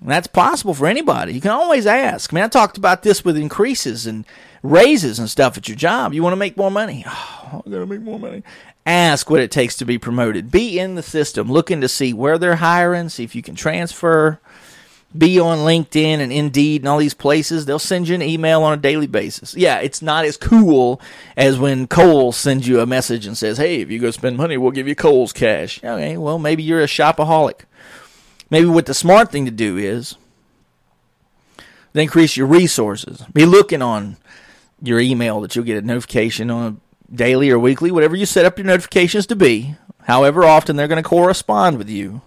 And 0.00 0.10
that's 0.10 0.26
possible 0.26 0.74
for 0.74 0.86
anybody. 0.86 1.32
You 1.34 1.40
can 1.40 1.50
always 1.50 1.86
ask. 1.86 2.32
I 2.32 2.34
mean, 2.34 2.44
I 2.44 2.48
talked 2.48 2.76
about 2.76 3.02
this 3.02 3.24
with 3.24 3.36
increases 3.36 4.06
and 4.06 4.24
raises 4.62 5.18
and 5.18 5.30
stuff 5.30 5.56
at 5.56 5.68
your 5.68 5.76
job. 5.76 6.12
You 6.12 6.22
want 6.22 6.32
to 6.32 6.38
make 6.38 6.56
more 6.56 6.70
money? 6.70 7.04
Oh, 7.52 7.62
I 7.64 7.70
gotta 7.70 7.86
make 7.86 8.00
more 8.00 8.18
money. 8.18 8.42
Ask 8.84 9.30
what 9.30 9.38
it 9.40 9.52
takes 9.52 9.76
to 9.76 9.84
be 9.84 9.96
promoted. 9.96 10.50
Be 10.50 10.78
in 10.78 10.96
the 10.96 11.02
system, 11.02 11.52
looking 11.52 11.82
to 11.82 11.88
see 11.88 12.12
where 12.12 12.36
they're 12.36 12.56
hiring, 12.56 13.10
see 13.10 13.22
if 13.22 13.36
you 13.36 13.42
can 13.42 13.54
transfer. 13.54 14.40
Be 15.16 15.38
on 15.38 15.58
LinkedIn 15.58 16.18
and 16.18 16.32
Indeed 16.32 16.80
and 16.80 16.88
all 16.88 16.98
these 16.98 17.14
places. 17.14 17.66
They'll 17.66 17.78
send 17.78 18.08
you 18.08 18.16
an 18.16 18.22
email 18.22 18.62
on 18.62 18.72
a 18.72 18.80
daily 18.80 19.06
basis. 19.06 19.54
Yeah, 19.54 19.78
it's 19.78 20.02
not 20.02 20.24
as 20.24 20.36
cool 20.36 21.00
as 21.36 21.58
when 21.58 21.86
Kohl's 21.86 22.36
sends 22.36 22.66
you 22.66 22.80
a 22.80 22.86
message 22.86 23.24
and 23.24 23.38
says, 23.38 23.58
"Hey, 23.58 23.82
if 23.82 23.90
you 23.90 24.00
go 24.00 24.10
spend 24.10 24.36
money, 24.36 24.56
we'll 24.56 24.72
give 24.72 24.88
you 24.88 24.96
Kohl's 24.96 25.32
cash." 25.32 25.78
Okay, 25.84 26.16
well, 26.16 26.40
maybe 26.40 26.64
you're 26.64 26.82
a 26.82 26.86
shopaholic. 26.86 27.60
Maybe 28.50 28.66
what 28.66 28.86
the 28.86 28.94
smart 28.94 29.30
thing 29.30 29.44
to 29.44 29.50
do 29.50 29.76
is 29.76 30.16
to 31.94 32.00
increase 32.00 32.36
your 32.36 32.46
resources. 32.46 33.22
Be 33.32 33.46
looking 33.46 33.82
on 33.82 34.16
your 34.82 35.00
email 35.00 35.40
that 35.40 35.54
you'll 35.54 35.64
get 35.64 35.82
a 35.82 35.86
notification 35.86 36.50
on 36.50 36.80
daily 37.12 37.50
or 37.50 37.58
weekly, 37.58 37.90
whatever 37.90 38.16
you 38.16 38.26
set 38.26 38.44
up 38.44 38.58
your 38.58 38.66
notifications 38.66 39.26
to 39.26 39.36
be, 39.36 39.76
however 40.02 40.44
often 40.44 40.76
they're 40.76 40.88
going 40.88 41.02
to 41.02 41.08
correspond 41.08 41.78
with 41.78 41.88
you. 41.88 42.22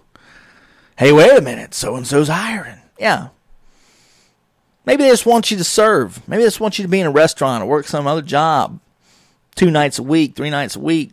Hey, 0.96 1.12
wait 1.12 1.36
a 1.36 1.40
minute, 1.40 1.74
so 1.74 1.94
and 1.94 2.06
so's 2.06 2.28
hiring. 2.28 2.80
Yeah. 2.98 3.28
Maybe 4.84 5.04
they 5.04 5.10
just 5.10 5.26
want 5.26 5.50
you 5.50 5.56
to 5.58 5.64
serve. 5.64 6.26
Maybe 6.26 6.42
they 6.42 6.46
just 6.46 6.60
want 6.60 6.78
you 6.78 6.82
to 6.82 6.88
be 6.88 7.00
in 7.00 7.06
a 7.06 7.10
restaurant 7.10 7.62
or 7.62 7.66
work 7.66 7.86
some 7.86 8.06
other 8.06 8.22
job 8.22 8.80
two 9.54 9.70
nights 9.70 9.98
a 9.98 10.02
week, 10.02 10.34
three 10.34 10.50
nights 10.50 10.76
a 10.76 10.80
week. 10.80 11.12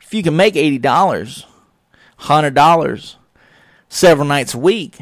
If 0.00 0.14
you 0.14 0.22
can 0.22 0.36
make 0.36 0.54
$80, 0.54 1.44
$100 2.20 3.16
several 3.90 4.26
nights 4.26 4.54
a 4.54 4.58
week, 4.58 4.98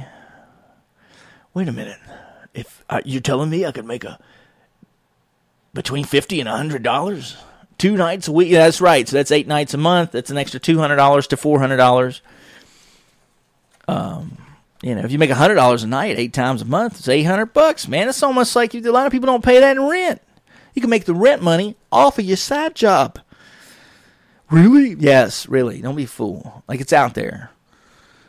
wait 1.55 1.68
a 1.68 1.72
minute. 1.72 2.01
If 2.53 2.83
uh, 2.90 3.01
you're 3.05 3.20
telling 3.20 3.51
me 3.51 3.64
I 3.64 3.70
could 3.70 3.85
make 3.85 4.03
a 4.03 4.18
between 5.72 6.03
50 6.03 6.40
and 6.40 6.48
$100 6.48 7.37
two 7.79 7.96
nights 7.96 8.29
a 8.29 8.33
week. 8.33 8.51
Yeah, 8.51 8.64
that's 8.64 8.81
right. 8.81 9.09
So 9.09 9.16
that's 9.16 9.30
eight 9.30 9.47
nights 9.47 9.72
a 9.72 9.78
month. 9.78 10.12
That's 10.12 10.30
an 10.30 10.36
extra 10.36 10.61
two 10.61 10.78
hundred 10.78 10.97
dollars 10.97 11.26
to 11.28 11.36
four 11.36 11.61
hundred 11.61 11.78
dollars. 11.78 12.20
Um, 13.86 14.36
you 14.82 14.95
know, 14.95 15.03
if 15.03 15.12
you 15.12 15.18
make 15.18 15.30
hundred 15.30 15.55
dollars 15.55 15.82
a 15.84 15.86
night, 15.86 16.18
eight 16.18 16.32
times 16.32 16.61
a 16.61 16.66
month, 16.66 16.99
it's 16.99 17.09
eight 17.09 17.22
hundred 17.22 17.55
bucks, 17.55 17.89
man. 17.89 18.09
It's 18.09 18.22
almost 18.22 18.55
like 18.55 18.74
you, 18.74 18.80
a 18.89 18.93
lot 18.93 19.07
of 19.07 19.12
people 19.12 19.26
don't 19.26 19.45
pay 19.45 19.61
that 19.61 19.76
in 19.76 19.82
rent. 19.82 20.20
You 20.74 20.82
can 20.82 20.91
make 20.91 21.07
the 21.07 21.14
rent 21.14 21.43
money 21.43 21.76
off 21.91 22.18
of 22.18 22.24
your 22.24 22.36
side 22.36 22.74
job. 22.74 23.18
Really? 24.51 24.95
Yes, 24.99 25.49
really. 25.49 25.80
Don't 25.80 25.97
be 25.97 26.07
fool. 26.07 26.62
Like 26.68 26.80
it's 26.80 26.93
out 26.93 27.14
there. 27.14 27.51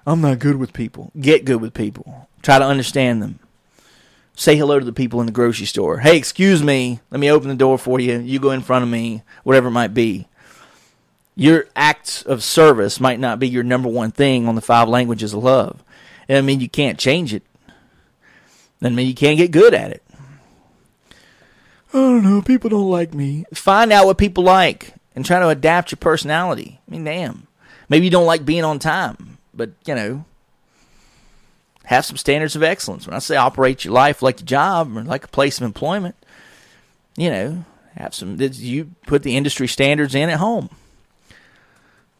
I'm 0.06 0.22
not 0.22 0.40
good 0.40 0.56
with 0.56 0.74
people. 0.74 1.12
Get 1.20 1.46
good 1.46 1.62
with 1.62 1.74
people. 1.74 2.28
Try 2.42 2.60
to 2.60 2.66
understand 2.66 3.22
them. 3.22 3.40
Say 4.36 4.56
hello 4.56 4.80
to 4.80 4.86
the 4.86 4.94
people 4.94 5.20
in 5.20 5.26
the 5.26 5.32
grocery 5.32 5.66
store. 5.66 6.00
Hey, 6.00 6.18
excuse 6.18 6.64
me. 6.64 7.02
Let 7.12 7.20
me 7.20 7.30
open 7.30 7.50
the 7.50 7.56
door 7.56 7.78
for 7.78 8.00
you. 8.00 8.20
You 8.20 8.40
go 8.40 8.52
in 8.52 8.62
front 8.62 8.84
of 8.84 8.90
me, 8.90 9.24
whatever 9.44 9.68
it 9.68 9.72
might 9.72 9.94
be. 9.94 10.28
Your 11.36 11.68
acts 11.76 12.22
of 12.22 12.44
service 12.44 13.00
might 13.00 13.20
not 13.20 13.40
be 13.40 13.48
your 13.48 13.64
number 13.64 13.90
one 13.90 14.12
thing 14.12 14.48
on 14.48 14.56
the 14.56 14.62
five 14.62 14.88
languages 14.88 15.34
of 15.34 15.44
love. 15.44 15.84
And 16.28 16.38
I 16.38 16.42
mean 16.42 16.62
you 16.62 16.70
can't 16.70 16.98
change 16.98 17.34
it. 17.34 17.44
I 18.82 18.90
mean 18.90 19.08
you 19.08 19.14
can't 19.14 19.38
get 19.38 19.52
good 19.52 19.74
at 19.74 19.92
it. 19.92 20.04
I 21.94 21.98
don't 21.98 22.24
know. 22.24 22.42
People 22.42 22.70
don't 22.70 22.90
like 22.90 23.14
me. 23.14 23.46
Find 23.54 23.92
out 23.92 24.06
what 24.06 24.18
people 24.18 24.44
like 24.44 24.94
and 25.16 25.26
try 25.26 25.40
to 25.40 25.50
adapt 25.50 25.92
your 25.92 25.98
personality. 25.98 26.80
I 26.88 26.92
mean, 26.92 27.04
damn. 27.04 27.48
Maybe 27.90 28.06
you 28.06 28.12
don't 28.12 28.26
like 28.26 28.46
being 28.46 28.64
on 28.64 28.80
time, 28.80 29.29
but 29.54 29.72
you 29.86 29.96
know, 29.96 30.26
have 31.86 32.06
some 32.06 32.18
standards 32.18 32.56
of 32.56 32.64
excellence. 32.64 33.08
When 33.08 33.16
I 33.16 33.20
say 33.20 33.36
operate 33.36 33.84
your 33.84 33.94
life 33.94 34.22
like 34.22 34.42
a 34.42 34.44
job 34.44 34.96
or 34.96 35.04
like 35.04 35.24
a 35.24 35.30
place 35.30 35.58
of 35.58 35.64
employment, 35.64 36.16
you 37.18 37.30
know, 37.30 37.66
have 37.96 38.14
some. 38.14 38.38
You 38.40 38.92
put 39.08 39.24
the 39.24 39.36
industry 39.36 39.68
standards 39.68 40.16
in 40.16 40.30
at 40.30 40.40
home. 40.40 40.70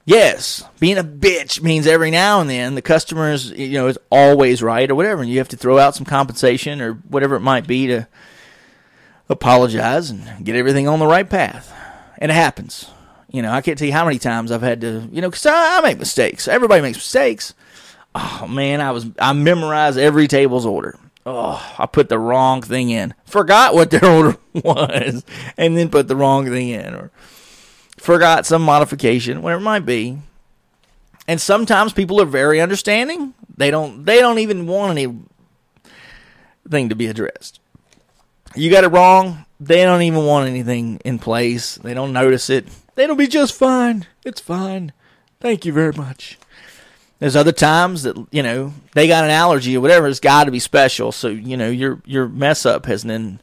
Yes, 0.06 0.64
being 0.80 0.98
a 0.98 1.04
bitch 1.04 1.62
means 1.62 1.86
every 1.86 2.10
now 2.10 2.42
and 2.42 2.50
then 2.50 2.74
the 2.74 2.82
customer 2.82 3.32
is, 3.32 3.52
you 3.52 3.74
know, 3.74 3.88
is 3.88 4.00
always 4.10 4.64
right 4.64 4.90
or 4.90 4.96
whatever, 4.96 5.22
and 5.22 5.30
you 5.30 5.38
have 5.38 5.50
to 5.50 5.58
throw 5.58 5.78
out 5.78 5.94
some 5.94 6.06
compensation 6.06 6.82
or 6.82 6.94
whatever 6.94 7.36
it 7.36 7.42
might 7.42 7.68
be 7.68 7.86
to 7.88 8.08
apologize 9.30 10.10
and 10.10 10.44
get 10.44 10.56
everything 10.56 10.88
on 10.88 10.98
the 10.98 11.06
right 11.06 11.30
path. 11.30 11.72
And 12.18 12.32
it 12.32 12.34
happens. 12.34 12.90
You 13.32 13.42
know, 13.42 13.52
I 13.52 13.62
can't 13.62 13.78
tell 13.78 13.88
you 13.88 13.94
how 13.94 14.06
many 14.06 14.18
times 14.18 14.52
I've 14.52 14.62
had 14.62 14.82
to, 14.82 15.08
you 15.12 15.22
know, 15.22 15.30
because 15.30 15.46
I, 15.46 15.78
I 15.78 15.82
make 15.82 16.00
mistakes. 16.00 16.48
Everybody 16.48 16.82
makes 16.82 16.98
mistakes. 16.98 17.54
Oh 18.16 18.48
man, 18.50 18.82
I 18.82 18.92
was 18.92 19.06
I 19.20 19.34
memorized 19.34 19.98
every 19.98 20.28
table's 20.28 20.66
order. 20.66 20.98
Oh, 21.26 21.76
I 21.78 21.86
put 21.86 22.10
the 22.10 22.18
wrong 22.18 22.62
thing 22.64 22.90
in. 22.90 23.14
Forgot 23.26 23.76
what 23.76 23.92
their 23.92 24.06
order 24.12 24.38
was, 24.56 25.24
and 25.58 25.78
then 25.78 25.90
put 25.90 26.08
the 26.08 26.16
wrong 26.16 26.46
thing 26.48 26.70
in, 26.70 26.96
or 26.96 27.12
forgot 27.98 28.48
some 28.48 28.64
modification, 28.64 29.42
whatever 29.44 29.62
it 29.62 29.66
might 29.66 29.86
be. 29.86 30.18
And 31.28 31.40
sometimes 31.40 31.94
people 31.94 32.20
are 32.20 32.26
very 32.26 32.60
understanding. 32.60 33.36
They 33.56 33.70
don't 33.70 34.06
they 34.06 34.20
don't 34.20 34.40
even 34.40 34.66
want 34.66 34.98
anything 34.98 36.90
to 36.90 36.96
be 36.96 37.06
addressed. 37.06 37.60
You 38.56 38.72
got 38.72 38.84
it 38.84 38.88
wrong, 38.88 39.46
they 39.60 39.84
don't 39.84 40.02
even 40.02 40.26
want 40.26 40.50
anything 40.50 41.00
in 41.06 41.20
place. 41.20 41.76
They 41.76 41.94
don't 41.94 42.14
notice 42.14 42.50
it. 42.50 42.66
They'll 43.00 43.16
be 43.16 43.28
just 43.28 43.54
fine. 43.54 44.08
It's 44.26 44.42
fine. 44.42 44.92
Thank 45.40 45.64
you 45.64 45.72
very 45.72 45.94
much. 45.94 46.38
There's 47.20 47.38
other 47.38 47.54
times 47.54 48.04
that 48.04 48.18
you 48.30 48.44
know 48.44 48.74
they 48.94 49.08
got 49.08 49.24
an 49.24 49.30
allergy 49.30 49.78
or 49.78 49.80
whatever. 49.80 50.06
It's 50.10 50.20
got 50.20 50.44
to 50.44 50.52
be 50.52 50.60
special. 50.60 51.14
So 51.14 51.30
you 51.30 51.56
know 51.56 51.70
your 51.70 52.02
your 52.06 52.28
mess 52.28 52.66
up 52.66 52.88
has 52.88 53.04
then 53.04 53.40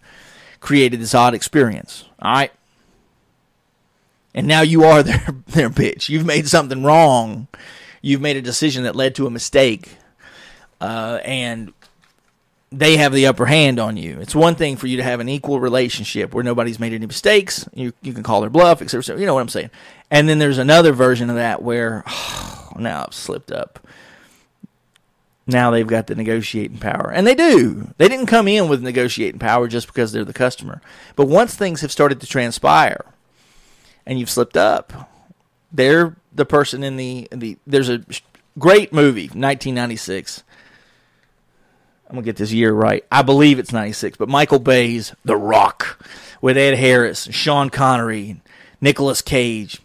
created 0.60 1.00
this 1.00 1.14
odd 1.14 1.32
experience. 1.32 2.04
All 2.20 2.34
right, 2.34 2.52
and 4.34 4.46
now 4.46 4.60
you 4.60 4.84
are 4.84 5.02
their 5.02 5.34
their 5.46 5.70
bitch. 5.70 6.10
You've 6.10 6.26
made 6.26 6.48
something 6.48 6.84
wrong. 6.84 7.48
You've 8.02 8.20
made 8.20 8.36
a 8.36 8.42
decision 8.42 8.84
that 8.84 8.94
led 8.94 9.14
to 9.14 9.26
a 9.26 9.30
mistake, 9.30 9.96
uh, 10.82 11.20
and 11.24 11.72
they 12.72 12.96
have 12.96 13.12
the 13.12 13.26
upper 13.26 13.46
hand 13.46 13.78
on 13.78 13.96
you. 13.96 14.18
It's 14.20 14.34
one 14.34 14.54
thing 14.54 14.76
for 14.76 14.86
you 14.86 14.96
to 14.96 15.02
have 15.02 15.20
an 15.20 15.28
equal 15.28 15.60
relationship 15.60 16.34
where 16.34 16.44
nobody's 16.44 16.80
made 16.80 16.92
any 16.92 17.06
mistakes. 17.06 17.68
You 17.74 17.92
you 18.02 18.12
can 18.12 18.22
call 18.22 18.40
their 18.40 18.50
bluff, 18.50 18.82
etc. 18.82 19.18
You 19.18 19.26
know 19.26 19.34
what 19.34 19.40
I'm 19.40 19.48
saying. 19.48 19.70
And 20.10 20.28
then 20.28 20.38
there's 20.38 20.58
another 20.58 20.92
version 20.92 21.30
of 21.30 21.36
that 21.36 21.62
where 21.62 22.02
oh, 22.08 22.72
now 22.78 23.04
I've 23.06 23.14
slipped 23.14 23.52
up. 23.52 23.86
Now 25.46 25.70
they've 25.70 25.86
got 25.86 26.08
the 26.08 26.16
negotiating 26.16 26.78
power, 26.78 27.12
and 27.12 27.24
they 27.24 27.36
do. 27.36 27.94
They 27.98 28.08
didn't 28.08 28.26
come 28.26 28.48
in 28.48 28.68
with 28.68 28.82
negotiating 28.82 29.38
power 29.38 29.68
just 29.68 29.86
because 29.86 30.10
they're 30.10 30.24
the 30.24 30.32
customer. 30.32 30.82
But 31.14 31.28
once 31.28 31.54
things 31.54 31.82
have 31.82 31.92
started 31.92 32.20
to 32.20 32.26
transpire, 32.26 33.04
and 34.04 34.18
you've 34.18 34.30
slipped 34.30 34.56
up, 34.56 35.08
they're 35.70 36.16
the 36.34 36.44
person 36.44 36.82
in 36.82 36.96
the 36.96 37.28
the. 37.30 37.58
There's 37.64 37.88
a 37.88 38.04
great 38.58 38.92
movie, 38.92 39.28
1996 39.28 40.42
I'm 42.08 42.16
gonna 42.16 42.24
get 42.24 42.36
this 42.36 42.52
year 42.52 42.72
right. 42.72 43.04
I 43.10 43.22
believe 43.22 43.58
it's 43.58 43.72
'96, 43.72 44.16
but 44.16 44.28
Michael 44.28 44.58
Bay's 44.58 45.14
The 45.24 45.36
Rock 45.36 46.04
with 46.40 46.56
Ed 46.56 46.76
Harris, 46.76 47.28
Sean 47.32 47.68
Connery, 47.68 48.40
Nicolas 48.80 49.22
Cage, 49.22 49.80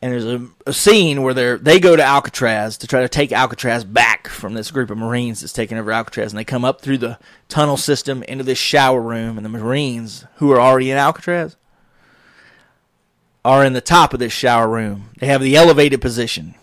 and 0.00 0.12
there's 0.12 0.24
a, 0.24 0.46
a 0.66 0.72
scene 0.72 1.22
where 1.22 1.34
they 1.34 1.56
they 1.56 1.80
go 1.80 1.96
to 1.96 2.02
Alcatraz 2.02 2.78
to 2.78 2.86
try 2.86 3.00
to 3.00 3.08
take 3.08 3.32
Alcatraz 3.32 3.84
back 3.84 4.28
from 4.28 4.54
this 4.54 4.70
group 4.70 4.90
of 4.90 4.98
Marines 4.98 5.40
that's 5.40 5.52
taking 5.52 5.78
over 5.78 5.92
Alcatraz, 5.92 6.32
and 6.32 6.38
they 6.38 6.44
come 6.44 6.64
up 6.64 6.80
through 6.80 6.98
the 6.98 7.18
tunnel 7.48 7.76
system 7.76 8.22
into 8.24 8.44
this 8.44 8.58
shower 8.58 9.00
room, 9.00 9.36
and 9.36 9.44
the 9.44 9.50
Marines 9.50 10.24
who 10.36 10.50
are 10.50 10.60
already 10.60 10.90
in 10.90 10.98
Alcatraz 10.98 11.56
are 13.44 13.64
in 13.64 13.72
the 13.72 13.80
top 13.80 14.12
of 14.12 14.18
this 14.18 14.32
shower 14.32 14.68
room. 14.68 15.10
They 15.18 15.26
have 15.26 15.42
the 15.42 15.56
elevated 15.56 16.00
position. 16.00 16.54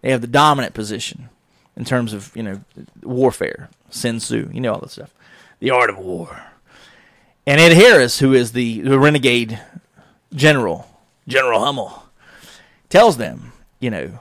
They 0.00 0.10
have 0.10 0.22
the 0.22 0.26
dominant 0.26 0.74
position 0.74 1.28
in 1.76 1.84
terms 1.84 2.12
of 2.12 2.34
you 2.36 2.42
know 2.42 2.60
warfare, 3.02 3.70
Sun 3.90 4.18
Tzu, 4.18 4.50
you 4.52 4.60
know 4.60 4.74
all 4.74 4.80
this 4.80 4.92
stuff, 4.92 5.14
the 5.60 5.70
art 5.70 5.90
of 5.90 5.98
war. 5.98 6.44
And 7.46 7.60
Ed 7.60 7.72
Harris, 7.72 8.20
who 8.20 8.32
is 8.32 8.52
the, 8.52 8.82
the 8.82 8.98
renegade 8.98 9.60
general, 10.32 10.86
General 11.26 11.64
Hummel, 11.64 12.04
tells 12.88 13.16
them, 13.16 13.52
you 13.80 13.90
know, 13.90 14.18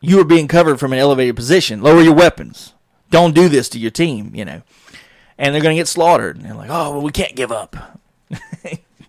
you 0.00 0.18
are 0.20 0.24
being 0.24 0.48
covered 0.48 0.80
from 0.80 0.92
an 0.92 0.98
elevated 0.98 1.36
position. 1.36 1.82
Lower 1.82 2.02
your 2.02 2.14
weapons. 2.14 2.74
Don't 3.10 3.34
do 3.34 3.48
this 3.48 3.68
to 3.70 3.78
your 3.78 3.90
team, 3.90 4.34
you 4.34 4.44
know. 4.44 4.62
And 5.38 5.54
they're 5.54 5.62
going 5.62 5.76
to 5.76 5.80
get 5.80 5.88
slaughtered. 5.88 6.36
And 6.36 6.44
they're 6.44 6.54
like, 6.54 6.70
oh, 6.70 6.92
well, 6.92 7.02
we 7.02 7.12
can't 7.12 7.36
give 7.36 7.52
up. 7.52 8.00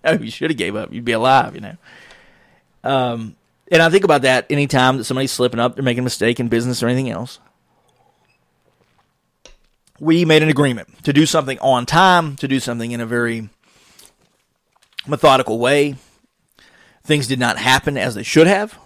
no, 0.03 0.11
you 0.19 0.29
should 0.29 0.51
have 0.51 0.57
gave 0.57 0.75
up. 0.75 0.93
You'd 0.93 1.05
be 1.05 1.11
alive, 1.11 1.55
you 1.55 1.61
know. 1.61 1.77
Um, 2.83 3.35
and 3.71 3.81
I 3.81 3.89
think 3.89 4.03
about 4.03 4.23
that 4.23 4.45
anytime 4.49 4.97
that 4.97 5.05
somebody's 5.05 5.31
slipping 5.31 5.59
up, 5.59 5.75
they're 5.75 5.83
making 5.83 6.01
a 6.01 6.03
mistake 6.03 6.39
in 6.39 6.49
business 6.49 6.83
or 6.83 6.87
anything 6.87 7.09
else. 7.09 7.39
We 9.99 10.25
made 10.25 10.43
an 10.43 10.49
agreement 10.49 11.03
to 11.05 11.13
do 11.13 11.25
something 11.25 11.57
on 11.59 11.85
time, 11.85 12.35
to 12.37 12.47
do 12.47 12.59
something 12.59 12.91
in 12.91 12.99
a 12.99 13.05
very 13.05 13.49
methodical 15.07 15.57
way. 15.57 15.95
Things 17.03 17.27
did 17.27 17.39
not 17.39 17.57
happen 17.57 17.97
as 17.97 18.15
they 18.15 18.23
should 18.23 18.47
have. 18.47 18.77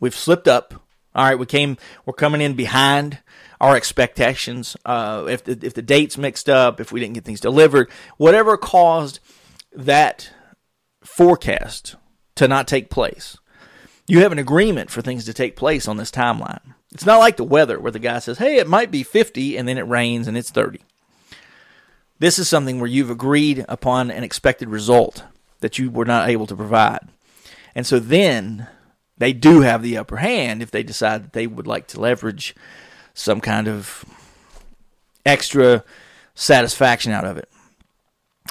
We've 0.00 0.14
slipped 0.14 0.48
up. 0.48 0.74
All 1.14 1.26
right, 1.26 1.38
we 1.38 1.46
came. 1.46 1.76
We're 2.06 2.14
coming 2.14 2.40
in 2.40 2.54
behind 2.54 3.18
our 3.60 3.76
expectations. 3.76 4.76
Uh, 4.84 5.26
if 5.28 5.44
the, 5.44 5.58
if 5.62 5.74
the 5.74 5.82
dates 5.82 6.16
mixed 6.16 6.48
up, 6.48 6.80
if 6.80 6.90
we 6.90 7.00
didn't 7.00 7.14
get 7.14 7.24
things 7.24 7.40
delivered, 7.40 7.90
whatever 8.16 8.56
caused 8.56 9.20
that 9.74 10.30
forecast 11.04 11.96
to 12.36 12.48
not 12.48 12.66
take 12.66 12.88
place, 12.88 13.36
you 14.06 14.20
have 14.20 14.32
an 14.32 14.38
agreement 14.38 14.90
for 14.90 15.02
things 15.02 15.24
to 15.24 15.34
take 15.34 15.56
place 15.56 15.86
on 15.86 15.96
this 15.96 16.10
timeline. 16.10 16.74
It's 16.92 17.06
not 17.06 17.18
like 17.18 17.36
the 17.36 17.44
weather 17.44 17.78
where 17.80 17.92
the 17.92 17.98
guy 17.98 18.18
says, 18.18 18.38
hey, 18.38 18.56
it 18.56 18.68
might 18.68 18.90
be 18.90 19.02
50 19.02 19.56
and 19.56 19.66
then 19.66 19.78
it 19.78 19.86
rains 19.86 20.28
and 20.28 20.36
it's 20.36 20.50
30. 20.50 20.80
This 22.18 22.38
is 22.38 22.48
something 22.48 22.78
where 22.78 22.88
you've 22.88 23.10
agreed 23.10 23.64
upon 23.68 24.10
an 24.10 24.22
expected 24.22 24.68
result 24.68 25.24
that 25.60 25.78
you 25.78 25.90
were 25.90 26.04
not 26.04 26.28
able 26.28 26.46
to 26.46 26.56
provide. 26.56 27.08
And 27.74 27.86
so 27.86 27.98
then 27.98 28.68
they 29.18 29.32
do 29.32 29.60
have 29.60 29.82
the 29.82 29.96
upper 29.96 30.16
hand 30.16 30.62
if 30.62 30.70
they 30.70 30.82
decide 30.82 31.24
that 31.24 31.32
they 31.32 31.46
would 31.46 31.66
like 31.66 31.86
to 31.88 32.00
leverage 32.00 32.54
some 33.14 33.40
kind 33.40 33.68
of 33.68 34.04
extra 35.24 35.84
satisfaction 36.34 37.12
out 37.12 37.24
of 37.24 37.36
it. 37.36 37.48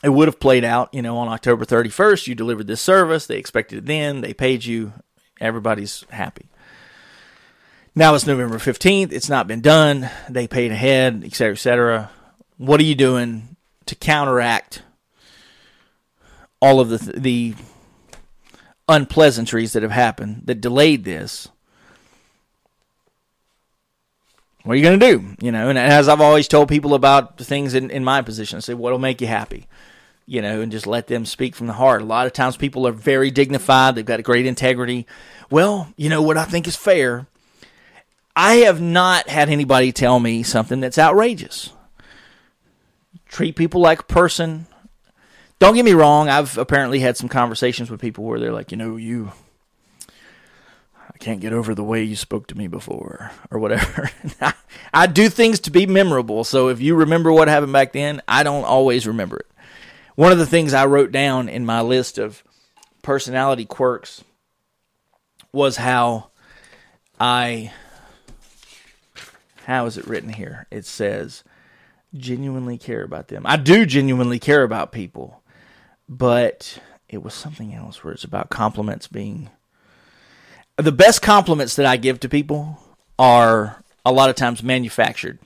It 0.04 0.10
would 0.10 0.28
have 0.28 0.40
played 0.40 0.64
out, 0.64 0.94
you 0.94 1.02
know, 1.02 1.18
on 1.18 1.28
October 1.28 1.66
31st, 1.66 2.28
you 2.28 2.36
delivered 2.36 2.68
this 2.68 2.82
service, 2.82 3.28
they 3.28 3.38
expected 3.38 3.80
it 3.80 3.86
then, 3.86 4.22
they 4.22 4.34
paid 4.34 4.66
you, 4.66 4.94
Everybody's 5.42 6.06
happy. 6.12 6.46
Now 7.94 8.16
it's 8.16 8.26
November 8.26 8.58
15th. 8.58 9.12
It's 9.12 9.28
not 9.28 9.48
been 9.48 9.60
done. 9.60 10.10
They 10.30 10.48
paid 10.48 10.72
ahead, 10.72 11.24
et 11.26 11.34
cetera, 11.34 11.54
et 11.54 11.58
cetera. 11.58 12.12
What 12.58 12.80
are 12.80 12.86
you 12.86 12.96
doing 12.96 13.58
to 13.88 13.96
counteract 13.96 14.84
all 16.62 16.80
of 16.80 16.90
the, 16.90 17.20
the 17.20 17.56
unpleasantries 18.88 19.74
that 19.74 19.84
have 19.84 19.92
happened 19.92 20.44
that 20.46 20.62
delayed 20.62 21.04
this? 21.04 21.50
What 24.64 24.74
are 24.74 24.76
you 24.76 24.84
going 24.84 25.00
to 25.00 25.12
do? 25.18 25.36
You 25.42 25.52
know, 25.52 25.70
and 25.70 25.78
as 25.78 26.08
I've 26.08 26.22
always 26.22 26.48
told 26.48 26.70
people 26.70 26.94
about 26.94 27.38
the 27.38 27.44
things 27.44 27.74
in, 27.74 27.90
in 27.90 28.04
my 28.04 28.22
position, 28.22 28.58
I 28.58 28.60
say, 28.60 28.76
what'll 28.76 29.00
make 29.00 29.20
you 29.20 29.28
happy? 29.28 29.66
You 30.32 30.42
know, 30.42 30.62
and 30.62 30.72
just 30.72 30.88
let 30.88 31.08
them 31.08 31.26
speak 31.26 31.58
from 31.58 31.68
the 31.68 31.74
heart. 31.74 32.02
A 32.02 32.06
lot 32.06 32.26
of 32.26 32.32
times 32.32 32.56
people 32.56 32.88
are 32.88 32.94
very 32.94 33.32
dignified, 33.32 33.96
they've 33.96 34.06
got 34.06 34.24
great 34.24 34.46
integrity. 34.46 35.06
Well, 35.50 35.94
you 35.98 36.08
know 36.08 36.22
what 36.22 36.38
I 36.38 36.46
think 36.46 36.70
is 36.70 36.76
fair? 36.78 37.28
I 38.34 38.56
have 38.60 38.80
not 38.80 39.28
had 39.28 39.50
anybody 39.50 39.92
tell 39.92 40.22
me 40.22 40.42
something 40.42 40.80
that's 40.80 40.98
outrageous. 40.98 41.74
Treat 43.28 43.58
people 43.58 43.82
like 43.82 44.00
a 44.00 44.04
person. 44.04 44.68
Don't 45.60 45.76
get 45.76 45.84
me 45.84 45.92
wrong, 45.92 46.30
I've 46.30 46.58
apparently 46.58 47.00
had 47.00 47.18
some 47.18 47.28
conversations 47.28 47.92
with 47.92 48.00
people 48.00 48.24
where 48.24 48.40
they're 48.40 48.54
like, 48.54 48.72
you 48.72 48.78
know, 48.78 48.96
you 48.96 49.34
I 51.14 51.18
can't 51.18 51.42
get 51.42 51.52
over 51.52 51.76
the 51.76 51.84
way 51.84 52.04
you 52.04 52.16
spoke 52.16 52.48
to 52.48 52.58
me 52.58 52.68
before 52.68 53.32
or 53.52 53.60
whatever. 53.60 54.10
I 54.94 55.08
do 55.08 55.28
things 55.28 55.60
to 55.62 55.72
be 55.72 55.86
memorable. 55.86 56.46
So 56.46 56.70
if 56.70 56.80
you 56.80 56.96
remember 56.96 57.34
what 57.34 57.50
happened 57.50 57.74
back 57.74 57.92
then, 57.92 58.22
I 58.30 58.44
don't 58.44 58.64
always 58.64 59.06
remember 59.06 59.40
it. 59.40 59.51
One 60.22 60.32
of 60.32 60.38
the 60.38 60.46
things 60.46 60.76
I 60.76 60.86
wrote 60.86 61.12
down 61.12 61.50
in 61.50 61.66
my 61.66 61.82
list 61.82 62.20
of 62.20 62.44
personality 63.02 63.66
quirks 63.66 64.24
was 65.52 65.78
how 65.78 66.30
I 67.20 67.72
how 69.66 69.88
is 69.88 69.98
it 69.98 70.06
written 70.06 70.30
here? 70.30 70.68
It 70.70 70.86
says 70.86 71.44
genuinely 72.14 72.78
care 72.78 73.02
about 73.02 73.30
them. 73.30 73.48
I 73.48 73.58
do 73.58 73.84
genuinely 73.84 74.38
care 74.38 74.62
about 74.62 74.92
people, 74.92 75.42
but 76.08 76.78
it 77.10 77.24
was 77.24 77.34
something 77.34 77.74
else 77.74 78.04
where 78.04 78.14
it's 78.14 78.24
about 78.24 78.52
compliments 78.52 79.08
being 79.08 79.50
the 80.78 80.92
best 80.92 81.24
compliments 81.24 81.76
that 81.78 81.88
I 81.88 81.98
give 81.98 82.20
to 82.20 82.30
people 82.30 82.78
are 83.18 83.84
a 84.06 84.12
lot 84.12 84.30
of 84.30 84.36
times 84.36 84.62
manufactured. 84.62 85.40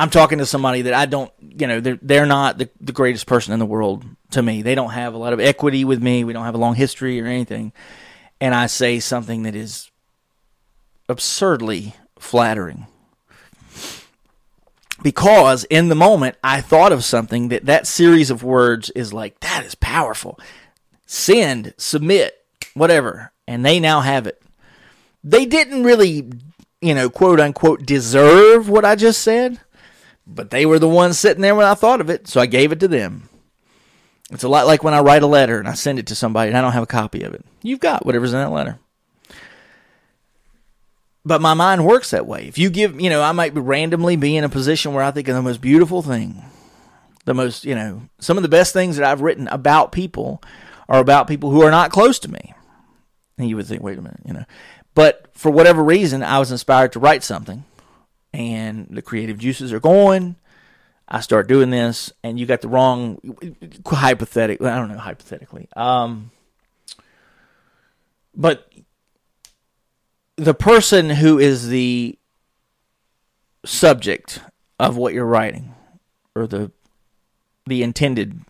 I'm 0.00 0.08
talking 0.08 0.38
to 0.38 0.46
somebody 0.46 0.80
that 0.82 0.94
I 0.94 1.04
don't, 1.04 1.30
you 1.42 1.66
know, 1.66 1.78
they're 1.78 1.98
they're 2.00 2.24
not 2.24 2.56
the, 2.56 2.70
the 2.80 2.90
greatest 2.90 3.26
person 3.26 3.52
in 3.52 3.58
the 3.58 3.66
world 3.66 4.02
to 4.30 4.42
me. 4.42 4.62
They 4.62 4.74
don't 4.74 4.92
have 4.92 5.12
a 5.12 5.18
lot 5.18 5.34
of 5.34 5.40
equity 5.40 5.84
with 5.84 6.02
me. 6.02 6.24
We 6.24 6.32
don't 6.32 6.46
have 6.46 6.54
a 6.54 6.58
long 6.58 6.74
history 6.74 7.20
or 7.20 7.26
anything. 7.26 7.74
And 8.40 8.54
I 8.54 8.64
say 8.66 8.98
something 8.98 9.42
that 9.42 9.54
is 9.54 9.90
absurdly 11.10 11.94
flattering. 12.18 12.86
Because 15.02 15.64
in 15.64 15.90
the 15.90 15.94
moment 15.94 16.36
I 16.42 16.62
thought 16.62 16.92
of 16.92 17.04
something 17.04 17.48
that 17.48 17.66
that 17.66 17.86
series 17.86 18.30
of 18.30 18.42
words 18.42 18.88
is 18.88 19.12
like 19.12 19.38
that 19.40 19.66
is 19.66 19.74
powerful. 19.74 20.40
Send, 21.04 21.74
submit, 21.76 22.42
whatever, 22.72 23.32
and 23.46 23.66
they 23.66 23.78
now 23.78 24.00
have 24.00 24.26
it. 24.26 24.40
They 25.22 25.44
didn't 25.44 25.84
really, 25.84 26.32
you 26.80 26.94
know, 26.94 27.10
quote 27.10 27.38
unquote 27.38 27.84
deserve 27.84 28.66
what 28.70 28.86
I 28.86 28.94
just 28.94 29.20
said, 29.20 29.60
but 30.26 30.50
they 30.50 30.66
were 30.66 30.78
the 30.78 30.88
ones 30.88 31.18
sitting 31.18 31.42
there 31.42 31.54
when 31.54 31.66
I 31.66 31.74
thought 31.74 32.00
of 32.00 32.10
it, 32.10 32.28
so 32.28 32.40
I 32.40 32.46
gave 32.46 32.72
it 32.72 32.80
to 32.80 32.88
them. 32.88 33.28
It's 34.30 34.44
a 34.44 34.48
lot 34.48 34.66
like 34.66 34.84
when 34.84 34.94
I 34.94 35.00
write 35.00 35.22
a 35.22 35.26
letter 35.26 35.58
and 35.58 35.68
I 35.68 35.74
send 35.74 35.98
it 35.98 36.06
to 36.08 36.14
somebody 36.14 36.48
and 36.48 36.56
I 36.56 36.60
don't 36.60 36.72
have 36.72 36.84
a 36.84 36.86
copy 36.86 37.22
of 37.22 37.34
it. 37.34 37.44
You've 37.62 37.80
got 37.80 38.06
whatever's 38.06 38.32
in 38.32 38.38
that 38.38 38.52
letter. 38.52 38.78
But 41.24 41.40
my 41.40 41.54
mind 41.54 41.84
works 41.84 42.10
that 42.10 42.26
way. 42.26 42.46
If 42.46 42.56
you 42.56 42.70
give, 42.70 43.00
you 43.00 43.10
know, 43.10 43.22
I 43.22 43.32
might 43.32 43.54
randomly 43.54 44.16
be 44.16 44.36
in 44.36 44.44
a 44.44 44.48
position 44.48 44.94
where 44.94 45.02
I 45.02 45.10
think 45.10 45.28
of 45.28 45.34
the 45.34 45.42
most 45.42 45.60
beautiful 45.60 46.00
thing, 46.00 46.44
the 47.24 47.34
most, 47.34 47.64
you 47.64 47.74
know, 47.74 48.02
some 48.20 48.38
of 48.38 48.42
the 48.42 48.48
best 48.48 48.72
things 48.72 48.96
that 48.96 49.06
I've 49.06 49.20
written 49.20 49.48
about 49.48 49.92
people 49.92 50.42
are 50.88 51.00
about 51.00 51.28
people 51.28 51.50
who 51.50 51.62
are 51.62 51.70
not 51.70 51.90
close 51.90 52.18
to 52.20 52.30
me. 52.30 52.54
And 53.36 53.48
you 53.48 53.56
would 53.56 53.66
think, 53.66 53.82
wait 53.82 53.98
a 53.98 54.02
minute, 54.02 54.20
you 54.24 54.32
know. 54.32 54.44
But 54.94 55.28
for 55.34 55.50
whatever 55.50 55.82
reason, 55.84 56.22
I 56.22 56.38
was 56.38 56.50
inspired 56.50 56.92
to 56.92 57.00
write 57.00 57.22
something, 57.22 57.64
and 58.32 58.86
the 58.90 59.02
creative 59.02 59.38
juices 59.38 59.72
are 59.72 59.80
going. 59.80 60.36
I 61.08 61.20
start 61.20 61.48
doing 61.48 61.70
this, 61.70 62.12
and 62.22 62.38
you 62.38 62.46
got 62.46 62.60
the 62.60 62.68
wrong 62.68 63.18
hypothetical. 63.84 64.66
I 64.66 64.76
don't 64.76 64.88
know 64.88 64.98
hypothetically. 64.98 65.68
Um, 65.76 66.30
but 68.34 68.70
the 70.36 70.54
person 70.54 71.10
who 71.10 71.38
is 71.38 71.68
the 71.68 72.16
subject 73.64 74.40
of 74.78 74.96
what 74.96 75.12
you're 75.12 75.26
writing, 75.26 75.74
or 76.34 76.46
the 76.46 76.70
the 77.66 77.82
intended 77.82 78.40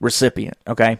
recipient, 0.00 0.56
okay, 0.66 0.98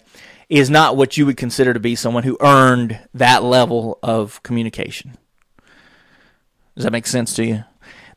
is 0.48 0.68
not 0.68 0.96
what 0.96 1.16
you 1.16 1.24
would 1.26 1.36
consider 1.36 1.72
to 1.72 1.80
be 1.80 1.94
someone 1.94 2.24
who 2.24 2.36
earned 2.40 2.98
that 3.14 3.42
level 3.42 3.98
of 4.02 4.42
communication. 4.42 5.16
Does 6.74 6.84
that 6.84 6.92
make 6.92 7.06
sense 7.06 7.34
to 7.34 7.44
you? 7.44 7.64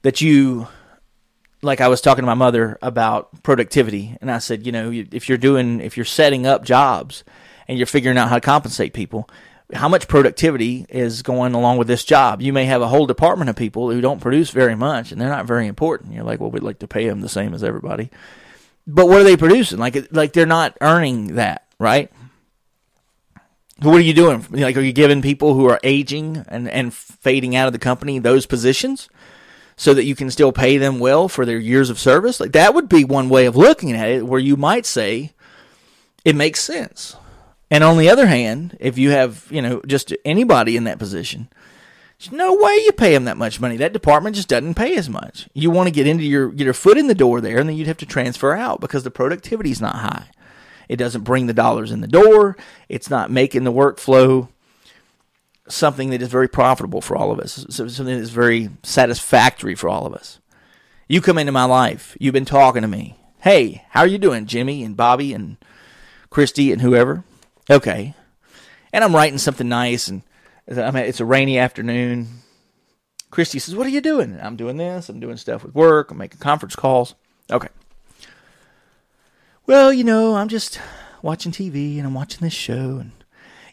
That 0.04 0.22
you, 0.22 0.68
like 1.62 1.82
I 1.82 1.88
was 1.88 2.02
talking 2.02 2.22
to 2.22 2.28
my 2.28 2.34
mother 2.34 2.78
about 2.82 3.44
productivity, 3.44 4.18
and 4.22 4.30
I 4.32 4.40
said, 4.40 4.66
you 4.66 4.72
know, 4.72 4.92
if 4.92 5.30
you're 5.30 5.38
doing, 5.38 5.82
if 5.82 5.98
you're 5.98 6.06
setting 6.06 6.46
up 6.46 6.64
jobs 6.64 7.24
and 7.68 7.78
you're 7.78 7.88
figuring 7.88 8.18
out 8.18 8.30
how 8.30 8.36
to 8.36 8.42
compensate 8.42 8.94
people, 8.94 9.30
how 9.74 9.90
much 9.90 10.08
productivity 10.08 10.86
is 10.90 11.22
going 11.22 11.54
along 11.54 11.78
with 11.78 11.88
this 11.88 12.04
job? 12.04 12.42
You 12.42 12.54
may 12.54 12.66
have 12.66 12.82
a 12.82 12.88
whole 12.88 13.06
department 13.06 13.50
of 13.50 13.56
people 13.56 13.90
who 13.92 14.02
don't 14.02 14.22
produce 14.22 14.52
very 14.52 14.76
much 14.76 15.12
and 15.12 15.20
they're 15.20 15.30
not 15.30 15.46
very 15.46 15.68
important. 15.68 16.14
You're 16.14 16.24
like, 16.24 16.40
well, 16.40 16.52
we'd 16.52 16.64
like 16.64 16.80
to 16.80 16.88
pay 16.88 17.08
them 17.08 17.22
the 17.22 17.30
same 17.30 17.54
as 17.54 17.64
everybody. 17.64 18.12
But 18.86 19.08
what 19.08 19.22
are 19.22 19.24
they 19.24 19.38
producing? 19.38 19.80
Like, 19.80 20.12
like 20.12 20.34
they're 20.34 20.46
not 20.46 20.78
earning 20.82 21.36
that, 21.36 21.66
right? 21.80 22.12
What 23.84 23.96
are 23.96 24.00
you 24.00 24.14
doing? 24.14 24.46
Like, 24.50 24.78
are 24.78 24.82
you 24.82 24.94
giving 24.94 25.22
people 25.22 25.56
who 25.56 25.68
are 25.68 25.80
aging 25.84 26.46
and, 26.48 26.70
and 26.70 26.94
fading 26.94 27.56
out 27.56 27.68
of 27.68 27.74
the 27.74 27.80
company 27.80 28.18
those 28.18 28.46
positions 28.46 29.10
so 29.76 29.94
that 29.94 30.06
you 30.06 30.16
can 30.16 30.32
still 30.32 30.54
pay 30.54 30.78
them 30.78 31.00
well 31.00 31.28
for 31.28 31.46
their 31.46 31.58
years 31.58 31.90
of 31.90 32.00
service? 32.00 32.40
Like, 32.40 32.54
that 32.54 32.74
would 32.74 32.88
be 32.88 33.04
one 33.04 33.28
way 33.28 33.46
of 33.46 33.58
looking 33.58 33.92
at 33.92 34.10
it 34.10 34.26
where 34.26 34.40
you 34.40 34.56
might 34.56 34.86
say 34.86 35.34
it 36.24 36.36
makes 36.36 36.62
sense. 36.62 37.18
And 37.70 37.84
on 37.84 37.98
the 37.98 38.10
other 38.10 38.28
hand, 38.28 38.78
if 38.80 38.98
you 38.98 39.10
have, 39.10 39.48
you 39.50 39.62
know, 39.62 39.82
just 39.86 40.16
anybody 40.24 40.78
in 40.78 40.86
that 40.86 41.00
position, 41.00 41.50
there's 42.20 42.32
no 42.32 42.54
way 42.56 42.76
you 42.86 42.94
pay 42.94 43.12
them 43.14 43.26
that 43.26 43.36
much 43.36 43.60
money. 43.60 43.76
That 43.76 43.92
department 43.92 44.38
just 44.38 44.48
doesn't 44.48 44.76
pay 44.76 44.96
as 44.96 45.10
much. 45.10 45.50
You 45.54 45.72
want 45.72 45.88
to 45.88 45.92
get 45.92 46.08
into 46.08 46.24
your 46.24 46.50
get 46.50 46.64
your 46.64 46.74
foot 46.74 46.98
in 46.98 47.08
the 47.08 47.16
door 47.16 47.42
there, 47.42 47.58
and 47.58 47.68
then 47.68 47.76
you'd 47.76 47.88
have 47.88 47.98
to 47.98 48.06
transfer 48.06 48.54
out 48.54 48.80
because 48.80 49.04
the 49.04 49.12
productivity 49.12 49.72
is 49.72 49.82
not 49.82 49.96
high. 49.96 50.28
It 50.90 50.98
doesn't 50.98 51.24
bring 51.24 51.48
the 51.48 51.54
dollars 51.54 51.92
in 51.92 52.02
the 52.02 52.08
door. 52.08 52.58
It's 52.90 53.10
not 53.10 53.32
making 53.32 53.64
the 53.64 53.72
workflow 53.72 54.50
something 55.68 56.10
that 56.10 56.22
is 56.22 56.28
very 56.28 56.48
profitable 56.48 57.02
for 57.02 57.16
all 57.16 57.32
of 57.32 57.40
us. 57.40 57.66
Something 57.70 58.06
that 58.06 58.12
is 58.12 58.30
very 58.32 58.70
satisfactory 58.84 59.76
for 59.76 59.90
all 59.90 60.06
of 60.06 60.14
us. 60.14 60.40
You 61.08 61.22
come 61.22 61.38
into 61.38 61.52
my 61.52 61.66
life. 61.66 62.18
You've 62.20 62.34
been 62.34 62.46
talking 62.46 62.82
to 62.82 62.88
me. 62.88 63.16
Hey, 63.42 63.84
how 63.90 64.02
are 64.02 64.08
you 64.08 64.18
doing, 64.18 64.46
Jimmy 64.46 64.84
and 64.84 64.96
Bobby 64.96 65.34
and 65.34 65.58
Christy 66.30 66.72
and 66.72 66.82
whoever? 66.82 67.24
Okay. 67.70 68.14
And 68.92 69.04
I'm 69.04 69.16
writing 69.16 69.38
something 69.38 69.68
nice, 69.68 70.08
and 70.08 70.22
I 70.70 70.92
mean, 70.92 71.06
it's 71.06 71.20
a 71.20 71.26
rainy 71.26 71.58
afternoon. 71.58 72.28
Christy 73.32 73.60
says, 73.60 73.76
What 73.76 73.88
are 73.88 73.92
you 73.92 74.02
doing? 74.02 74.40
I'm 74.42 74.56
doing 74.56 74.78
this. 74.78 75.10
I'm 75.10 75.20
doing 75.20 75.38
stuff 75.38 75.64
with 75.64 75.76
work. 75.76 76.12
I'm 76.12 76.18
making 76.18 76.40
conference 76.40 76.76
calls. 76.76 77.16
Okay. 77.52 77.70
Well, 79.66 79.94
you 79.94 80.04
know, 80.04 80.36
I'm 80.36 80.50
just 80.50 80.80
watching 81.22 81.52
TV 81.52 81.98
and 81.98 82.06
I'm 82.06 82.14
watching 82.14 82.42
this 82.42 82.54
show 82.54 82.98
and 82.98 83.12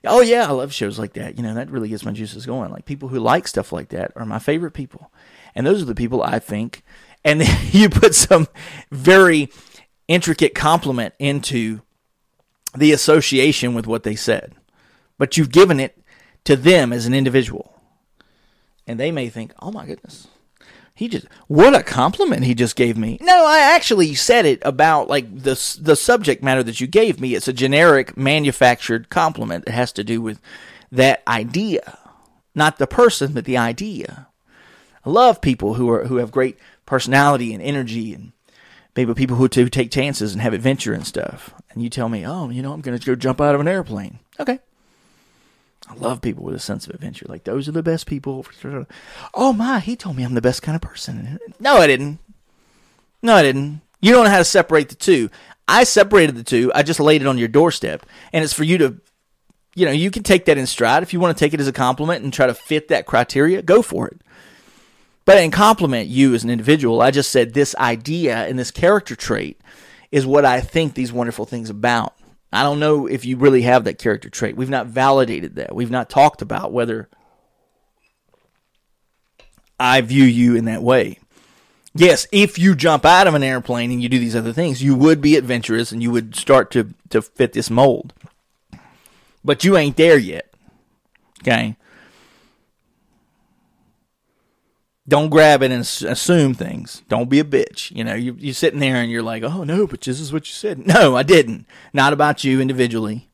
oh 0.05 0.21
yeah, 0.21 0.47
I 0.47 0.53
love 0.53 0.73
shows 0.73 0.99
like 0.99 1.15
that. 1.15 1.37
You 1.37 1.43
know, 1.43 1.55
that 1.55 1.71
really 1.71 1.89
gets 1.89 2.05
my 2.05 2.13
juices 2.13 2.47
going. 2.47 2.71
Like 2.71 2.85
people 2.85 3.09
who 3.09 3.19
like 3.19 3.49
stuff 3.49 3.73
like 3.73 3.89
that 3.89 4.13
are 4.15 4.25
my 4.25 4.39
favorite 4.39 4.71
people. 4.71 5.13
And 5.55 5.67
those 5.67 5.83
are 5.83 5.87
the 5.87 5.95
people 5.97 6.23
I 6.23 6.39
think 6.39 6.85
and 7.25 7.43
you 7.73 7.89
put 7.89 8.15
some 8.15 8.47
very 8.91 9.51
intricate 10.07 10.55
compliment 10.55 11.15
into 11.19 11.81
the 12.77 12.93
association 12.93 13.75
with 13.75 13.87
what 13.87 14.05
they 14.05 14.15
said. 14.15 14.55
But 15.19 15.37
you've 15.37 15.51
given 15.51 15.81
it 15.81 16.01
to 16.45 16.57
them 16.57 16.93
as 16.93 17.07
an 17.07 17.15
individual. 17.15 17.75
And 18.87 18.99
they 18.99 19.11
may 19.13 19.29
think, 19.29 19.53
"Oh 19.61 19.71
my 19.71 19.87
goodness, 19.87 20.29
he 21.01 21.09
just 21.09 21.27
what 21.47 21.75
a 21.75 21.83
compliment 21.83 22.45
he 22.45 22.55
just 22.55 22.77
gave 22.77 22.99
me. 22.99 23.17
No, 23.23 23.47
I 23.47 23.75
actually 23.75 24.15
said 24.15 24.45
it 24.45 24.61
about 24.67 25.09
like 25.09 25.35
the 25.35 25.55
the 25.81 25.97
subject 25.97 26.43
matter 26.43 26.63
that 26.63 26.79
you 26.79 26.87
gave 26.87 27.19
me. 27.19 27.35
It's 27.35 27.49
a 27.49 27.55
generic 27.55 28.19
manufactured 28.19 29.09
compliment 29.09 29.65
that 29.65 29.73
has 29.73 29.93
to 29.93 30.05
do 30.05 30.21
with 30.21 30.43
that 30.93 31.23
idea, 31.27 31.97
not 32.55 32.77
the 32.77 32.87
person, 32.87 33.33
but 33.33 33.47
the 33.47 33.57
idea. 33.57 34.27
I 35.03 35.09
love 35.09 35.41
people 35.41 35.73
who 35.73 35.89
are 35.89 36.05
who 36.05 36.17
have 36.17 36.31
great 36.31 36.59
personality 36.85 37.55
and 37.55 37.63
energy 37.63 38.13
and 38.13 38.33
maybe 38.95 39.15
people 39.15 39.37
who 39.37 39.49
take 39.49 39.91
chances 39.91 40.35
and 40.35 40.43
have 40.43 40.53
adventure 40.53 40.93
and 40.93 41.07
stuff. 41.07 41.55
And 41.71 41.83
you 41.83 41.89
tell 41.89 42.11
me, 42.11 42.27
"Oh, 42.27 42.51
you 42.51 42.61
know, 42.61 42.75
I'm 42.75 42.83
going 42.83 42.99
to 42.99 43.07
go 43.07 43.15
jump 43.15 43.41
out 43.41 43.55
of 43.55 43.63
an 43.63 43.69
airplane." 43.69 44.19
Okay. 44.39 44.59
I 45.91 45.95
love 45.95 46.23
people 46.23 46.45
with 46.45 46.55
a 46.55 46.61
sense 46.61 46.87
of 46.87 46.95
adventure. 46.95 47.27
Like 47.29 47.45
those 47.45 47.69
are 47.69 47.73
the 47.73 47.83
best 47.83 48.07
people. 48.07 48.47
Oh 49.35 49.53
my, 49.53 49.81
he 49.81 49.97
told 49.97 50.17
me 50.17 50.23
I'm 50.23 50.35
the 50.35 50.41
best 50.41 50.63
kind 50.63 50.77
of 50.77 50.83
person. 50.83 51.39
No, 51.59 51.77
I 51.77 51.89
didn't. 51.89 52.21
No, 53.23 53.35
I 53.35 53.43
didn't. 53.43 53.81
You 54.01 54.13
don't 54.13 54.25
know 54.25 54.31
how 54.31 54.39
to 54.39 54.45
separate 54.45 54.89
the 54.89 54.95
two. 54.95 55.31
I 55.67 55.85
separated 55.85 56.37
the 56.37 56.45
two. 56.45 56.71
I 56.75 56.83
just 56.83 57.01
laid 57.01 57.23
it 57.23 57.27
on 57.27 57.39
your 57.39 57.49
doorstep, 57.49 58.07
and 58.33 58.43
it's 58.43 58.53
for 58.53 58.65
you 58.65 58.79
to, 58.79 59.01
you 59.75 59.85
know, 59.85 59.93
you 59.93 60.11
can 60.11 60.23
take 60.23 60.47
that 60.47 60.59
in 60.59 60.67
stride 60.67 61.03
if 61.03 61.13
you 61.13 61.21
want 61.21 61.37
to 61.37 61.45
take 61.45 61.55
it 61.55 61.61
as 61.61 61.69
a 61.69 61.73
compliment 61.73 62.25
and 62.25 62.33
try 62.33 62.47
to 62.47 62.55
fit 62.55 62.89
that 62.89 63.07
criteria. 63.07 63.61
Go 63.61 63.83
for 63.83 64.09
it. 64.09 64.21
But 65.25 65.39
in 65.39 65.51
compliment 65.51 66.09
you 66.09 66.35
as 66.35 66.45
an 66.45 66.51
individual, 66.51 67.03
I 67.03 67.11
just 67.11 67.31
said 67.31 67.53
this 67.53 67.75
idea 67.77 68.37
and 68.37 68.59
this 68.59 68.71
character 68.71 69.15
trait 69.15 69.61
is 70.11 70.27
what 70.27 70.45
I 70.45 70.61
think 70.61 70.95
these 70.95 71.13
wonderful 71.13 71.45
things 71.45 71.71
about. 71.71 72.15
I 72.53 72.63
don't 72.63 72.81
know 72.81 73.07
if 73.07 73.25
you 73.25 73.37
really 73.37 73.63
have 73.63 73.85
that 73.85 73.99
character 73.99 74.29
trait. 74.29 74.57
We've 74.57 74.69
not 74.69 74.87
validated 74.87 75.57
that. 75.57 75.75
We've 75.75 75.91
not 75.91 76.11
talked 76.11 76.43
about 76.43 76.73
whether 76.73 77.09
I 79.79 80.01
view 80.01 80.25
you 80.25 80.57
in 80.57 80.65
that 80.65 80.83
way. 80.83 81.19
Yes, 81.95 82.27
if 82.31 82.59
you 82.59 82.75
jump 82.75 83.05
out 83.05 83.27
of 83.27 83.35
an 83.35 83.43
airplane 83.43 83.91
and 83.91 84.03
you 84.03 84.09
do 84.09 84.19
these 84.19 84.37
other 84.37 84.53
things, 84.53 84.83
you 84.83 84.95
would 84.95 85.21
be 85.21 85.37
adventurous 85.37 85.91
and 85.91 86.03
you 86.03 86.11
would 86.11 86.37
start 86.37 86.71
to, 86.73 86.95
to 87.09 87.23
fit 87.23 87.53
this 87.53 87.71
mold. 87.71 88.13
But 89.45 89.65
you 89.65 89.77
ain't 89.77 89.97
there 89.97 90.19
yet. 90.19 90.53
Okay? 91.43 91.77
Don't 95.11 95.29
grab 95.29 95.63
it 95.63 95.73
and 95.73 95.81
assume 95.83 96.55
things. 96.55 97.03
Don't 97.09 97.29
be 97.29 97.41
a 97.41 97.45
bitch. 97.45 97.95
You 97.95 98.05
know, 98.05 98.15
you, 98.15 98.37
you're 98.39 98.55
sitting 98.55 98.79
there 98.79 98.97
and 98.97 99.11
you're 99.11 99.23
like, 99.23 99.43
oh, 99.43 99.65
no, 99.65 99.87
but 99.87 100.01
this 100.01 100.21
is 100.21 100.33
what 100.33 100.47
you 100.47 100.55
said. 100.55 100.87
No, 100.87 101.17
I 101.17 101.25
didn't. 101.25 101.67
Not 101.93 102.13
about 102.13 102.45
you 102.45 102.61
individually. 102.61 103.29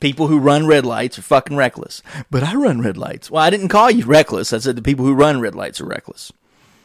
People 0.00 0.28
who 0.28 0.38
run 0.38 0.66
red 0.66 0.86
lights 0.86 1.18
are 1.18 1.22
fucking 1.22 1.56
reckless. 1.56 2.02
But 2.30 2.44
I 2.44 2.54
run 2.54 2.80
red 2.80 2.96
lights. 2.96 3.30
Well, 3.30 3.42
I 3.42 3.50
didn't 3.50 3.68
call 3.68 3.90
you 3.90 4.04
reckless. 4.04 4.52
I 4.52 4.58
said 4.58 4.76
the 4.76 4.82
people 4.82 5.04
who 5.04 5.12
run 5.12 5.40
red 5.40 5.56
lights 5.56 5.80
are 5.80 5.86
reckless. 5.86 6.32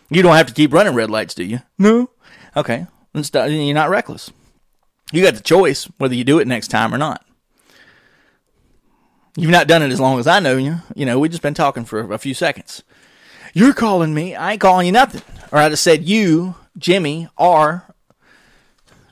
You 0.09 0.24
don't 0.24 0.36
have 0.36 0.47
to 0.47 0.53
keep 0.53 0.74
running 0.74 0.95
red 0.95 1.11
lights, 1.11 1.36
do 1.36 1.43
you? 1.43 1.59
No. 1.78 2.09
Okay. 2.57 2.88
You're 3.13 3.74
not 3.76 3.91
reckless. 3.91 4.32
You 5.11 5.21
got 5.21 5.36
the 5.36 5.43
choice 5.43 5.86
whether 5.99 6.15
you 6.15 6.24
do 6.24 6.39
it 6.39 6.47
next 6.47 6.69
time 6.69 6.93
or 6.93 6.97
not. 6.97 7.24
You've 9.36 9.52
not 9.52 9.68
done 9.68 9.82
it 9.82 9.92
as 9.92 10.00
long 10.00 10.20
as 10.20 10.28
I 10.28 10.40
know 10.40 10.58
you. 10.58 10.78
You 10.96 11.06
know, 11.06 11.20
we 11.20 11.30
just 11.30 11.42
been 11.42 11.54
talking 11.54 11.86
for 11.86 12.14
a 12.14 12.20
few 12.20 12.34
seconds. 12.34 12.84
You're 13.54 13.74
calling 13.74 14.14
me. 14.14 14.36
I 14.36 14.54
ain't 14.54 14.62
calling 14.62 14.86
you 14.86 14.92
nothing. 14.92 15.22
Or 15.52 15.60
I 15.60 15.70
just 15.70 15.84
said 15.84 16.04
you, 16.04 16.56
Jimmy, 16.78 17.30
are 17.38 17.94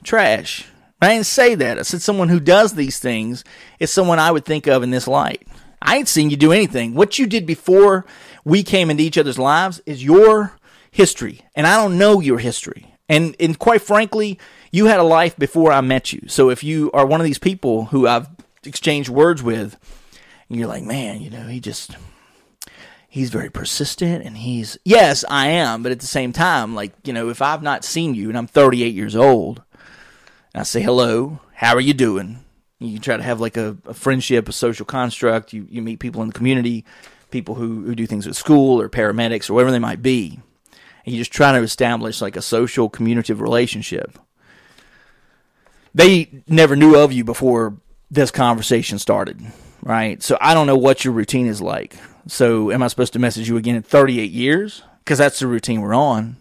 trash. 0.04 0.66
I 1.00 1.14
didn't 1.14 1.26
say 1.26 1.56
that. 1.56 1.78
I 1.78 1.82
said 1.82 2.02
someone 2.02 2.28
who 2.28 2.40
does 2.40 2.74
these 2.74 3.00
things 3.00 3.42
is 3.80 3.90
someone 3.90 4.20
I 4.20 4.30
would 4.30 4.44
think 4.44 4.68
of 4.68 4.82
in 4.82 4.90
this 4.90 5.08
light. 5.08 5.46
I 5.80 5.96
ain't 5.96 6.08
seen 6.08 6.30
you 6.30 6.36
do 6.36 6.52
anything. 6.52 6.94
What 6.94 7.18
you 7.18 7.26
did 7.26 7.44
before 7.44 8.06
we 8.44 8.62
came 8.62 8.90
into 8.90 9.02
each 9.02 9.18
other's 9.18 9.38
lives 9.38 9.80
is 9.84 10.04
your 10.04 10.56
history, 10.92 11.40
and 11.56 11.66
I 11.66 11.76
don't 11.76 11.98
know 11.98 12.20
your 12.20 12.38
history. 12.38 12.94
And 13.08 13.34
and 13.40 13.58
quite 13.58 13.82
frankly, 13.82 14.38
you 14.70 14.86
had 14.86 15.00
a 15.00 15.04
life 15.04 15.36
before 15.36 15.72
I 15.72 15.80
met 15.80 16.12
you. 16.12 16.22
So 16.28 16.50
if 16.50 16.62
you 16.62 16.90
are 16.92 17.04
one 17.04 17.20
of 17.20 17.24
these 17.24 17.38
people 17.38 17.86
who 17.86 18.06
I've 18.06 18.28
exchanged 18.64 19.08
words 19.08 19.42
with, 19.42 19.76
you're 20.58 20.68
like, 20.68 20.84
man, 20.84 21.20
you 21.20 21.30
know, 21.30 21.46
he 21.46 21.60
just 21.60 21.96
he's 23.08 23.30
very 23.30 23.50
persistent 23.50 24.24
and 24.24 24.38
he's 24.38 24.78
yes, 24.84 25.24
I 25.28 25.48
am, 25.48 25.82
but 25.82 25.92
at 25.92 26.00
the 26.00 26.06
same 26.06 26.32
time, 26.32 26.74
like, 26.74 26.92
you 27.04 27.12
know, 27.12 27.28
if 27.28 27.42
I've 27.42 27.62
not 27.62 27.84
seen 27.84 28.14
you 28.14 28.28
and 28.28 28.38
I'm 28.38 28.46
38 28.46 28.94
years 28.94 29.16
old, 29.16 29.62
and 30.54 30.60
I 30.60 30.64
say 30.64 30.82
hello, 30.82 31.40
how 31.54 31.74
are 31.74 31.80
you 31.80 31.94
doing? 31.94 32.44
You 32.78 32.98
try 32.98 33.16
to 33.16 33.22
have 33.22 33.40
like 33.40 33.56
a, 33.56 33.76
a 33.86 33.94
friendship, 33.94 34.48
a 34.48 34.52
social 34.52 34.84
construct. 34.84 35.52
You 35.52 35.66
you 35.70 35.82
meet 35.82 36.00
people 36.00 36.22
in 36.22 36.28
the 36.28 36.34
community, 36.34 36.84
people 37.30 37.54
who, 37.54 37.82
who 37.84 37.94
do 37.94 38.06
things 38.06 38.26
at 38.26 38.36
school 38.36 38.80
or 38.80 38.88
paramedics 38.88 39.50
or 39.50 39.54
whatever 39.54 39.72
they 39.72 39.78
might 39.78 40.02
be. 40.02 40.40
And 41.04 41.14
you 41.14 41.20
just 41.20 41.32
try 41.32 41.52
to 41.52 41.62
establish 41.62 42.20
like 42.20 42.36
a 42.36 42.42
social 42.42 42.88
communicative 42.88 43.40
relationship. 43.40 44.18
They 45.94 46.42
never 46.46 46.76
knew 46.76 46.96
of 46.96 47.12
you 47.12 47.24
before 47.24 47.76
this 48.10 48.30
conversation 48.30 48.98
started, 48.98 49.40
right? 49.82 50.22
So 50.22 50.38
I 50.40 50.54
don't 50.54 50.66
know 50.66 50.76
what 50.76 51.04
your 51.04 51.12
routine 51.14 51.46
is 51.46 51.60
like. 51.60 51.96
So 52.26 52.70
am 52.70 52.82
I 52.82 52.88
supposed 52.88 53.12
to 53.14 53.18
message 53.18 53.48
you 53.48 53.56
again 53.56 53.74
in 53.74 53.82
38 53.82 54.30
years? 54.30 54.82
Because 55.04 55.18
that's 55.18 55.40
the 55.40 55.46
routine 55.46 55.80
we're 55.80 55.94
on. 55.94 56.36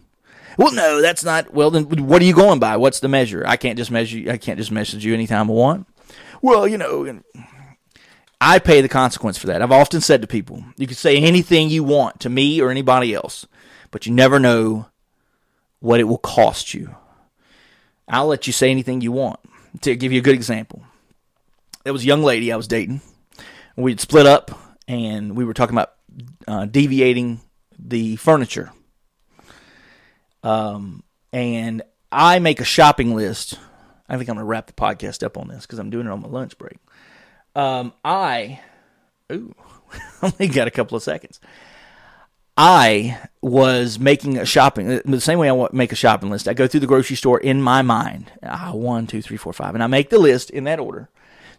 Well, 0.58 0.74
no, 0.74 1.02
that's 1.02 1.24
not. 1.24 1.54
Well, 1.54 1.72
then 1.72 1.86
what 2.06 2.22
are 2.22 2.26
you 2.26 2.36
going 2.36 2.60
by? 2.60 2.78
What's 2.78 3.00
the 3.00 3.08
measure? 3.08 3.44
I 3.48 3.58
can't 3.58 3.78
just 3.78 3.90
measure. 3.90 4.30
I 4.30 4.38
can't 4.38 4.60
just 4.60 4.72
message 4.72 5.04
you 5.04 5.14
anytime 5.14 5.50
I 5.50 5.54
want. 5.54 5.88
Well, 6.42 6.68
you 6.68 6.78
know, 6.78 7.22
I 8.40 8.60
pay 8.60 8.82
the 8.82 8.90
consequence 8.90 9.38
for 9.38 9.48
that. 9.48 9.62
I've 9.62 9.72
often 9.72 10.02
said 10.02 10.22
to 10.22 10.28
people, 10.28 10.64
you 10.78 10.88
can 10.88 10.96
say 10.96 11.18
anything 11.18 11.70
you 11.70 11.84
want 11.84 12.20
to 12.22 12.30
me 12.30 12.62
or 12.62 12.70
anybody 12.70 13.14
else, 13.14 13.48
but 13.92 14.06
you 14.06 14.12
never 14.14 14.40
know 14.40 14.88
what 15.80 16.00
it 16.00 16.06
will 16.06 16.18
cost 16.18 16.74
you. 16.74 16.96
I'll 18.08 18.28
let 18.28 18.46
you 18.46 18.54
say 18.54 18.70
anything 18.70 19.02
you 19.02 19.12
want. 19.12 19.40
To 19.82 19.96
give 19.96 20.12
you 20.12 20.20
a 20.20 20.24
good 20.24 20.36
example, 20.36 20.84
there 21.86 21.94
was 21.94 22.04
a 22.04 22.08
young 22.08 22.24
lady 22.24 22.52
I 22.52 22.58
was 22.58 22.68
dating. 22.68 23.00
We'd 23.76 24.00
split 24.00 24.26
up, 24.26 24.52
and 24.88 25.36
we 25.36 25.46
were 25.46 25.54
talking 25.54 25.76
about 25.76 25.94
uh, 26.48 26.66
deviating 26.66 27.42
the 27.78 28.16
furniture. 28.18 28.72
Um, 30.44 31.04
and 31.32 31.82
I 32.12 32.40
make 32.40 32.60
a 32.60 32.66
shopping 32.66 33.16
list. 33.16 33.58
I 34.10 34.18
think 34.18 34.30
I'm 34.30 34.36
going 34.36 34.44
to 34.44 34.50
wrap 34.50 34.68
the 34.68 34.74
podcast 34.74 35.24
up 35.24 35.38
on 35.38 35.48
this 35.48 35.66
because 35.66 35.80
I'm 35.80 35.90
doing 35.90 36.08
it 36.08 36.12
on 36.12 36.22
my 36.22 36.28
lunch 36.28 36.58
break. 36.58 36.78
Um, 37.56 37.94
I, 38.04 38.60
ooh, 39.32 39.56
only 40.22 40.48
got 40.48 40.68
a 40.68 40.72
couple 40.72 40.98
of 40.98 41.04
seconds. 41.04 41.40
I 42.58 43.18
was 43.42 43.98
making 43.98 44.38
a 44.38 44.46
shopping 44.46 45.02
the 45.06 45.22
same 45.22 45.40
way 45.40 45.50
I 45.50 45.68
make 45.72 45.94
a 45.94 45.96
shopping 45.96 46.30
list. 46.30 46.48
I 46.48 46.54
go 46.54 46.68
through 46.68 46.82
the 46.82 46.88
grocery 46.88 47.16
store 47.16 47.40
in 47.40 47.62
my 47.62 47.82
mind, 47.82 48.32
ah, 48.44 48.72
one, 48.74 49.08
two, 49.08 49.22
three, 49.22 49.38
four, 49.38 49.54
five, 49.54 49.74
and 49.74 49.84
I 49.84 49.88
make 49.88 50.10
the 50.10 50.20
list 50.20 50.50
in 50.50 50.66
that 50.66 50.80
order, 50.80 51.10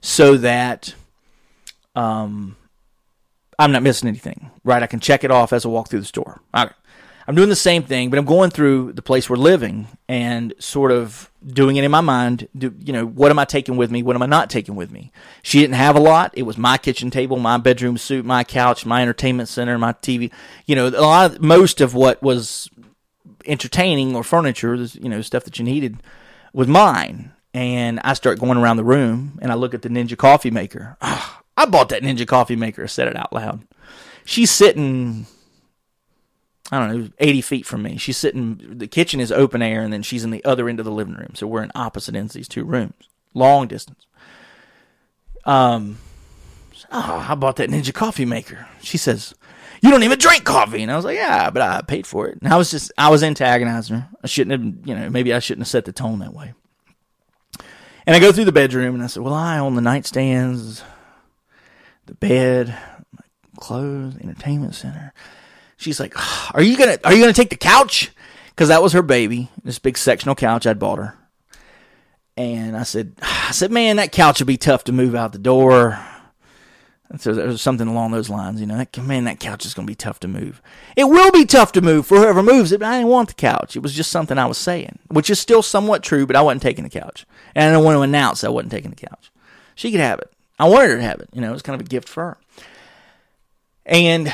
so 0.02 0.36
that 0.36 0.94
um, 1.94 2.56
I'm 3.58 3.72
not 3.72 3.82
missing 3.82 4.08
anything. 4.08 4.50
Right, 4.64 4.82
I 4.82 4.86
can 4.86 5.00
check 5.00 5.24
it 5.24 5.30
off 5.30 5.52
as 5.52 5.64
I 5.64 5.68
walk 5.68 5.88
through 5.88 6.00
the 6.00 6.06
store. 6.06 6.40
I'm 7.26 7.36
doing 7.36 7.48
the 7.48 7.56
same 7.56 7.82
thing, 7.84 8.10
but 8.10 8.18
I'm 8.18 8.24
going 8.24 8.50
through 8.50 8.92
the 8.94 9.02
place 9.02 9.30
we're 9.30 9.36
living 9.36 9.86
and 10.08 10.54
sort 10.58 10.90
of 10.90 11.30
doing 11.46 11.76
it 11.76 11.84
in 11.84 11.90
my 11.90 12.00
mind. 12.00 12.48
Do, 12.56 12.74
you 12.78 12.92
know, 12.92 13.06
what 13.06 13.30
am 13.30 13.38
I 13.38 13.44
taking 13.44 13.76
with 13.76 13.90
me? 13.90 14.02
What 14.02 14.16
am 14.16 14.22
I 14.22 14.26
not 14.26 14.50
taking 14.50 14.74
with 14.74 14.90
me? 14.90 15.12
She 15.42 15.60
didn't 15.60 15.76
have 15.76 15.96
a 15.96 16.00
lot. 16.00 16.32
It 16.34 16.42
was 16.42 16.58
my 16.58 16.78
kitchen 16.78 17.10
table, 17.10 17.38
my 17.38 17.58
bedroom 17.58 17.96
suite, 17.96 18.24
my 18.24 18.42
couch, 18.44 18.84
my 18.84 19.02
entertainment 19.02 19.48
center, 19.48 19.78
my 19.78 19.92
TV. 19.92 20.32
You 20.66 20.74
know, 20.74 20.88
a 20.88 20.90
lot 20.90 21.30
of, 21.32 21.40
most 21.40 21.80
of 21.80 21.94
what 21.94 22.22
was 22.22 22.68
entertaining 23.46 24.16
or 24.16 24.24
furniture, 24.24 24.74
you 24.74 25.08
know, 25.08 25.22
stuff 25.22 25.44
that 25.44 25.58
you 25.58 25.64
needed 25.64 26.02
was 26.52 26.66
mine. 26.66 27.32
And 27.54 28.00
I 28.02 28.14
start 28.14 28.40
going 28.40 28.58
around 28.58 28.78
the 28.78 28.84
room 28.84 29.38
and 29.42 29.52
I 29.52 29.54
look 29.54 29.74
at 29.74 29.82
the 29.82 29.90
Ninja 29.90 30.16
coffee 30.16 30.50
maker. 30.50 30.96
Oh, 31.00 31.41
I 31.56 31.66
bought 31.66 31.90
that 31.90 32.02
Ninja 32.02 32.26
coffee 32.26 32.56
maker. 32.56 32.84
I 32.84 32.86
said 32.86 33.08
it 33.08 33.16
out 33.16 33.32
loud. 33.32 33.66
She's 34.24 34.50
sitting 34.50 35.26
I 36.72 36.78
don't 36.78 36.98
know, 36.98 37.08
80 37.18 37.40
feet 37.42 37.66
from 37.66 37.82
me. 37.82 37.98
She's 37.98 38.16
sitting, 38.16 38.78
the 38.78 38.86
kitchen 38.86 39.20
is 39.20 39.30
open 39.30 39.60
air, 39.60 39.82
and 39.82 39.92
then 39.92 40.02
she's 40.02 40.24
in 40.24 40.30
the 40.30 40.42
other 40.42 40.70
end 40.70 40.78
of 40.78 40.86
the 40.86 40.90
living 40.90 41.14
room. 41.14 41.32
So 41.34 41.46
we're 41.46 41.62
in 41.62 41.70
opposite 41.74 42.16
ends 42.16 42.34
of 42.34 42.38
these 42.38 42.48
two 42.48 42.64
rooms, 42.64 42.94
long 43.34 43.68
distance. 43.68 44.06
Um, 45.44 45.98
oh, 46.90 47.26
I 47.28 47.34
bought 47.34 47.56
that 47.56 47.68
Ninja 47.68 47.92
coffee 47.92 48.24
maker. 48.24 48.68
She 48.80 48.96
says, 48.96 49.34
You 49.82 49.90
don't 49.90 50.02
even 50.02 50.18
drink 50.18 50.44
coffee. 50.44 50.82
And 50.82 50.90
I 50.90 50.96
was 50.96 51.04
like, 51.04 51.18
Yeah, 51.18 51.50
but 51.50 51.60
I 51.60 51.82
paid 51.82 52.06
for 52.06 52.28
it. 52.28 52.38
And 52.40 52.50
I 52.50 52.56
was 52.56 52.70
just, 52.70 52.90
I 52.96 53.10
was 53.10 53.22
antagonizing 53.22 53.96
her. 53.96 54.08
I 54.24 54.26
shouldn't 54.26 54.52
have, 54.52 54.88
you 54.88 54.94
know, 54.94 55.10
maybe 55.10 55.34
I 55.34 55.40
shouldn't 55.40 55.66
have 55.66 55.70
set 55.70 55.84
the 55.84 55.92
tone 55.92 56.20
that 56.20 56.32
way. 56.32 56.54
And 58.06 58.16
I 58.16 58.18
go 58.18 58.32
through 58.32 58.46
the 58.46 58.52
bedroom 58.52 58.94
and 58.94 59.04
I 59.04 59.08
said, 59.08 59.22
Well, 59.22 59.34
I 59.34 59.58
own 59.58 59.74
the 59.74 59.82
nightstands, 59.82 60.82
the 62.06 62.14
bed, 62.14 62.68
my 63.12 63.24
clothes, 63.56 64.16
entertainment 64.16 64.74
center 64.74 65.12
she's 65.82 66.00
like, 66.00 66.14
"Are 66.54 66.62
you 66.62 66.76
gonna 66.76 66.98
Are 67.04 67.12
you 67.12 67.20
gonna 67.20 67.32
take 67.32 67.50
the 67.50 67.56
couch?" 67.56 68.10
Because 68.50 68.68
that 68.68 68.82
was 68.82 68.92
her 68.92 69.02
baby, 69.02 69.50
this 69.64 69.78
big 69.78 69.96
sectional 69.98 70.34
couch 70.34 70.66
I'd 70.66 70.78
bought 70.78 70.98
her. 70.98 71.16
And 72.36 72.76
I 72.76 72.82
said, 72.82 73.14
I 73.22 73.50
said, 73.50 73.72
man, 73.72 73.96
that 73.96 74.12
couch 74.12 74.40
would 74.40 74.46
be 74.46 74.58
tough 74.58 74.84
to 74.84 74.92
move 74.92 75.14
out 75.14 75.32
the 75.32 75.38
door. 75.38 75.98
So 77.18 77.34
there 77.34 77.46
was 77.46 77.60
something 77.60 77.88
along 77.88 78.12
those 78.12 78.30
lines, 78.30 78.60
you 78.60 78.66
know. 78.66 78.76
That, 78.76 78.96
man, 78.98 79.24
that 79.24 79.40
couch 79.40 79.66
is 79.66 79.74
going 79.74 79.86
to 79.86 79.90
be 79.90 79.94
tough 79.94 80.20
to 80.20 80.28
move. 80.28 80.62
It 80.96 81.04
will 81.04 81.30
be 81.30 81.44
tough 81.44 81.72
to 81.72 81.82
move 81.82 82.06
for 82.06 82.18
whoever 82.18 82.42
moves 82.42 82.72
it, 82.72 82.80
but 82.80 82.88
I 82.88 82.98
didn't 82.98 83.10
want 83.10 83.28
the 83.28 83.34
couch. 83.34 83.74
It 83.76 83.82
was 83.82 83.94
just 83.94 84.10
something 84.10 84.38
I 84.38 84.46
was 84.46 84.56
saying, 84.56 84.98
which 85.08 85.28
is 85.28 85.38
still 85.38 85.62
somewhat 85.62 86.02
true, 86.02 86.26
but 86.26 86.36
I 86.36 86.42
wasn't 86.42 86.62
taking 86.62 86.84
the 86.84 86.90
couch. 86.90 87.26
And 87.54 87.68
I 87.68 87.72
don't 87.72 87.84
want 87.84 87.96
to 87.96 88.02
announce 88.02 88.44
I 88.44 88.48
wasn't 88.48 88.72
taking 88.72 88.90
the 88.90 88.96
couch. 88.96 89.30
She 89.74 89.90
could 89.90 90.00
have 90.00 90.20
it. 90.20 90.32
I 90.62 90.66
wanted 90.66 90.90
her 90.90 90.96
to 90.98 91.02
have 91.02 91.18
it. 91.18 91.28
You 91.32 91.40
know, 91.40 91.50
it 91.50 91.52
was 91.52 91.62
kind 91.62 91.74
of 91.74 91.84
a 91.84 91.90
gift 91.90 92.08
for 92.08 92.22
her. 92.22 92.38
And 93.84 94.32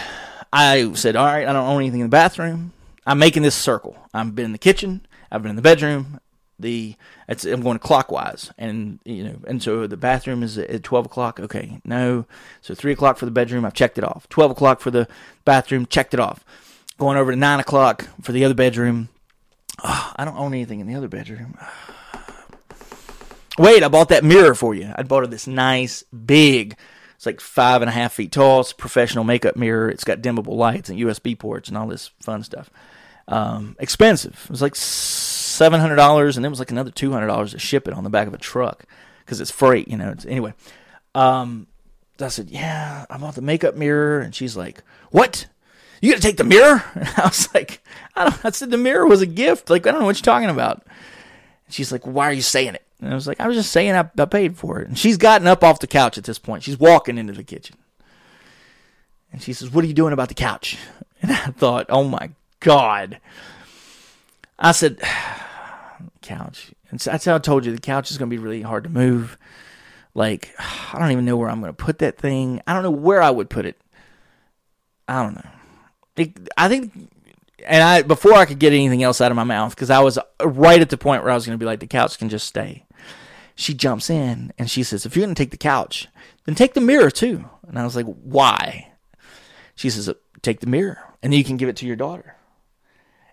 I 0.53 0.93
said, 0.93 1.17
all 1.17 1.25
right, 1.25 1.49
I 1.49 1.55
don't 1.55 1.67
own 1.67 1.81
anything 1.81 2.01
in 2.01 2.07
the 2.09 2.11
bathroom. 2.11 2.75
I'm 3.07 3.19
making 3.19 3.45
this 3.45 3.55
circle. 3.55 3.97
I've 4.13 4.35
been 4.35 4.45
in 4.45 4.53
the 4.53 4.59
kitchen. 4.59 5.07
I've 5.33 5.43
been 5.43 5.49
in 5.49 5.57
the 5.57 5.63
bedroom. 5.63 6.21
The 6.59 6.97
I'm 7.29 7.63
going 7.63 7.79
clockwise, 7.79 8.51
and 8.59 8.99
you 9.05 9.23
know, 9.23 9.37
and 9.47 9.63
so 9.63 9.87
the 9.87 9.97
bathroom 9.97 10.43
is 10.43 10.59
at 10.59 10.83
twelve 10.83 11.07
o'clock. 11.07 11.39
Okay, 11.39 11.81
no, 11.85 12.27
so 12.61 12.75
three 12.75 12.91
o'clock 12.91 13.17
for 13.17 13.27
the 13.27 13.31
bedroom. 13.31 13.65
I've 13.65 13.75
checked 13.75 13.97
it 13.97 14.03
off. 14.03 14.29
Twelve 14.29 14.51
o'clock 14.51 14.81
for 14.81 14.91
the 14.91 15.07
bathroom. 15.45 15.87
Checked 15.87 16.15
it 16.15 16.21
off. 16.21 16.45
Going 16.99 17.17
over 17.17 17.31
to 17.31 17.37
nine 17.37 17.61
o'clock 17.61 18.09
for 18.23 18.33
the 18.33 18.45
other 18.45 18.55
bedroom. 18.55 19.09
Oh, 19.85 20.13
I 20.17 20.25
don't 20.25 20.37
own 20.37 20.53
anything 20.53 20.81
in 20.81 20.89
the 20.89 20.97
other 20.97 21.07
bedroom. 21.07 21.57
Ah. 21.61 21.98
Wait, 23.59 23.83
I 23.83 23.89
bought 23.89 24.11
that 24.11 24.25
mirror 24.25 24.55
for 24.55 24.75
you. 24.75 24.93
I 24.95 25.03
bought 25.03 25.25
her 25.25 25.27
this 25.27 25.47
nice 25.47 26.03
big 26.05 26.77
it's 27.19 27.27
like 27.27 27.41
five 27.41 27.83
and 27.83 27.89
a 27.89 27.93
half 27.93 28.13
feet 28.13 28.31
tall. 28.31 28.61
It's 28.61 28.71
a 28.71 28.77
professional 28.77 29.25
makeup 29.25 29.57
mirror. 29.57 29.91
It's 29.91 30.05
got 30.05 30.21
dimmable 30.21 30.55
lights 30.55 30.89
and 30.89 31.01
USB 31.01 31.37
ports 31.37 31.69
and 31.69 31.77
all 31.77 31.89
this 31.89 32.13
fun 32.21 32.45
stuff. 32.45 32.71
Um, 33.27 33.75
expensive. 33.81 34.41
It 34.45 34.51
was 34.51 34.63
like 34.63 34.77
seven 34.77 35.81
hundred 35.81 35.97
dollars, 35.97 36.37
and 36.37 36.47
it 36.47 36.49
was 36.49 36.61
like 36.61 36.71
another 36.71 36.93
two 36.93 37.11
hundred 37.11 37.27
dollars 37.27 37.51
to 37.51 37.59
ship 37.59 37.89
it 37.89 37.95
on 37.95 38.05
the 38.05 38.09
back 38.09 38.29
of 38.29 38.35
a 38.35 38.39
truck 38.39 38.85
because 39.19 39.41
it's 39.41 39.51
freight. 39.51 39.89
You 39.89 39.97
know. 39.97 40.11
It's, 40.11 40.27
anyway, 40.27 40.55
um, 41.17 41.67
I 42.21 42.29
said, 42.29 42.51
"Yeah, 42.51 43.05
I 43.11 43.19
bought 43.19 43.35
the 43.35 43.43
makeup 43.43 43.75
mirror," 43.75 44.21
and 44.21 44.33
she's 44.33 44.57
like, 44.57 44.85
"What? 45.11 45.49
You 46.01 46.13
gonna 46.13 46.23
take 46.23 46.37
the 46.37 46.45
mirror?" 46.45 46.85
And 46.95 47.09
I 47.17 47.25
was 47.25 47.53
like, 47.53 47.83
"I 48.15 48.31
don't." 48.31 48.45
I 48.45 48.51
said 48.51 48.71
the 48.71 48.79
mirror 48.79 49.09
was 49.09 49.23
a 49.23 49.27
gift. 49.27 49.71
Like 49.71 49.89
I 49.89 49.91
don't 49.91 49.99
know 49.99 50.07
what 50.07 50.19
you're 50.19 50.23
talking 50.23 50.51
about. 50.51 50.85
And 51.67 51.75
she's 51.75 51.91
like, 51.91 52.07
"Why 52.07 52.29
are 52.29 52.33
you 52.33 52.43
saying 52.43 52.77
it?" 52.77 52.85
And 53.01 53.11
I 53.11 53.15
was 53.15 53.27
like, 53.27 53.41
I 53.41 53.47
was 53.47 53.57
just 53.57 53.71
saying 53.71 53.95
I, 53.95 54.11
I 54.19 54.25
paid 54.25 54.57
for 54.57 54.81
it. 54.81 54.89
And 54.89 54.99
she's 54.99 55.17
gotten 55.17 55.47
up 55.47 55.63
off 55.63 55.81
the 55.81 55.87
couch 55.87 56.19
at 56.19 56.25
this 56.25 56.39
point. 56.39 56.65
She's 56.65 56.79
walking 56.79 57.19
into 57.19 57.33
the 57.33 57.45
kitchen. 57.45 57.77
And 59.33 59.43
she 59.43 59.53
says, 59.53 59.71
What 59.71 59.85
are 59.85 59.87
you 59.87 59.95
doing 59.95 60.13
about 60.13 60.29
the 60.29 60.35
couch? 60.35 60.77
And 61.21 61.33
I 61.33 61.47
thought, 61.47 61.87
Oh 61.89 62.05
my 62.05 62.31
God. 62.61 63.19
I 64.57 64.71
said, 64.71 65.01
Couch. 66.23 66.71
And 66.91 67.01
so 67.01 67.11
that's 67.11 67.25
how 67.25 67.35
I 67.35 67.39
told 67.39 67.67
you 67.67 67.73
the 67.73 67.81
couch 67.81 68.13
is 68.13 68.19
going 68.19 68.31
to 68.31 68.37
be 68.37 68.41
really 68.41 68.63
hard 68.63 68.85
to 68.85 68.91
move. 68.91 69.37
Like, 70.15 70.55
I 70.93 70.99
don't 71.01 71.11
even 71.11 71.25
know 71.25 71.37
where 71.37 71.51
I'm 71.51 71.61
going 71.61 71.73
to 71.73 71.85
put 71.85 71.99
that 71.99 72.19
thing. 72.19 72.63
I 72.69 72.73
don't 72.73 72.85
know 72.85 72.93
where 72.93 73.21
I 73.21 73.31
would 73.31 73.51
put 73.51 73.67
it. 73.67 73.81
I 75.09 75.25
don't 75.25 75.35
know. 75.35 75.51
It, 76.17 76.49
I 76.57 76.69
think 76.69 76.93
and 77.67 77.83
I 77.83 78.03
before 78.03 78.35
I 78.35 78.45
could 78.45 78.61
get 78.61 78.73
anything 78.73 79.03
else 79.03 79.21
out 79.21 79.33
of 79.33 79.37
my 79.37 79.45
mouth 79.45 79.75
because 79.75 79.91
I 79.91 79.99
was 79.99 80.19
right 80.41 80.81
at 80.81 80.91
the 80.91 80.97
point 80.97 81.25
where 81.25 81.33
I 81.33 81.35
was 81.35 81.47
going 81.47 81.59
to 81.59 81.63
be 81.63 81.67
like 81.67 81.81
the 81.81 81.87
couch 81.89 82.17
can 82.19 82.29
just 82.29 82.47
stay 82.47 82.85
she 83.59 83.75
jumps 83.75 84.09
in 84.09 84.53
and 84.57 84.71
she 84.71 84.85
says, 84.85 85.05
If 85.05 85.17
you're 85.17 85.27
going 85.27 85.35
to 85.35 85.43
take 85.43 85.51
the 85.51 85.57
couch, 85.57 86.07
then 86.45 86.55
take 86.55 86.75
the 86.75 86.81
mirror 86.81 87.11
too. 87.11 87.45
And 87.67 87.77
I 87.77 87.85
was 87.85 87.97
like, 87.97 88.07
why? 88.07 88.93
She 89.75 89.91
says, 89.91 90.09
take 90.43 90.61
the 90.61 90.69
mirror 90.69 90.99
and 91.23 91.35
you 91.35 91.43
can 91.43 91.57
give 91.57 91.69
it 91.69 91.77
to 91.79 91.87
your 91.87 91.97
daughter. 91.97 92.37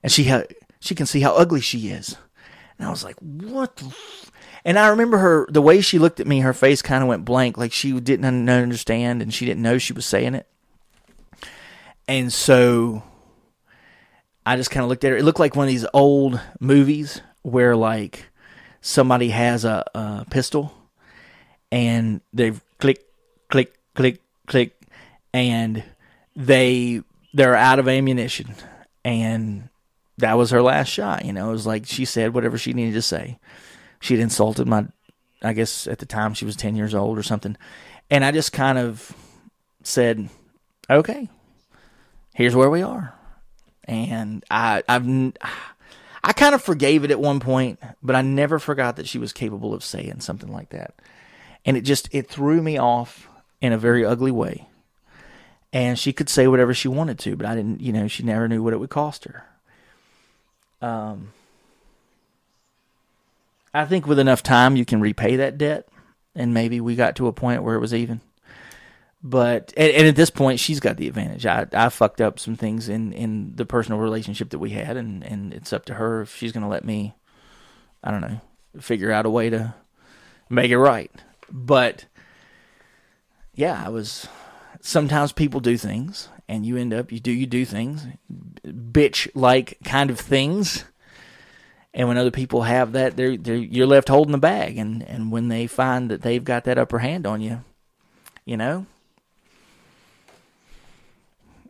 And 0.02 0.12
she 0.12 0.24
ha- 0.26 0.44
she 0.80 0.96
can 0.96 1.06
see 1.06 1.22
how 1.22 1.36
ugly 1.36 1.62
she 1.62 1.90
is. 1.90 2.18
And 2.78 2.88
I 2.88 2.92
was 2.92 3.04
like, 3.04 3.18
what 3.20 3.82
And 4.66 4.80
I 4.80 4.88
remember 4.88 5.20
her, 5.20 5.46
the 5.48 5.62
way 5.62 5.80
she 5.80 6.00
looked 6.00 6.20
at 6.20 6.28
me, 6.28 6.40
her 6.40 6.54
face 6.54 6.82
kind 6.82 7.04
of 7.04 7.08
went 7.08 7.24
blank, 7.24 7.56
like 7.56 7.72
she 7.72 7.98
didn't 8.00 8.50
understand 8.50 9.22
and 9.22 9.32
she 9.32 9.46
didn't 9.46 9.62
know 9.62 9.78
she 9.78 9.94
was 9.94 10.08
saying 10.08 10.34
it. 10.34 10.48
And 12.08 12.34
so 12.34 13.04
I 14.44 14.56
just 14.56 14.72
kind 14.72 14.84
of 14.84 14.90
looked 14.90 15.04
at 15.04 15.12
her. 15.12 15.18
It 15.18 15.24
looked 15.24 15.40
like 15.40 15.56
one 15.56 15.68
of 15.68 15.72
these 15.72 15.86
old 15.94 16.42
movies 16.60 17.22
where 17.44 17.76
like 17.76 18.26
somebody 18.86 19.30
has 19.30 19.66
a, 19.66 19.84
a 19.96 20.26
pistol 20.30 20.72
and 21.72 22.22
they've 22.32 22.62
click, 22.78 23.04
click, 23.50 23.74
click, 23.96 24.22
click, 24.46 24.80
and 25.34 25.84
they 26.36 27.02
they're 27.34 27.56
out 27.56 27.80
of 27.80 27.88
ammunition, 27.88 28.56
and 29.04 29.70
that 30.20 30.36
was 30.38 30.52
her 30.52 30.62
last 30.62 30.90
shot. 30.90 31.26
You 31.26 31.34
know, 31.34 31.50
it 31.50 31.54
was 31.54 31.66
like 31.66 31.88
she 31.88 32.06
said 32.06 32.34
whatever 32.34 32.58
she 32.58 32.74
needed 32.74 32.94
to 32.94 33.02
say. 33.02 33.40
She'd 34.00 34.20
insulted 34.20 34.68
my, 34.68 34.86
I 35.42 35.54
guess 35.54 35.88
at 35.88 35.98
the 35.98 36.06
time 36.06 36.36
she 36.36 36.46
was 36.46 36.56
ten 36.56 36.76
years 36.76 36.94
old 36.94 37.18
or 37.18 37.24
something, 37.24 37.58
and 38.12 38.24
I 38.24 38.32
just 38.32 38.54
kind 38.54 38.78
of 38.78 39.12
said, 39.82 40.30
"Okay, 40.90 41.28
here's 42.36 42.56
where 42.56 42.70
we 42.70 42.84
are," 42.84 43.16
and 43.86 44.46
I 44.52 44.84
I've. 44.88 45.34
I 46.26 46.34
kind 46.34 46.56
of 46.56 46.62
forgave 46.64 47.04
it 47.04 47.12
at 47.12 47.20
one 47.20 47.40
point, 47.40 47.80
but 48.02 48.16
I 48.16 48.24
never 48.24 48.58
forgot 48.58 48.96
that 48.96 49.08
she 49.08 49.20
was 49.20 49.32
capable 49.32 49.76
of 49.76 49.84
saying 49.84 50.22
something 50.22 50.52
like 50.52 50.70
that. 50.70 50.96
And 51.64 51.78
it 51.78 51.82
just 51.82 52.10
it 52.12 52.28
threw 52.28 52.64
me 52.64 52.80
off 52.80 53.30
in 53.62 53.72
a 53.72 53.78
very 53.78 54.04
ugly 54.04 54.32
way. 54.32 54.68
And 55.72 56.00
she 56.00 56.14
could 56.14 56.28
say 56.28 56.48
whatever 56.48 56.74
she 56.74 56.88
wanted 56.88 57.20
to, 57.20 57.36
but 57.36 57.46
I 57.46 57.54
didn't, 57.54 57.80
you 57.80 57.94
know, 57.94 58.08
she 58.08 58.24
never 58.24 58.48
knew 58.48 58.64
what 58.64 58.74
it 58.74 58.78
would 58.78 58.90
cost 58.90 59.26
her. 59.26 59.46
Um 60.82 61.32
I 63.72 63.86
think 63.86 64.08
with 64.08 64.18
enough 64.18 64.42
time 64.42 64.76
you 64.76 64.86
can 64.86 65.02
repay 65.02 65.36
that 65.36 65.60
debt 65.60 65.88
and 66.34 66.56
maybe 66.56 66.82
we 66.82 66.96
got 66.96 67.16
to 67.18 67.28
a 67.28 67.34
point 67.34 67.62
where 67.62 67.76
it 67.76 67.82
was 67.82 67.94
even 67.94 68.22
but 69.28 69.74
and, 69.76 69.92
and, 69.92 70.08
at 70.08 70.16
this 70.16 70.30
point 70.30 70.60
she's 70.60 70.80
got 70.80 70.98
the 70.98 71.08
advantage. 71.08 71.48
I, 71.48 71.66
I 71.74 71.90
fucked 71.90 72.22
up 72.22 72.40
some 72.40 72.56
things 72.56 72.88
in 72.88 73.12
in 73.12 73.56
the 73.56 73.66
personal 73.66 74.00
relationship 74.00 74.52
that 74.52 74.60
we 74.60 74.70
had 74.70 74.98
and 74.98 75.24
and 75.24 75.52
it's 75.52 75.74
up 75.74 75.86
to 75.86 75.96
her 75.96 76.22
if 76.22 76.36
she's 76.36 76.52
going 76.52 76.62
to 76.62 76.70
let 76.70 76.86
me 76.86 77.16
i 78.04 78.12
don't 78.12 78.22
know 78.22 78.40
figure 78.80 79.12
out 79.12 79.26
a 79.26 79.30
way 79.30 79.50
to 79.50 79.74
make 80.50 80.70
it 80.70 80.78
right. 80.78 81.12
But 81.52 82.06
yeah 83.56 83.82
i 83.84 83.90
was 83.90 84.28
sometimes 84.80 85.32
people 85.32 85.60
do 85.60 85.76
things 85.76 86.30
and 86.48 86.64
you 86.64 86.78
end 86.78 86.94
up 86.94 87.12
you 87.12 87.20
do 87.20 87.32
you 87.32 87.48
do 87.48 87.66
things 87.66 88.06
bitch 88.64 89.28
like 89.34 89.80
kind 89.84 90.12
of 90.12 90.20
things 90.20 90.86
and 91.96 92.08
when 92.08 92.18
other 92.18 92.32
people 92.32 92.62
have 92.62 92.92
that 92.92 93.16
they're, 93.16 93.38
they're 93.38 93.56
you're 93.56 93.88
left 93.88 94.10
holding 94.10 94.34
the 94.34 94.38
bag 94.38 94.78
and 94.78 95.02
and 95.02 95.32
when 95.32 95.48
they 95.48 95.66
find 95.66 96.12
that 96.12 96.22
they've 96.22 96.44
got 96.44 96.66
that 96.66 96.78
upper 96.78 97.00
hand 97.00 97.26
on 97.26 97.42
you 97.42 97.64
you 98.46 98.56
know 98.58 98.86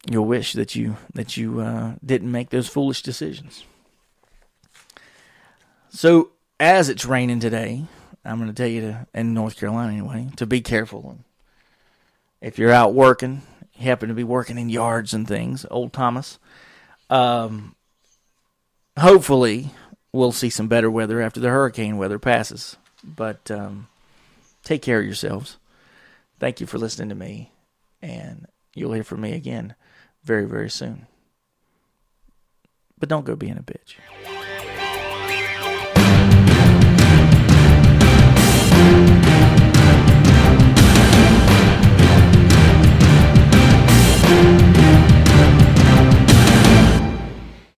you'll 0.10 0.26
wish 0.26 0.54
that 0.54 0.76
you 0.76 0.98
that 1.14 1.38
you 1.38 1.60
uh, 1.60 1.94
didn't 2.06 2.32
make 2.32 2.50
those 2.50 2.68
foolish 2.68 3.02
decisions. 3.02 3.64
So 5.90 6.32
as 6.60 6.90
it's 6.90 7.06
raining 7.06 7.40
today, 7.40 7.86
I'm 8.24 8.38
going 8.38 8.50
to 8.50 8.56
tell 8.56 8.68
you 8.70 8.82
to 8.82 9.08
in 9.14 9.34
North 9.34 9.58
Carolina 9.58 9.94
anyway 9.94 10.30
to 10.36 10.46
be 10.46 10.62
careful. 10.62 11.20
If 12.42 12.60
you're 12.60 12.72
out 12.72 12.94
working, 12.94 13.42
you 13.74 13.86
happen 13.86 14.10
to 14.10 14.16
be 14.16 14.24
working 14.24 14.58
in 14.58 14.70
yards 14.70 15.14
and 15.14 15.28
things, 15.28 15.66
old 15.72 15.94
Thomas. 15.94 16.38
Um, 17.10 17.76
hopefully, 19.00 19.72
we'll 20.12 20.32
see 20.32 20.50
some 20.50 20.68
better 20.68 20.92
weather 20.92 21.22
after 21.22 21.40
the 21.40 21.50
hurricane 21.50 21.98
weather 21.98 22.20
passes. 22.20 22.78
But 23.04 23.50
um, 23.50 23.88
take 24.64 24.82
care 24.82 25.00
of 25.00 25.06
yourselves. 25.06 25.58
Thank 26.40 26.60
you 26.60 26.68
for 26.68 26.78
listening 26.78 27.10
to 27.10 27.16
me, 27.16 27.52
and 28.02 28.48
you'll 28.74 28.94
hear 28.94 29.04
from 29.04 29.22
me 29.22 29.34
again 29.34 29.76
very, 30.26 30.46
very 30.46 30.70
soon. 30.70 31.08
But 33.00 33.10
don't 33.10 33.26
go 33.26 33.36
being 33.36 33.58
a 33.58 33.64
bitch. 33.64 33.96